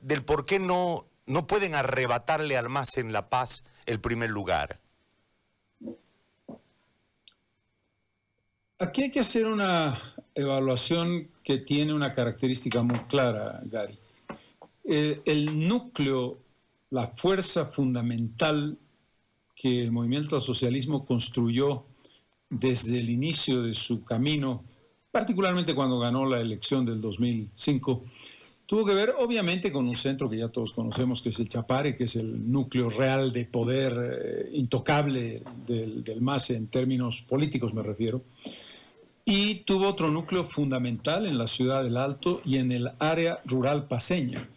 del 0.00 0.24
por 0.24 0.46
qué 0.46 0.58
no, 0.58 1.06
no 1.26 1.46
pueden 1.46 1.74
arrebatarle 1.74 2.56
al 2.56 2.68
MAS 2.68 2.96
en 2.96 3.12
La 3.12 3.28
Paz 3.28 3.64
el 3.86 4.00
primer 4.00 4.30
lugar. 4.30 4.80
Aquí 8.78 9.04
hay 9.04 9.10
que 9.10 9.20
hacer 9.20 9.46
una 9.46 9.96
evaluación 10.34 11.28
que 11.44 11.58
tiene 11.58 11.94
una 11.94 12.12
característica 12.12 12.82
muy 12.82 12.98
clara, 13.04 13.60
Gary. 13.64 13.98
El, 14.82 15.22
el 15.24 15.68
núcleo, 15.68 16.38
la 16.90 17.06
fuerza 17.08 17.66
fundamental 17.66 18.76
que 19.62 19.80
el 19.80 19.92
movimiento 19.92 20.34
al 20.34 20.42
socialismo 20.42 21.04
construyó 21.04 21.84
desde 22.50 22.98
el 22.98 23.08
inicio 23.08 23.62
de 23.62 23.74
su 23.74 24.02
camino, 24.02 24.64
particularmente 25.12 25.72
cuando 25.72 26.00
ganó 26.00 26.26
la 26.26 26.40
elección 26.40 26.84
del 26.84 27.00
2005, 27.00 28.02
Tuvo 28.72 28.86
que 28.86 28.94
ver, 28.94 29.12
obviamente, 29.18 29.70
con 29.70 29.86
un 29.86 29.96
centro 29.96 30.30
que 30.30 30.38
ya 30.38 30.48
todos 30.48 30.72
conocemos, 30.72 31.20
que 31.20 31.28
es 31.28 31.38
el 31.40 31.46
Chapare, 31.46 31.94
que 31.94 32.04
es 32.04 32.16
el 32.16 32.50
núcleo 32.50 32.88
real 32.88 33.30
de 33.30 33.44
poder 33.44 33.92
eh, 34.00 34.50
intocable 34.54 35.42
del, 35.66 36.02
del 36.02 36.22
MAS 36.22 36.48
en 36.48 36.68
términos 36.68 37.20
políticos, 37.20 37.74
me 37.74 37.82
refiero. 37.82 38.22
Y 39.26 39.56
tuvo 39.66 39.88
otro 39.88 40.10
núcleo 40.10 40.42
fundamental 40.42 41.26
en 41.26 41.36
la 41.36 41.48
ciudad 41.48 41.84
del 41.84 41.98
Alto 41.98 42.40
y 42.46 42.56
en 42.56 42.72
el 42.72 42.90
área 42.98 43.36
rural 43.44 43.88
paseña. 43.88 44.48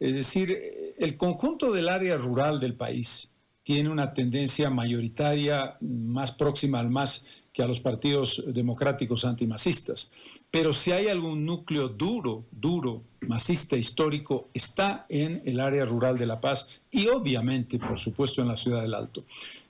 Es 0.00 0.14
decir, 0.14 0.52
el 0.98 1.16
conjunto 1.16 1.70
del 1.70 1.90
área 1.90 2.16
rural 2.16 2.58
del 2.58 2.74
país 2.74 3.29
tiene 3.70 3.88
una 3.88 4.12
tendencia 4.12 4.68
mayoritaria 4.68 5.76
más 5.80 6.32
próxima 6.32 6.80
al 6.80 6.90
MAS 6.90 7.24
que 7.52 7.62
a 7.62 7.68
los 7.68 7.78
partidos 7.78 8.42
democráticos 8.48 9.24
antimasistas. 9.24 10.10
Pero 10.50 10.72
si 10.72 10.90
hay 10.90 11.06
algún 11.06 11.46
núcleo 11.46 11.88
duro, 11.88 12.42
duro, 12.50 13.04
masista 13.20 13.76
histórico, 13.76 14.48
está 14.54 15.06
en 15.08 15.40
el 15.44 15.60
área 15.60 15.84
rural 15.84 16.18
de 16.18 16.26
La 16.26 16.40
Paz 16.40 16.80
y 16.90 17.06
obviamente, 17.06 17.78
por 17.78 17.96
supuesto, 17.96 18.42
en 18.42 18.48
la 18.48 18.56
ciudad 18.56 18.82
del 18.82 18.92
Alto. 18.92 19.22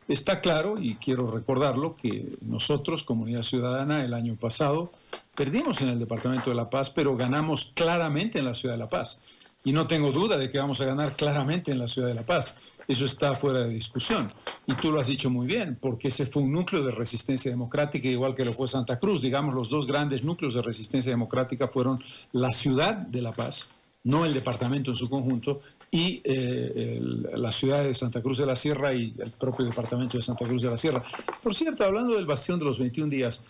Está 0.08 0.40
claro, 0.40 0.80
y 0.80 0.94
quiero 0.94 1.30
recordarlo, 1.30 1.94
que 1.94 2.32
nosotros, 2.46 3.04
Comunidad 3.04 3.42
Ciudadana, 3.42 4.02
el 4.02 4.14
año 4.14 4.34
pasado 4.36 4.92
perdimos 5.34 5.82
en 5.82 5.90
el 5.90 5.98
Departamento 5.98 6.48
de 6.48 6.56
La 6.56 6.70
Paz, 6.70 6.88
pero 6.88 7.18
ganamos 7.18 7.72
claramente 7.74 8.38
en 8.38 8.46
la 8.46 8.54
ciudad 8.54 8.76
de 8.76 8.78
La 8.78 8.88
Paz. 8.88 9.20
Y 9.62 9.72
no 9.72 9.86
tengo 9.86 10.10
duda 10.10 10.38
de 10.38 10.48
que 10.48 10.58
vamos 10.58 10.80
a 10.80 10.86
ganar 10.86 11.16
claramente 11.16 11.70
en 11.70 11.78
la 11.78 11.86
ciudad 11.86 12.08
de 12.08 12.14
La 12.14 12.24
Paz. 12.24 12.54
Eso 12.88 13.04
está 13.04 13.34
fuera 13.34 13.60
de 13.60 13.68
discusión. 13.68 14.32
Y 14.66 14.74
tú 14.74 14.90
lo 14.90 15.00
has 15.00 15.08
dicho 15.08 15.28
muy 15.28 15.46
bien, 15.46 15.76
porque 15.80 16.08
ese 16.08 16.24
fue 16.24 16.42
un 16.42 16.52
núcleo 16.52 16.82
de 16.82 16.90
resistencia 16.90 17.50
democrática, 17.50 18.08
igual 18.08 18.34
que 18.34 18.44
lo 18.44 18.54
fue 18.54 18.66
Santa 18.66 18.98
Cruz. 18.98 19.20
Digamos, 19.20 19.54
los 19.54 19.68
dos 19.68 19.86
grandes 19.86 20.24
núcleos 20.24 20.54
de 20.54 20.62
resistencia 20.62 21.10
democrática 21.10 21.68
fueron 21.68 22.02
la 22.32 22.52
ciudad 22.52 22.94
de 22.94 23.20
La 23.20 23.32
Paz, 23.32 23.68
no 24.04 24.24
el 24.24 24.32
departamento 24.32 24.92
en 24.92 24.96
su 24.96 25.10
conjunto, 25.10 25.60
y 25.90 26.22
eh, 26.24 26.98
la 27.34 27.52
ciudad 27.52 27.84
de 27.84 27.92
Santa 27.92 28.22
Cruz 28.22 28.38
de 28.38 28.46
la 28.46 28.56
Sierra 28.56 28.94
y 28.94 29.14
el 29.18 29.32
propio 29.32 29.66
departamento 29.66 30.16
de 30.16 30.22
Santa 30.22 30.46
Cruz 30.46 30.62
de 30.62 30.70
la 30.70 30.78
Sierra. 30.78 31.02
Por 31.42 31.54
cierto, 31.54 31.84
hablando 31.84 32.14
del 32.14 32.24
bastión 32.24 32.58
de 32.58 32.64
los 32.64 32.78
21 32.78 33.10
días, 33.10 33.44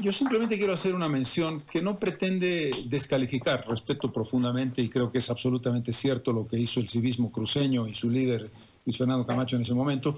yo 0.00 0.12
simplemente 0.12 0.58
quiero 0.58 0.72
hacer 0.72 0.94
una 0.94 1.08
mención 1.08 1.62
que 1.62 1.80
no 1.80 1.98
pretende 1.98 2.70
descalificar, 2.86 3.66
respeto 3.68 4.12
profundamente 4.12 4.82
y 4.82 4.88
creo 4.88 5.10
que 5.10 5.18
es 5.18 5.30
absolutamente 5.30 5.92
cierto 5.92 6.32
lo 6.32 6.46
que 6.46 6.58
hizo 6.58 6.80
el 6.80 6.88
civismo 6.88 7.32
cruceño 7.32 7.86
y 7.86 7.94
su 7.94 8.10
líder 8.10 8.50
Luis 8.84 8.98
Fernando 8.98 9.26
Camacho 9.26 9.56
en 9.56 9.62
ese 9.62 9.74
momento, 9.74 10.16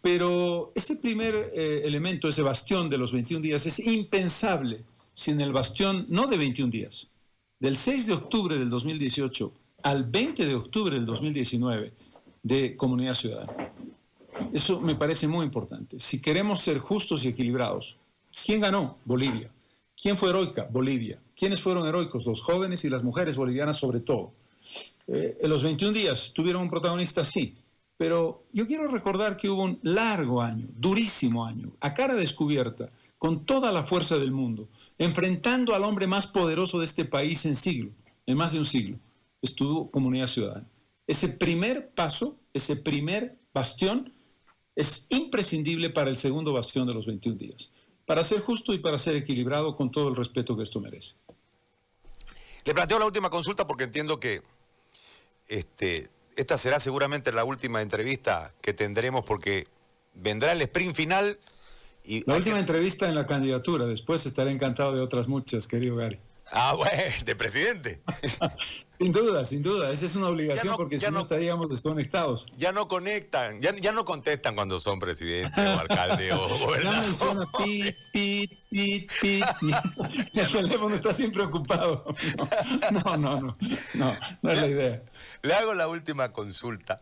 pero 0.00 0.72
ese 0.74 0.96
primer 0.96 1.52
eh, 1.54 1.82
elemento, 1.84 2.28
ese 2.28 2.42
bastión 2.42 2.88
de 2.88 2.98
los 2.98 3.12
21 3.12 3.42
días, 3.42 3.66
es 3.66 3.78
impensable 3.78 4.82
sin 5.12 5.40
el 5.40 5.52
bastión 5.52 6.06
no 6.08 6.26
de 6.26 6.38
21 6.38 6.70
días, 6.70 7.10
del 7.60 7.76
6 7.76 8.06
de 8.06 8.12
octubre 8.14 8.58
del 8.58 8.68
2018 8.68 9.52
al 9.82 10.04
20 10.04 10.46
de 10.46 10.54
octubre 10.54 10.96
del 10.96 11.04
2019 11.04 11.92
de 12.42 12.76
Comunidad 12.76 13.14
Ciudadana. 13.14 13.72
Eso 14.52 14.80
me 14.80 14.94
parece 14.94 15.28
muy 15.28 15.44
importante. 15.44 16.00
Si 16.00 16.20
queremos 16.20 16.60
ser 16.60 16.78
justos 16.78 17.24
y 17.24 17.28
equilibrados, 17.28 17.98
¿Quién 18.44 18.60
ganó? 18.60 18.98
Bolivia. 19.04 19.50
¿Quién 20.00 20.16
fue 20.18 20.30
heroica? 20.30 20.66
Bolivia. 20.70 21.20
¿Quiénes 21.36 21.60
fueron 21.60 21.86
heroicos? 21.86 22.26
Los 22.26 22.40
jóvenes 22.40 22.84
y 22.84 22.88
las 22.88 23.04
mujeres 23.04 23.36
bolivianas 23.36 23.78
sobre 23.78 24.00
todo. 24.00 24.32
Eh, 25.06 25.38
en 25.40 25.50
los 25.50 25.62
21 25.62 25.92
días 25.92 26.32
tuvieron 26.32 26.62
un 26.62 26.70
protagonista, 26.70 27.24
sí, 27.24 27.56
pero 27.96 28.44
yo 28.52 28.66
quiero 28.66 28.88
recordar 28.88 29.36
que 29.36 29.48
hubo 29.48 29.62
un 29.62 29.78
largo 29.82 30.42
año, 30.42 30.66
durísimo 30.76 31.44
año, 31.44 31.72
a 31.80 31.94
cara 31.94 32.14
descubierta, 32.14 32.90
con 33.18 33.44
toda 33.44 33.70
la 33.70 33.84
fuerza 33.84 34.16
del 34.18 34.32
mundo, 34.32 34.68
enfrentando 34.98 35.74
al 35.74 35.84
hombre 35.84 36.06
más 36.06 36.26
poderoso 36.26 36.78
de 36.78 36.84
este 36.84 37.04
país 37.04 37.46
en 37.46 37.54
siglo, 37.54 37.90
en 38.26 38.36
más 38.36 38.52
de 38.52 38.58
un 38.58 38.64
siglo, 38.64 38.98
estuvo 39.40 39.90
Comunidad 39.90 40.26
Ciudadana. 40.26 40.68
Ese 41.06 41.28
primer 41.28 41.90
paso, 41.90 42.36
ese 42.52 42.76
primer 42.76 43.38
bastión, 43.54 44.12
es 44.74 45.06
imprescindible 45.10 45.90
para 45.90 46.10
el 46.10 46.16
segundo 46.16 46.52
bastión 46.52 46.86
de 46.86 46.94
los 46.94 47.06
21 47.06 47.36
días, 47.36 47.70
para 48.12 48.24
ser 48.24 48.40
justo 48.40 48.74
y 48.74 48.78
para 48.78 48.98
ser 48.98 49.16
equilibrado 49.16 49.74
con 49.74 49.90
todo 49.90 50.10
el 50.10 50.14
respeto 50.14 50.54
que 50.54 50.64
esto 50.64 50.82
merece. 50.82 51.14
Le 52.62 52.74
planteo 52.74 52.98
la 52.98 53.06
última 53.06 53.30
consulta 53.30 53.66
porque 53.66 53.84
entiendo 53.84 54.20
que 54.20 54.42
este, 55.48 56.10
esta 56.36 56.58
será 56.58 56.78
seguramente 56.78 57.32
la 57.32 57.42
última 57.44 57.80
entrevista 57.80 58.52
que 58.60 58.74
tendremos 58.74 59.24
porque 59.24 59.66
vendrá 60.12 60.52
el 60.52 60.60
sprint 60.60 60.94
final. 60.94 61.38
Y 62.04 62.22
la 62.28 62.36
última 62.36 62.58
entrevista 62.58 63.08
en 63.08 63.14
la 63.14 63.26
candidatura, 63.26 63.86
después 63.86 64.26
estaré 64.26 64.50
encantado 64.50 64.94
de 64.94 65.00
otras 65.00 65.26
muchas, 65.26 65.66
querido 65.66 65.96
Gary. 65.96 66.18
Ah, 66.54 66.74
bueno, 66.76 67.02
de 67.24 67.34
presidente. 67.34 68.02
sin 68.98 69.10
duda, 69.10 69.42
sin 69.44 69.62
duda. 69.62 69.90
Esa 69.90 70.04
es 70.04 70.14
una 70.16 70.28
obligación 70.28 70.76
porque 70.76 70.98
si 70.98 71.10
no, 71.10 71.20
estaríamos 71.20 71.70
desconectados. 71.70 72.46
Ya 72.58 72.72
no 72.72 72.88
conectan, 72.88 73.62
ya, 73.62 73.74
ya 73.74 73.92
no 73.92 74.04
contestan 74.04 74.54
cuando 74.54 74.78
son 74.78 75.00
presidente 75.00 75.60
o 75.62 75.78
alcalde 75.80 76.30
o 76.34 76.46
gobernador. 76.58 77.04
Menciona. 77.06 77.46
El 78.70 79.08
teléfono 80.52 80.94
está 80.94 81.14
siempre 81.14 81.42
ocupado. 81.42 82.04
No, 83.04 83.16
no, 83.16 83.40
no. 83.40 83.56
No, 83.94 84.16
no, 84.42 84.50
es 84.50 84.60
la 84.60 84.68
idea. 84.68 85.02
Le 85.42 85.54
hago 85.54 85.72
la 85.72 85.88
última 85.88 86.32
consulta 86.32 87.00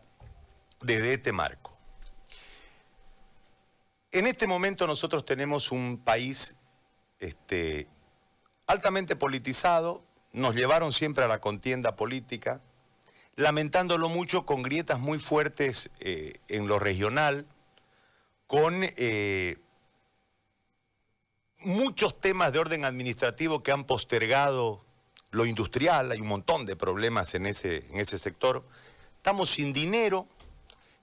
desde 0.81 1.13
este 1.15 1.33
marco. 1.33 1.77
En 4.13 4.27
este 4.27 4.47
momento 4.47 4.87
nosotros 4.87 5.25
tenemos 5.25 5.71
un 5.71 5.97
país 5.97 6.55
este, 7.19 7.87
altamente 8.71 9.17
politizado, 9.17 10.01
nos 10.31 10.55
llevaron 10.55 10.93
siempre 10.93 11.25
a 11.25 11.27
la 11.27 11.41
contienda 11.41 11.97
política, 11.97 12.61
lamentándolo 13.35 14.07
mucho 14.07 14.45
con 14.45 14.61
grietas 14.61 14.97
muy 14.97 15.19
fuertes 15.19 15.89
eh, 15.99 16.39
en 16.47 16.67
lo 16.67 16.79
regional, 16.79 17.45
con 18.47 18.81
eh, 18.81 19.57
muchos 21.59 22.19
temas 22.19 22.53
de 22.53 22.59
orden 22.59 22.85
administrativo 22.85 23.61
que 23.61 23.73
han 23.73 23.83
postergado 23.83 24.85
lo 25.31 25.45
industrial, 25.45 26.11
hay 26.11 26.21
un 26.21 26.27
montón 26.27 26.65
de 26.65 26.77
problemas 26.77 27.35
en 27.35 27.47
ese, 27.47 27.85
en 27.89 27.99
ese 27.99 28.19
sector. 28.19 28.65
Estamos 29.17 29.49
sin 29.49 29.73
dinero, 29.73 30.27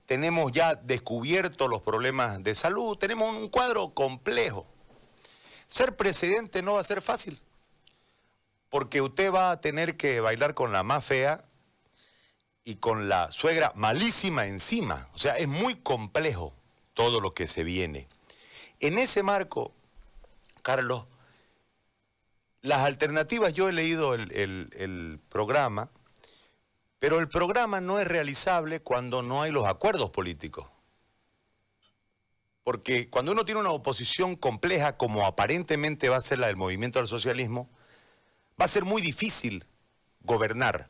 tenemos 0.07 0.53
ya 0.53 0.75
descubierto 0.75 1.69
los 1.69 1.83
problemas 1.83 2.43
de 2.43 2.55
salud, 2.55 2.97
tenemos 2.97 3.35
un 3.35 3.49
cuadro 3.49 3.91
complejo. 3.91 4.67
Ser 5.67 5.97
presidente 5.97 6.63
no 6.63 6.75
va 6.75 6.81
a 6.81 6.85
ser 6.85 7.03
fácil 7.03 7.39
porque 8.71 9.01
usted 9.01 9.33
va 9.33 9.51
a 9.51 9.61
tener 9.61 9.97
que 9.97 10.21
bailar 10.21 10.55
con 10.55 10.73
la 10.73 10.83
más 10.83 11.05
fea 11.05 11.45
y 12.65 12.77
con 12.77 13.09
la 13.09 13.33
suegra 13.33 13.73
malísima 13.75 14.47
encima. 14.47 15.09
O 15.15 15.19
sea, 15.19 15.37
es 15.37 15.49
muy 15.49 15.77
complejo 15.77 16.55
todo 16.95 17.21
lo 17.21 17.33
que 17.33 17.47
se 17.47 17.65
viene. 17.65 18.09
En 18.81 18.99
ese 18.99 19.23
marco, 19.23 19.73
Carlos, 20.63 21.07
las 22.61 22.81
alternativas, 22.81 23.53
yo 23.55 23.69
he 23.69 23.73
leído 23.73 24.15
el, 24.15 25.21
programa, 25.29 25.91
pero 26.99 27.19
el 27.21 27.29
programa 27.29 27.81
no 27.81 27.99
es 27.99 28.07
realizable 28.07 28.81
cuando 28.81 29.23
no 29.23 29.43
hay 29.43 29.53
los 29.53 29.67
acuerdos 29.67 30.11
políticos. 30.11 30.67
Porque 32.65 33.09
cuando 33.09 33.33
uno 33.33 33.45
tiene 33.45 33.61
una 33.61 33.71
oposición 33.71 34.37
compleja, 34.37 34.97
como 34.97 35.25
aparentemente 35.25 36.09
va 36.09 36.17
a 36.17 36.21
ser 36.21 36.39
la 36.39 36.49
del 36.49 36.57
movimiento 36.57 36.99
del 36.99 37.09
socialismo, 37.09 37.71
va 38.61 38.65
a 38.65 38.69
ser 38.69 38.85
muy 38.85 39.03
difícil 39.03 39.65
gobernar. 40.23 40.89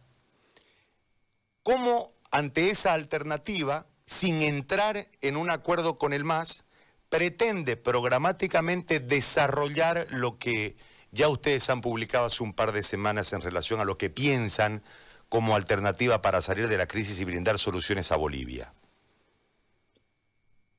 ¿Cómo 1.62 2.12
ante 2.30 2.70
esa 2.70 2.94
alternativa, 2.94 3.86
sin 4.06 4.42
entrar 4.42 5.08
en 5.20 5.36
un 5.36 5.50
acuerdo 5.50 5.98
con 5.98 6.12
el 6.12 6.24
MAS, 6.24 6.64
pretende 7.08 7.76
programáticamente 7.76 9.00
desarrollar 9.00 10.06
lo 10.10 10.38
que 10.38 10.76
ya 11.10 11.28
ustedes 11.28 11.70
han 11.70 11.80
publicado 11.80 12.26
hace 12.26 12.42
un 12.42 12.52
par 12.52 12.72
de 12.72 12.82
semanas 12.82 13.32
en 13.32 13.40
relación 13.40 13.80
a 13.80 13.84
lo 13.84 13.96
que 13.96 14.10
piensan 14.10 14.82
como 15.28 15.56
alternativa 15.56 16.22
para 16.22 16.40
salir 16.40 16.68
de 16.68 16.78
la 16.78 16.86
crisis 16.86 17.20
y 17.20 17.24
brindar 17.24 17.58
soluciones 17.58 18.12
a 18.12 18.16
Bolivia? 18.16 18.72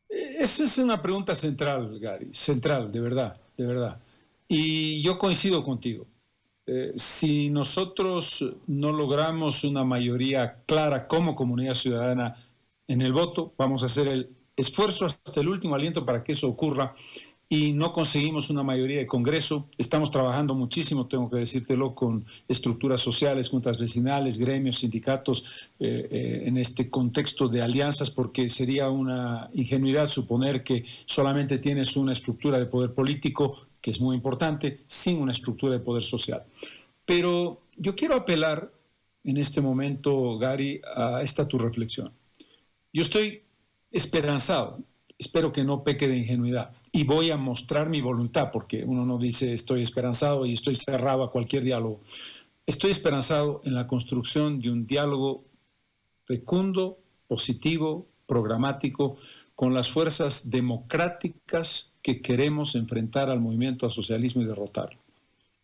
Esa 0.08 0.64
es 0.64 0.78
una 0.80 1.02
pregunta 1.02 1.36
central, 1.36 2.00
Gary, 2.00 2.34
central, 2.34 2.92
de 2.92 3.00
verdad, 3.00 3.40
de 3.58 3.66
verdad. 3.66 4.02
Y 4.48 5.04
yo 5.04 5.18
coincido 5.18 5.62
contigo. 5.62 6.08
Eh, 6.72 6.94
si 6.96 7.50
nosotros 7.50 8.46
no 8.68 8.92
logramos 8.92 9.64
una 9.64 9.84
mayoría 9.84 10.62
clara 10.68 11.08
como 11.08 11.36
comunidad 11.36 11.74
ciudadana 11.74 12.36
en 12.88 13.02
el 13.02 13.12
voto, 13.12 13.54
vamos 13.58 13.82
a 13.82 13.88
hacer 13.88 14.08
el 14.08 14.30
esfuerzo 14.56 15.08
hasta 15.08 15.40
el 15.40 15.48
último 15.48 15.74
aliento 15.74 16.06
para 16.06 16.24
que 16.24 16.34
eso 16.34 16.48
ocurra 16.48 16.94
y 17.52 17.74
no 17.74 17.92
conseguimos 17.92 18.52
una 18.52 18.62
mayoría 18.62 19.00
de 19.00 19.08
Congreso. 19.08 19.68
Estamos 19.80 20.12
trabajando 20.12 20.54
muchísimo, 20.54 21.08
tengo 21.08 21.28
que 21.32 21.38
decírtelo, 21.38 21.96
con 21.96 22.24
estructuras 22.48 23.02
sociales, 23.02 23.50
juntas 23.50 23.80
vecinales, 23.80 24.38
gremios, 24.38 24.78
sindicatos, 24.78 25.72
eh, 25.80 26.08
eh, 26.12 26.44
en 26.46 26.58
este 26.58 26.92
contexto 26.92 27.48
de 27.48 27.64
alianzas, 27.64 28.12
porque 28.12 28.48
sería 28.50 28.92
una 28.92 29.50
ingenuidad 29.56 30.06
suponer 30.06 30.64
que 30.64 30.86
solamente 31.08 31.58
tienes 31.58 31.98
una 31.98 32.12
estructura 32.12 32.60
de 32.60 32.68
poder 32.68 32.94
político 32.94 33.69
que 33.82 33.92
es 33.92 34.02
muy 34.02 34.16
importante, 34.16 34.84
sin 34.88 35.22
una 35.22 35.32
estructura 35.32 35.74
de 35.74 35.80
poder 35.80 36.04
social. 36.04 36.44
Pero 37.06 37.62
yo 37.78 37.96
quiero 37.96 38.16
apelar 38.16 38.72
en 39.24 39.38
este 39.38 39.62
momento, 39.62 40.38
Gary, 40.38 40.82
a 40.96 41.22
esta 41.22 41.48
tu 41.48 41.58
reflexión. 41.58 42.12
Yo 42.94 43.02
estoy 43.02 43.44
esperanzado, 43.92 44.80
espero 45.18 45.52
que 45.52 45.64
no 45.64 45.84
peque 45.84 46.08
de 46.08 46.18
ingenuidad, 46.18 46.72
y 46.92 47.04
voy 47.04 47.32
a 47.32 47.38
mostrar 47.38 47.90
mi 47.90 48.02
voluntad, 48.02 48.52
porque 48.52 48.84
uno 48.84 49.06
no 49.06 49.18
dice 49.18 49.54
estoy 49.54 49.82
esperanzado 49.82 50.46
y 50.46 50.54
estoy 50.54 50.76
cerrado 50.76 51.24
a 51.24 51.32
cualquier 51.32 51.64
diálogo. 51.64 52.02
Estoy 52.66 52.92
esperanzado 52.92 53.62
en 53.64 53.76
la 53.76 53.88
construcción 53.88 54.60
de 54.60 54.70
un 54.70 54.86
diálogo 54.88 55.44
fecundo, 56.24 57.00
positivo, 57.28 58.08
programático, 58.28 59.18
con 59.60 59.74
las 59.74 59.92
fuerzas 59.92 60.50
democráticas 60.50 61.92
que 62.02 62.22
queremos 62.22 62.76
enfrentar 62.76 63.30
al 63.30 63.42
movimiento 63.42 63.86
al 63.86 63.92
socialismo 63.92 64.42
y 64.42 64.46
derrotarlo. 64.46 64.98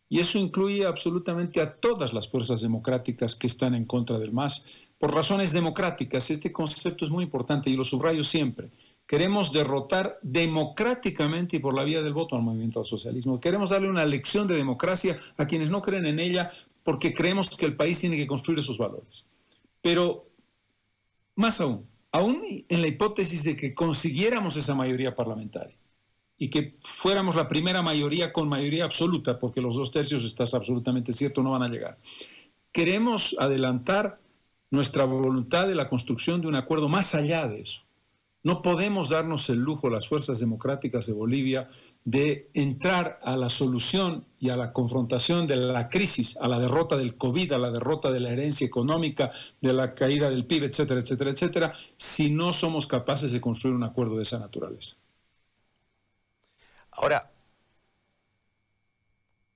Y 0.10 0.20
eso 0.20 0.38
incluye 0.38 0.86
absolutamente 0.86 1.62
a 1.62 1.76
todas 1.78 2.12
las 2.12 2.28
fuerzas 2.28 2.60
democráticas 2.60 3.38
que 3.38 3.48
están 3.48 3.74
en 3.74 3.86
contra 3.86 4.20
del 4.20 4.34
MAS, 4.34 4.66
por 5.00 5.16
razones 5.16 5.54
democráticas. 5.54 6.30
Este 6.30 6.52
concepto 6.52 7.06
es 7.06 7.10
muy 7.10 7.24
importante 7.24 7.70
y 7.70 7.78
lo 7.78 7.86
subrayo 7.86 8.26
siempre. 8.26 8.70
Queremos 9.08 9.54
derrotar 9.54 10.20
democráticamente 10.22 11.56
y 11.56 11.60
por 11.60 11.74
la 11.74 11.86
vía 11.86 12.02
del 12.02 12.12
voto 12.12 12.36
al 12.36 12.42
movimiento 12.42 12.80
al 12.80 12.86
socialismo. 12.86 13.40
Queremos 13.40 13.70
darle 13.70 13.90
una 13.90 14.06
lección 14.06 14.46
de 14.46 14.56
democracia 14.56 15.16
a 15.38 15.48
quienes 15.48 15.70
no 15.70 15.82
creen 15.82 16.06
en 16.06 16.20
ella 16.20 16.52
porque 16.84 17.14
creemos 17.14 17.50
que 17.56 17.66
el 17.66 17.78
país 17.78 18.02
tiene 18.02 18.18
que 18.18 18.28
construir 18.28 18.60
esos 18.60 18.78
valores. 18.78 19.26
Pero, 19.82 20.28
más 21.36 21.62
aún, 21.62 21.88
aún 22.16 22.42
en 22.70 22.82
la 22.82 22.88
hipótesis 22.88 23.44
de 23.44 23.58
que 23.58 23.74
consiguiéramos 23.74 24.56
esa 24.56 24.74
mayoría 24.74 25.14
parlamentaria 25.14 25.76
y 26.38 26.50
que 26.50 26.78
fuéramos 26.80 27.36
la 27.36 27.50
primera 27.50 27.82
mayoría 27.82 28.32
con 28.32 28.48
mayoría 28.48 28.86
absoluta, 28.86 29.38
porque 29.38 29.60
los 29.60 29.76
dos 29.76 29.92
tercios, 29.92 30.24
estás 30.24 30.54
absolutamente 30.54 31.12
cierto, 31.12 31.44
no 31.44 31.52
van 31.52 31.64
a 31.64 31.68
llegar. 31.68 31.98
Queremos 32.72 33.36
adelantar 33.38 34.22
nuestra 34.72 35.04
voluntad 35.04 35.68
de 35.68 35.76
la 35.76 35.90
construcción 35.90 36.40
de 36.40 36.48
un 36.48 36.56
acuerdo 36.56 36.88
más 36.88 37.16
allá 37.16 37.50
de 37.50 37.60
eso. 37.62 37.84
No 38.46 38.62
podemos 38.62 39.10
darnos 39.10 39.50
el 39.50 39.58
lujo, 39.58 39.90
las 39.90 40.08
fuerzas 40.08 40.40
democráticas 40.40 41.08
de 41.08 41.14
Bolivia, 41.14 41.68
de 42.04 42.52
entrar 42.54 43.20
a 43.24 43.36
la 43.38 43.50
solución 43.50 44.28
y 44.38 44.52
a 44.52 44.56
la 44.56 44.72
confrontación 44.72 45.48
de 45.48 45.56
la 45.56 45.90
crisis, 45.90 46.38
a 46.38 46.48
la 46.48 46.60
derrota 46.60 46.96
del 46.96 47.18
COVID, 47.18 47.54
a 47.54 47.58
la 47.58 47.72
derrota 47.72 48.12
de 48.12 48.20
la 48.20 48.30
herencia 48.30 48.68
económica, 48.68 49.32
de 49.62 49.74
la 49.74 49.96
caída 49.96 50.30
del 50.30 50.46
PIB, 50.46 50.66
etcétera, 50.66 51.00
etcétera, 51.00 51.32
etcétera, 51.32 51.74
si 51.98 52.30
no 52.30 52.54
somos 52.54 52.86
capaces 52.86 53.32
de 53.32 53.42
construir 53.42 53.76
un 53.76 53.84
acuerdo 53.84 54.18
de 54.18 54.22
esa 54.22 54.38
naturaleza. 54.38 54.96
Ahora, 56.92 57.32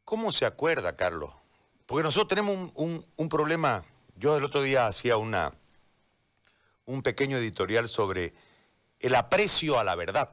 ¿cómo 0.04 0.32
se 0.32 0.48
acuerda, 0.48 0.96
Carlos? 0.96 1.30
Porque 1.86 2.02
nosotros 2.02 2.30
tenemos 2.30 2.72
un, 2.74 3.30
problema, 3.30 3.84
yo 4.16 4.36
el 4.36 4.44
otro 4.44 4.64
día 4.64 4.88
hacía 4.88 5.18
una, 5.18 5.54
un 6.86 7.04
pequeño 7.04 7.38
editorial 7.38 7.88
sobre 7.88 8.49
el 9.00 9.16
aprecio 9.16 9.80
a 9.80 9.84
la 9.84 9.96
verdad. 9.96 10.32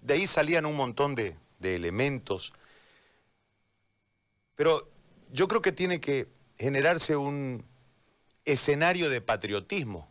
De 0.00 0.14
ahí 0.14 0.26
salían 0.26 0.66
un 0.66 0.76
montón 0.76 1.14
de, 1.14 1.36
elementos. 1.62 2.52
Pero 4.56 4.88
yo 5.30 5.46
creo 5.46 5.62
que 5.62 5.70
tiene 5.70 6.00
que 6.00 6.26
generarse 6.58 7.14
un 7.16 7.64
escenario 8.44 9.08
de 9.08 9.20
patriotismo. 9.20 10.08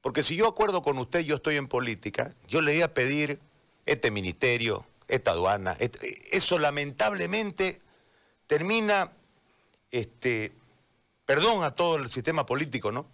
Porque 0.00 0.22
si 0.22 0.36
yo 0.36 0.48
acuerdo 0.48 0.82
con 0.82 0.96
usted, 0.96 1.20
yo 1.20 1.36
estoy 1.36 1.56
en 1.56 1.68
política, 1.68 2.34
yo 2.48 2.62
le 2.62 2.72
voy 2.72 2.82
a 2.82 2.94
pedir 2.94 3.38
este 3.84 4.10
ministerio, 4.10 4.86
esta 5.08 5.32
aduana. 5.32 5.76
Este, 5.78 6.16
eso 6.34 6.58
lamentablemente 6.58 7.82
termina, 8.46 9.12
este, 9.90 10.52
perdón 11.26 11.62
a 11.64 11.74
todo 11.74 11.96
el 11.96 12.08
sistema 12.08 12.46
político, 12.46 12.92
¿no? 12.92 13.06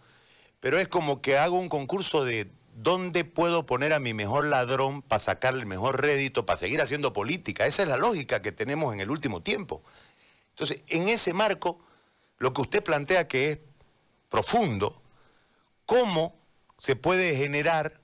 Pero 0.61 0.79
es 0.79 0.87
como 0.87 1.21
que 1.21 1.39
hago 1.39 1.59
un 1.59 1.69
concurso 1.69 2.25
de 2.25 2.49
dónde 2.77 3.25
puedo 3.25 3.65
poner 3.65 3.93
a 3.95 4.01
mi 4.01 4.13
mejor 4.13 4.45
ladrón 4.45 5.03
para 5.03 5.19
sacarle 5.19 5.61
el 5.61 5.67
mejor 5.67 6.01
rédito, 6.03 6.45
para 6.45 6.59
seguir 6.59 6.83
haciendo 6.83 7.13
política. 7.13 7.67
Esa 7.67 7.83
es 7.83 7.89
la 7.89 7.97
lógica 7.97 8.43
que 8.43 8.53
tenemos 8.53 8.93
en 8.93 9.01
el 9.01 9.11
último 9.11 9.43
tiempo. 9.43 9.83
Entonces, 10.51 10.85
en 10.89 11.09
ese 11.09 11.33
marco, 11.33 11.81
lo 12.39 12.53
que 12.53 12.61
usted 12.61 12.85
plantea 12.85 13.27
que 13.27 13.51
es 13.51 13.59
profundo, 14.29 15.01
¿cómo 15.87 16.37
se 16.77 16.97
puede 16.97 17.35
generar 17.35 18.01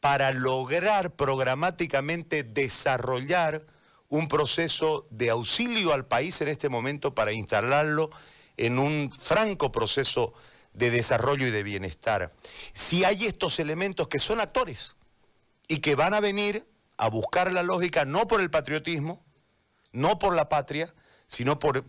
para 0.00 0.32
lograr 0.32 1.14
programáticamente 1.14 2.42
desarrollar 2.42 3.66
un 4.08 4.28
proceso 4.28 5.06
de 5.10 5.30
auxilio 5.30 5.92
al 5.92 6.06
país 6.06 6.40
en 6.40 6.48
este 6.48 6.68
momento 6.68 7.14
para 7.14 7.32
instalarlo 7.32 8.10
en 8.56 8.78
un 8.78 9.12
franco 9.12 9.72
proceso 9.72 10.32
de 10.76 10.90
desarrollo 10.90 11.46
y 11.46 11.50
de 11.50 11.62
bienestar. 11.62 12.32
Si 12.72 13.04
hay 13.04 13.24
estos 13.24 13.58
elementos 13.58 14.08
que 14.08 14.18
son 14.18 14.40
actores 14.40 14.94
y 15.68 15.78
que 15.78 15.94
van 15.94 16.14
a 16.14 16.20
venir 16.20 16.66
a 16.98 17.08
buscar 17.08 17.52
la 17.52 17.62
lógica 17.62 18.04
no 18.04 18.26
por 18.26 18.40
el 18.40 18.50
patriotismo, 18.50 19.24
no 19.92 20.18
por 20.18 20.34
la 20.36 20.48
patria, 20.48 20.94
sino 21.26 21.58
por, 21.58 21.84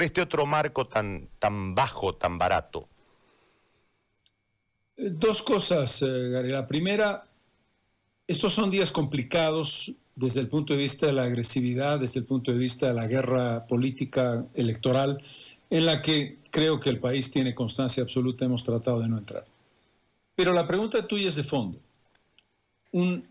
este 0.00 0.20
otro 0.20 0.44
marco 0.44 0.86
tan, 0.86 1.28
tan 1.38 1.74
bajo, 1.74 2.14
tan 2.14 2.36
barato. 2.36 2.88
Dos 4.96 5.42
cosas, 5.42 6.02
eh, 6.02 6.28
Gary. 6.30 6.50
La 6.50 6.66
primera, 6.66 7.24
estos 8.26 8.52
son 8.52 8.70
días 8.70 8.92
complicados 8.92 9.94
desde 10.14 10.40
el 10.40 10.48
punto 10.48 10.74
de 10.74 10.80
vista 10.80 11.06
de 11.06 11.14
la 11.14 11.22
agresividad, 11.22 12.00
desde 12.00 12.20
el 12.20 12.26
punto 12.26 12.52
de 12.52 12.58
vista 12.58 12.88
de 12.88 12.94
la 12.94 13.06
guerra 13.06 13.66
política 13.66 14.44
electoral, 14.54 15.22
en 15.72 15.86
la 15.86 16.02
que 16.02 16.36
creo 16.50 16.78
que 16.78 16.90
el 16.90 17.00
país 17.00 17.30
tiene 17.30 17.54
constancia 17.54 18.02
absoluta, 18.02 18.44
hemos 18.44 18.62
tratado 18.62 19.00
de 19.00 19.08
no 19.08 19.16
entrar. 19.16 19.46
Pero 20.34 20.52
la 20.52 20.66
pregunta 20.66 21.08
tuya 21.08 21.28
es 21.28 21.36
de 21.36 21.44
fondo. 21.44 21.78
Un 22.90 23.26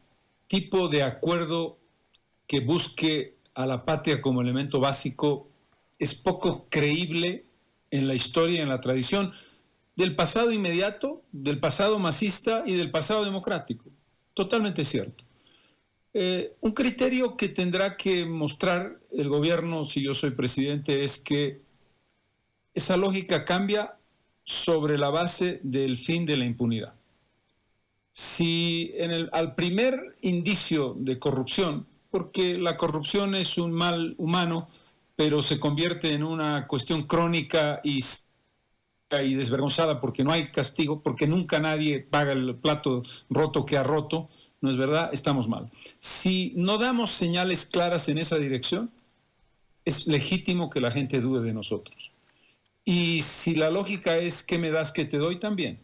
tipo 0.48 0.88
de 0.88 1.04
acuerdo 1.04 1.78
que 2.48 2.60
busque 2.60 3.36
a 3.54 3.68
la 3.68 3.86
patria 3.86 4.24
como 4.24 4.42
elemento 4.42 4.80
básico 4.80 5.48
es 6.00 6.16
poco 6.16 6.66
creíble 6.68 7.46
en 7.92 8.08
la 8.08 8.16
historia 8.16 8.58
y 8.58 8.64
en 8.64 8.70
la 8.70 8.82
tradición 8.82 9.32
del 9.96 10.16
pasado 10.16 10.52
inmediato, 10.52 11.22
del 11.32 11.60
pasado 11.60 12.00
masista 12.00 12.64
y 12.66 12.74
del 12.74 12.90
pasado 12.90 13.24
democrático. 13.24 13.86
Totalmente 14.34 14.84
cierto. 14.84 15.24
Eh, 16.12 16.56
un 16.62 16.72
criterio 16.72 17.38
que 17.38 17.50
tendrá 17.50 17.98
que 17.98 18.26
mostrar 18.26 18.98
el 19.12 19.30
gobierno, 19.30 19.86
si 19.86 20.02
yo 20.02 20.16
soy 20.16 20.32
presidente, 20.32 21.04
es 21.04 21.20
que 21.20 21.62
esa 22.74 22.98
lógica 22.98 23.46
cambia 23.46 23.96
sobre 24.44 24.98
la 24.98 25.10
base 25.10 25.60
del 25.64 25.98
fin 25.98 26.26
de 26.26 26.38
la 26.38 26.46
impunidad. 26.46 26.94
Si 28.12 28.94
al 29.32 29.56
primer 29.56 30.18
indicio 30.22 30.96
de 30.98 31.18
corrupción, 31.18 31.88
porque 32.10 32.58
la 32.58 32.76
corrupción 32.76 33.36
es 33.36 33.58
un 33.58 33.72
mal 33.72 34.16
humano, 34.18 34.70
pero 35.16 35.42
se 35.42 35.60
convierte 35.60 36.14
en 36.14 36.24
una 36.24 36.68
cuestión 36.68 37.04
crónica 37.08 37.80
y, 37.84 38.00
y 39.24 39.34
desvergonzada 39.36 40.02
porque 40.02 40.24
no 40.24 40.32
hay 40.32 40.52
castigo, 40.52 41.02
porque 41.02 41.28
nunca 41.28 41.60
nadie 41.60 42.02
paga 42.02 42.34
el 42.34 42.56
plato 42.56 43.04
roto 43.30 43.66
que 43.66 43.78
ha 43.78 43.84
roto, 43.84 44.28
¿no 44.60 44.70
es 44.70 44.78
verdad? 44.78 45.10
Estamos 45.14 45.48
mal. 45.48 45.72
Si 46.00 46.54
no 46.58 46.78
damos 46.78 47.12
señales 47.12 47.66
claras 47.66 48.10
en 48.10 48.18
esa 48.18 48.38
dirección, 48.38 48.92
es 49.86 50.08
legítimo 50.08 50.70
que 50.70 50.82
la 50.82 50.92
gente 50.92 51.22
dude 51.22 51.42
de 51.42 51.54
nosotros. 51.54 52.12
Y 52.84 53.22
si 53.22 53.56
la 53.56 53.70
lógica 53.70 54.18
es 54.18 54.44
que 54.44 54.58
me 54.58 54.72
das 54.72 54.92
que 54.92 55.06
te 55.06 55.18
doy 55.18 55.40
también. 55.40 55.80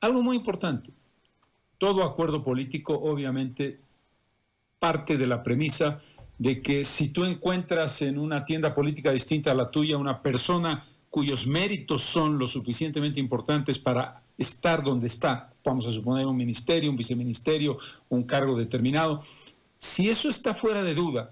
Algo 0.00 0.22
muy 0.22 0.36
importante, 0.36 0.90
todo 1.78 2.02
acuerdo 2.02 2.42
político 2.42 2.94
obviamente 2.94 3.80
parte 4.78 5.16
de 5.16 5.26
la 5.26 5.42
premisa 5.42 6.00
de 6.38 6.60
que 6.60 6.84
si 6.84 7.10
tú 7.10 7.24
encuentras 7.24 8.02
en 8.02 8.18
una 8.18 8.42
tienda 8.42 8.74
política 8.74 9.12
distinta 9.12 9.52
a 9.52 9.54
la 9.54 9.70
tuya 9.70 9.96
una 9.96 10.20
persona 10.20 10.84
cuyos 11.08 11.46
méritos 11.46 12.02
son 12.02 12.38
lo 12.38 12.46
suficientemente 12.46 13.20
importantes 13.20 13.78
para 13.78 14.22
estar 14.38 14.82
donde 14.82 15.06
está, 15.06 15.52
vamos 15.62 15.86
a 15.86 15.90
suponer 15.90 16.26
un 16.26 16.36
ministerio, 16.36 16.90
un 16.90 16.96
viceministerio, 16.96 17.78
un 18.08 18.24
cargo 18.24 18.56
determinado, 18.56 19.20
si 19.78 20.08
eso 20.08 20.28
está 20.28 20.54
fuera 20.54 20.82
de 20.82 20.94
duda, 20.94 21.30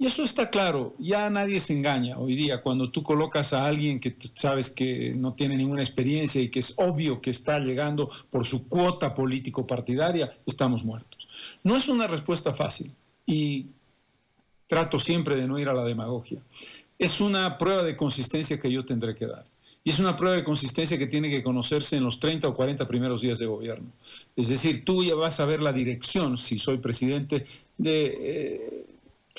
y 0.00 0.06
eso 0.06 0.24
está 0.24 0.48
claro, 0.48 0.94
ya 0.98 1.28
nadie 1.28 1.60
se 1.60 1.74
engaña 1.74 2.18
hoy 2.18 2.34
día 2.34 2.62
cuando 2.62 2.90
tú 2.90 3.02
colocas 3.02 3.52
a 3.52 3.66
alguien 3.66 4.00
que 4.00 4.16
sabes 4.32 4.70
que 4.70 5.12
no 5.14 5.34
tiene 5.34 5.58
ninguna 5.58 5.82
experiencia 5.82 6.40
y 6.40 6.48
que 6.48 6.60
es 6.60 6.72
obvio 6.78 7.20
que 7.20 7.28
está 7.28 7.58
llegando 7.58 8.08
por 8.30 8.46
su 8.46 8.66
cuota 8.66 9.12
político 9.14 9.66
partidaria, 9.66 10.30
estamos 10.46 10.84
muertos. 10.84 11.28
No 11.62 11.76
es 11.76 11.86
una 11.90 12.06
respuesta 12.06 12.54
fácil 12.54 12.90
y 13.26 13.66
trato 14.66 14.98
siempre 14.98 15.36
de 15.36 15.46
no 15.46 15.58
ir 15.58 15.68
a 15.68 15.74
la 15.74 15.84
demagogia. 15.84 16.40
Es 16.98 17.20
una 17.20 17.58
prueba 17.58 17.82
de 17.82 17.94
consistencia 17.94 18.58
que 18.58 18.72
yo 18.72 18.86
tendré 18.86 19.14
que 19.14 19.26
dar. 19.26 19.44
Y 19.84 19.90
es 19.90 19.98
una 19.98 20.16
prueba 20.16 20.36
de 20.36 20.44
consistencia 20.44 20.96
que 20.96 21.08
tiene 21.08 21.28
que 21.28 21.42
conocerse 21.42 21.98
en 21.98 22.04
los 22.04 22.18
30 22.18 22.48
o 22.48 22.54
40 22.54 22.88
primeros 22.88 23.20
días 23.20 23.38
de 23.38 23.44
gobierno. 23.44 23.90
Es 24.34 24.48
decir, 24.48 24.82
tú 24.82 25.04
ya 25.04 25.14
vas 25.14 25.40
a 25.40 25.44
ver 25.44 25.60
la 25.60 25.74
dirección, 25.74 26.38
si 26.38 26.58
soy 26.58 26.78
presidente, 26.78 27.44
de 27.76 28.16
eh, 28.18 28.86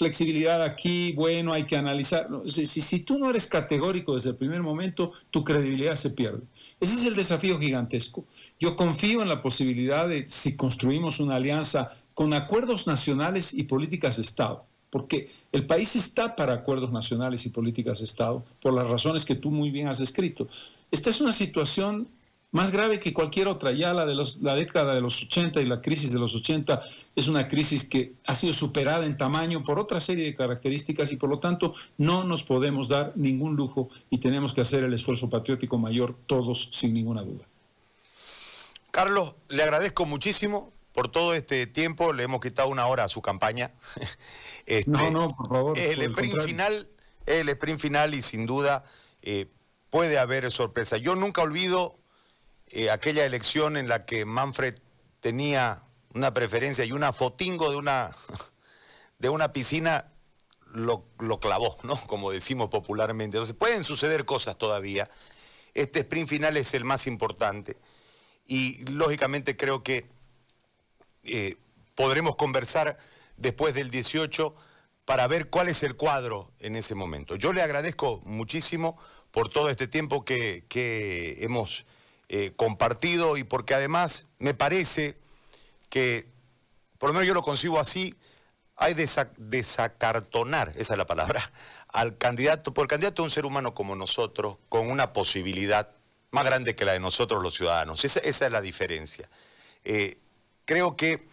flexibilidad 0.02 0.64
aquí, 0.64 1.14
bueno, 1.14 1.54
hay 1.54 1.64
que 1.64 1.78
analizar. 1.78 2.28
Si, 2.48 2.66
si, 2.66 3.00
tú 3.02 3.20
no 3.20 3.30
eres 3.30 3.46
categórico 3.46 4.16
desde 4.16 4.32
el 4.32 4.36
primer 4.36 4.64
momento, 4.64 5.12
tu 5.30 5.44
credibilidad 5.44 5.94
se 5.94 6.10
pierde. 6.10 6.42
Ese 6.80 6.96
es 6.96 7.06
el 7.06 7.16
desafío 7.16 7.60
gigantesco. 7.60 8.26
Yo 8.60 8.76
confío 8.76 9.22
en 9.22 9.30
la 9.30 9.42
posibilidad 9.42 10.08
de, 10.08 10.26
si 10.28 10.56
construimos 10.56 11.20
una 11.20 11.36
alianza 11.36 11.92
con 12.16 12.34
acuerdos 12.34 12.88
nacionales 12.88 13.54
y 13.54 13.62
políticas 13.64 14.18
de 14.18 14.24
Estado, 14.24 14.66
porque 14.90 15.30
el 15.52 15.68
país 15.68 15.96
está 15.96 16.36
para 16.36 16.54
acuerdos 16.54 16.92
nacionales 16.92 17.46
y 17.46 17.50
políticas 17.50 18.00
de 18.00 18.06
Estado, 18.06 18.44
por 18.60 18.74
las 18.74 18.90
razones 18.90 19.24
que 19.24 19.36
tú 19.36 19.52
muy 19.52 19.70
bien 19.70 19.88
has 19.88 20.00
descrito. 20.00 20.48
Esta 20.90 21.12
es 21.12 21.22
una 21.22 21.32
situación 21.32 22.08
más 22.52 22.72
grave 22.72 23.00
que 23.00 23.14
cualquier 23.14 23.48
otra. 23.48 23.72
Ya 23.72 23.94
la 23.94 24.06
de 24.06 24.16
la 24.42 24.56
década 24.56 24.94
de 24.94 25.02
los 25.02 25.24
80 25.24 25.62
y 25.62 25.66
la 25.66 25.82
crisis 25.82 26.12
de 26.12 26.20
los 26.20 26.36
80 26.36 26.82
es 27.16 27.28
una 27.28 27.48
crisis 27.48 27.86
que 27.86 28.14
ha 28.26 28.36
sido 28.36 28.54
superada 28.54 29.06
en 29.06 29.18
tamaño 29.18 29.64
por 29.64 29.80
otra 29.80 30.00
serie 30.00 30.26
de 30.26 30.36
características 30.36 31.12
y 31.12 31.16
por 31.16 31.30
lo 31.30 31.40
tanto 31.40 31.74
no 31.98 32.24
nos 32.24 32.44
podemos 32.44 32.90
dar 32.90 33.14
ningún 33.16 33.56
lujo 33.56 33.90
y 34.10 34.20
tenemos 34.20 34.54
que 34.54 34.62
hacer 34.62 34.84
el 34.84 34.94
esfuerzo 34.94 35.30
patriótico 35.30 35.78
mayor 35.78 36.16
todos 36.28 36.70
sin 36.72 36.94
ninguna 36.94 37.24
duda. 37.24 37.46
Carlos, 38.92 39.36
le 39.48 39.64
agradezco 39.64 40.06
muchísimo 40.06 40.74
por 40.92 41.10
todo 41.10 41.34
este 41.34 41.66
tiempo. 41.68 42.12
Le 42.12 42.24
hemos 42.24 42.42
quitado 42.42 42.68
una 42.68 42.86
hora 42.88 43.06
a 43.06 43.10
su 43.10 43.22
campaña. 43.22 43.72
Este, 44.68 44.92
no, 44.92 45.10
no, 45.10 45.36
por 45.36 45.50
favor. 45.50 45.78
El 45.78 46.02
sprint 46.04 46.40
final, 46.44 46.88
el 47.26 47.50
sprint 47.50 47.80
final 47.80 48.14
y 48.14 48.22
sin 48.22 48.46
duda 48.46 48.86
eh, 49.24 49.48
puede 49.90 50.20
haber 50.20 50.50
sorpresa. 50.52 50.98
Yo 50.98 51.16
nunca 51.16 51.42
olvido 51.42 51.98
eh, 52.72 52.90
aquella 52.90 53.26
elección 53.26 53.78
en 53.78 53.88
la 53.88 54.06
que 54.06 54.26
Manfred 54.26 54.76
tenía 55.20 55.84
una 56.14 56.34
preferencia 56.34 56.84
y 56.86 56.92
una 56.92 57.14
fotingo 57.14 57.70
de 57.70 57.78
una, 57.78 58.16
de 59.20 59.30
una 59.30 59.54
piscina 59.54 60.12
lo, 60.74 61.06
clavó, 61.40 61.78
¿no? 61.84 61.96
Como 62.08 62.32
decimos 62.32 62.70
popularmente. 62.70 63.38
Entonces 63.38 63.56
pueden 63.56 63.84
suceder 63.84 64.26
cosas 64.26 64.58
todavía. 64.58 65.10
Este 65.74 66.00
sprint 66.00 66.30
final 66.30 66.58
es 66.58 66.74
el 66.74 66.86
más 66.86 67.08
importante. 67.08 67.78
Y 68.46 68.84
lógicamente 68.86 69.56
creo 69.56 69.84
que 69.84 70.10
eh, 71.24 71.56
podremos 71.96 72.36
conversar 72.36 72.98
después 73.38 73.74
del 73.74 73.92
18 73.92 74.56
para 75.06 75.28
ver 75.28 75.50
cuál 75.50 75.68
es 75.68 75.84
el 75.84 75.96
cuadro 75.96 76.52
en 76.60 76.76
ese 76.76 76.96
momento. 76.96 77.36
Yo 77.36 77.54
le 77.54 77.62
agradezco 77.62 78.22
muchísimo 78.26 78.98
por 79.32 79.50
todo 79.50 79.70
este 79.70 79.88
tiempo 79.88 80.26
que, 80.26 80.66
hemos 81.40 81.86
eh, 82.34 82.54
compartido 82.56 83.36
y 83.36 83.44
porque 83.44 83.74
además 83.74 84.26
me 84.40 84.54
parece 84.54 85.18
que, 85.90 86.30
por 86.98 87.10
lo 87.10 87.14
menos 87.14 87.28
yo 87.28 87.34
lo 87.34 87.42
concibo 87.42 87.78
así, 87.78 88.16
hay 88.78 88.94
de 88.94 89.06
desacartonar, 89.38 90.72
esa 90.78 90.94
es 90.94 90.98
la 90.98 91.06
palabra, 91.06 91.52
al 91.90 92.18
candidato, 92.18 92.74
por 92.74 92.86
el 92.86 92.88
candidato 92.88 93.22
a 93.22 93.26
un 93.26 93.32
ser 93.32 93.46
humano 93.46 93.74
como 93.74 93.98
nosotros, 93.98 94.60
con 94.70 94.90
una 94.90 95.12
posibilidad 95.12 95.90
más 96.30 96.46
grande 96.46 96.74
que 96.74 96.86
la 96.86 96.94
de 96.94 97.02
nosotros 97.02 97.44
los 97.44 97.54
ciudadanos. 97.54 98.06
Esa, 98.06 98.22
es 98.22 98.40
la 98.50 98.62
diferencia. 98.62 99.30
Eh, 99.84 100.18
creo 100.64 100.96
que 100.96 101.28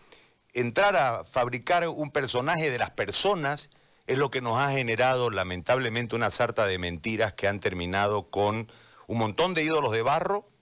entrar 0.53 0.97
a 0.97 1.23
fabricar 1.23 1.87
un 1.87 2.11
personaje 2.11 2.73
de 2.73 2.79
las 2.79 2.91
personas 2.91 3.71
es 4.09 4.19
lo 4.19 4.33
que 4.33 4.41
nos 4.41 4.59
ha 4.59 4.73
generado 4.73 5.31
lamentablemente 5.31 6.17
una 6.17 6.33
sarta 6.33 6.67
de 6.67 6.81
mentiras 6.81 7.35
que 7.35 7.47
han 7.47 7.61
terminado 7.61 8.31
con 8.31 8.73
un 9.07 9.19
montón 9.19 9.55
de 9.55 9.63
ídolos 9.63 9.93
de 9.93 10.03
barro 10.03 10.58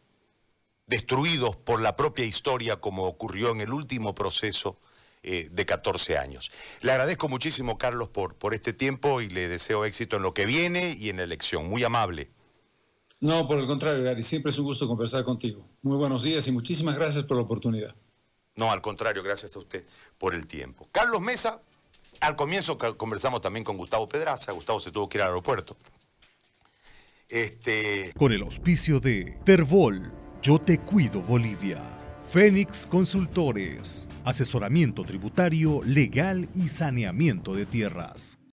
destruidos 0.86 1.56
por 1.56 1.80
la 1.80 1.96
propia 1.96 2.24
historia 2.24 2.76
como 2.76 3.04
ocurrió 3.04 3.50
en 3.50 3.60
el 3.60 3.72
último 3.72 4.14
proceso 4.14 4.78
eh, 5.22 5.48
de 5.50 5.66
14 5.66 6.18
años. 6.18 6.52
Le 6.82 6.92
agradezco 6.92 7.28
muchísimo, 7.28 7.78
Carlos, 7.78 8.08
por, 8.08 8.34
por 8.36 8.54
este 8.54 8.72
tiempo 8.72 9.20
y 9.20 9.28
le 9.28 9.48
deseo 9.48 9.84
éxito 9.84 10.16
en 10.16 10.22
lo 10.22 10.34
que 10.34 10.46
viene 10.46 10.94
y 10.96 11.08
en 11.08 11.16
la 11.16 11.24
elección. 11.24 11.68
Muy 11.68 11.82
amable. 11.82 12.30
No, 13.20 13.48
por 13.48 13.58
el 13.58 13.66
contrario, 13.66 14.04
Gary, 14.04 14.22
siempre 14.22 14.50
es 14.50 14.58
un 14.58 14.66
gusto 14.66 14.86
conversar 14.86 15.24
contigo. 15.24 15.66
Muy 15.82 15.96
buenos 15.96 16.22
días 16.22 16.46
y 16.46 16.52
muchísimas 16.52 16.94
gracias 16.94 17.24
por 17.24 17.36
la 17.36 17.42
oportunidad. 17.42 17.94
No, 18.54 18.70
al 18.70 18.80
contrario, 18.80 19.22
gracias 19.22 19.56
a 19.56 19.58
usted 19.58 19.84
por 20.18 20.34
el 20.34 20.46
tiempo. 20.46 20.88
Carlos 20.92 21.20
Mesa, 21.20 21.60
al 22.20 22.36
comienzo 22.36 22.78
conversamos 22.96 23.40
también 23.40 23.64
con 23.64 23.76
Gustavo 23.76 24.06
Pedraza. 24.06 24.52
Gustavo 24.52 24.80
se 24.80 24.90
tuvo 24.90 25.08
que 25.08 25.18
ir 25.18 25.22
al 25.22 25.28
aeropuerto. 25.28 25.76
Este... 27.28 28.12
Con 28.16 28.32
el 28.32 28.42
auspicio 28.42 29.00
de 29.00 29.38
Terbol, 29.44 30.12
Yo 30.46 30.60
Te 30.60 30.78
Cuido 30.78 31.20
Bolivia. 31.22 31.82
Fénix 32.30 32.86
Consultores, 32.86 34.06
asesoramiento 34.24 35.02
tributario, 35.02 35.82
legal 35.82 36.48
y 36.54 36.68
saneamiento 36.68 37.56
de 37.56 37.66
tierras. 37.66 38.35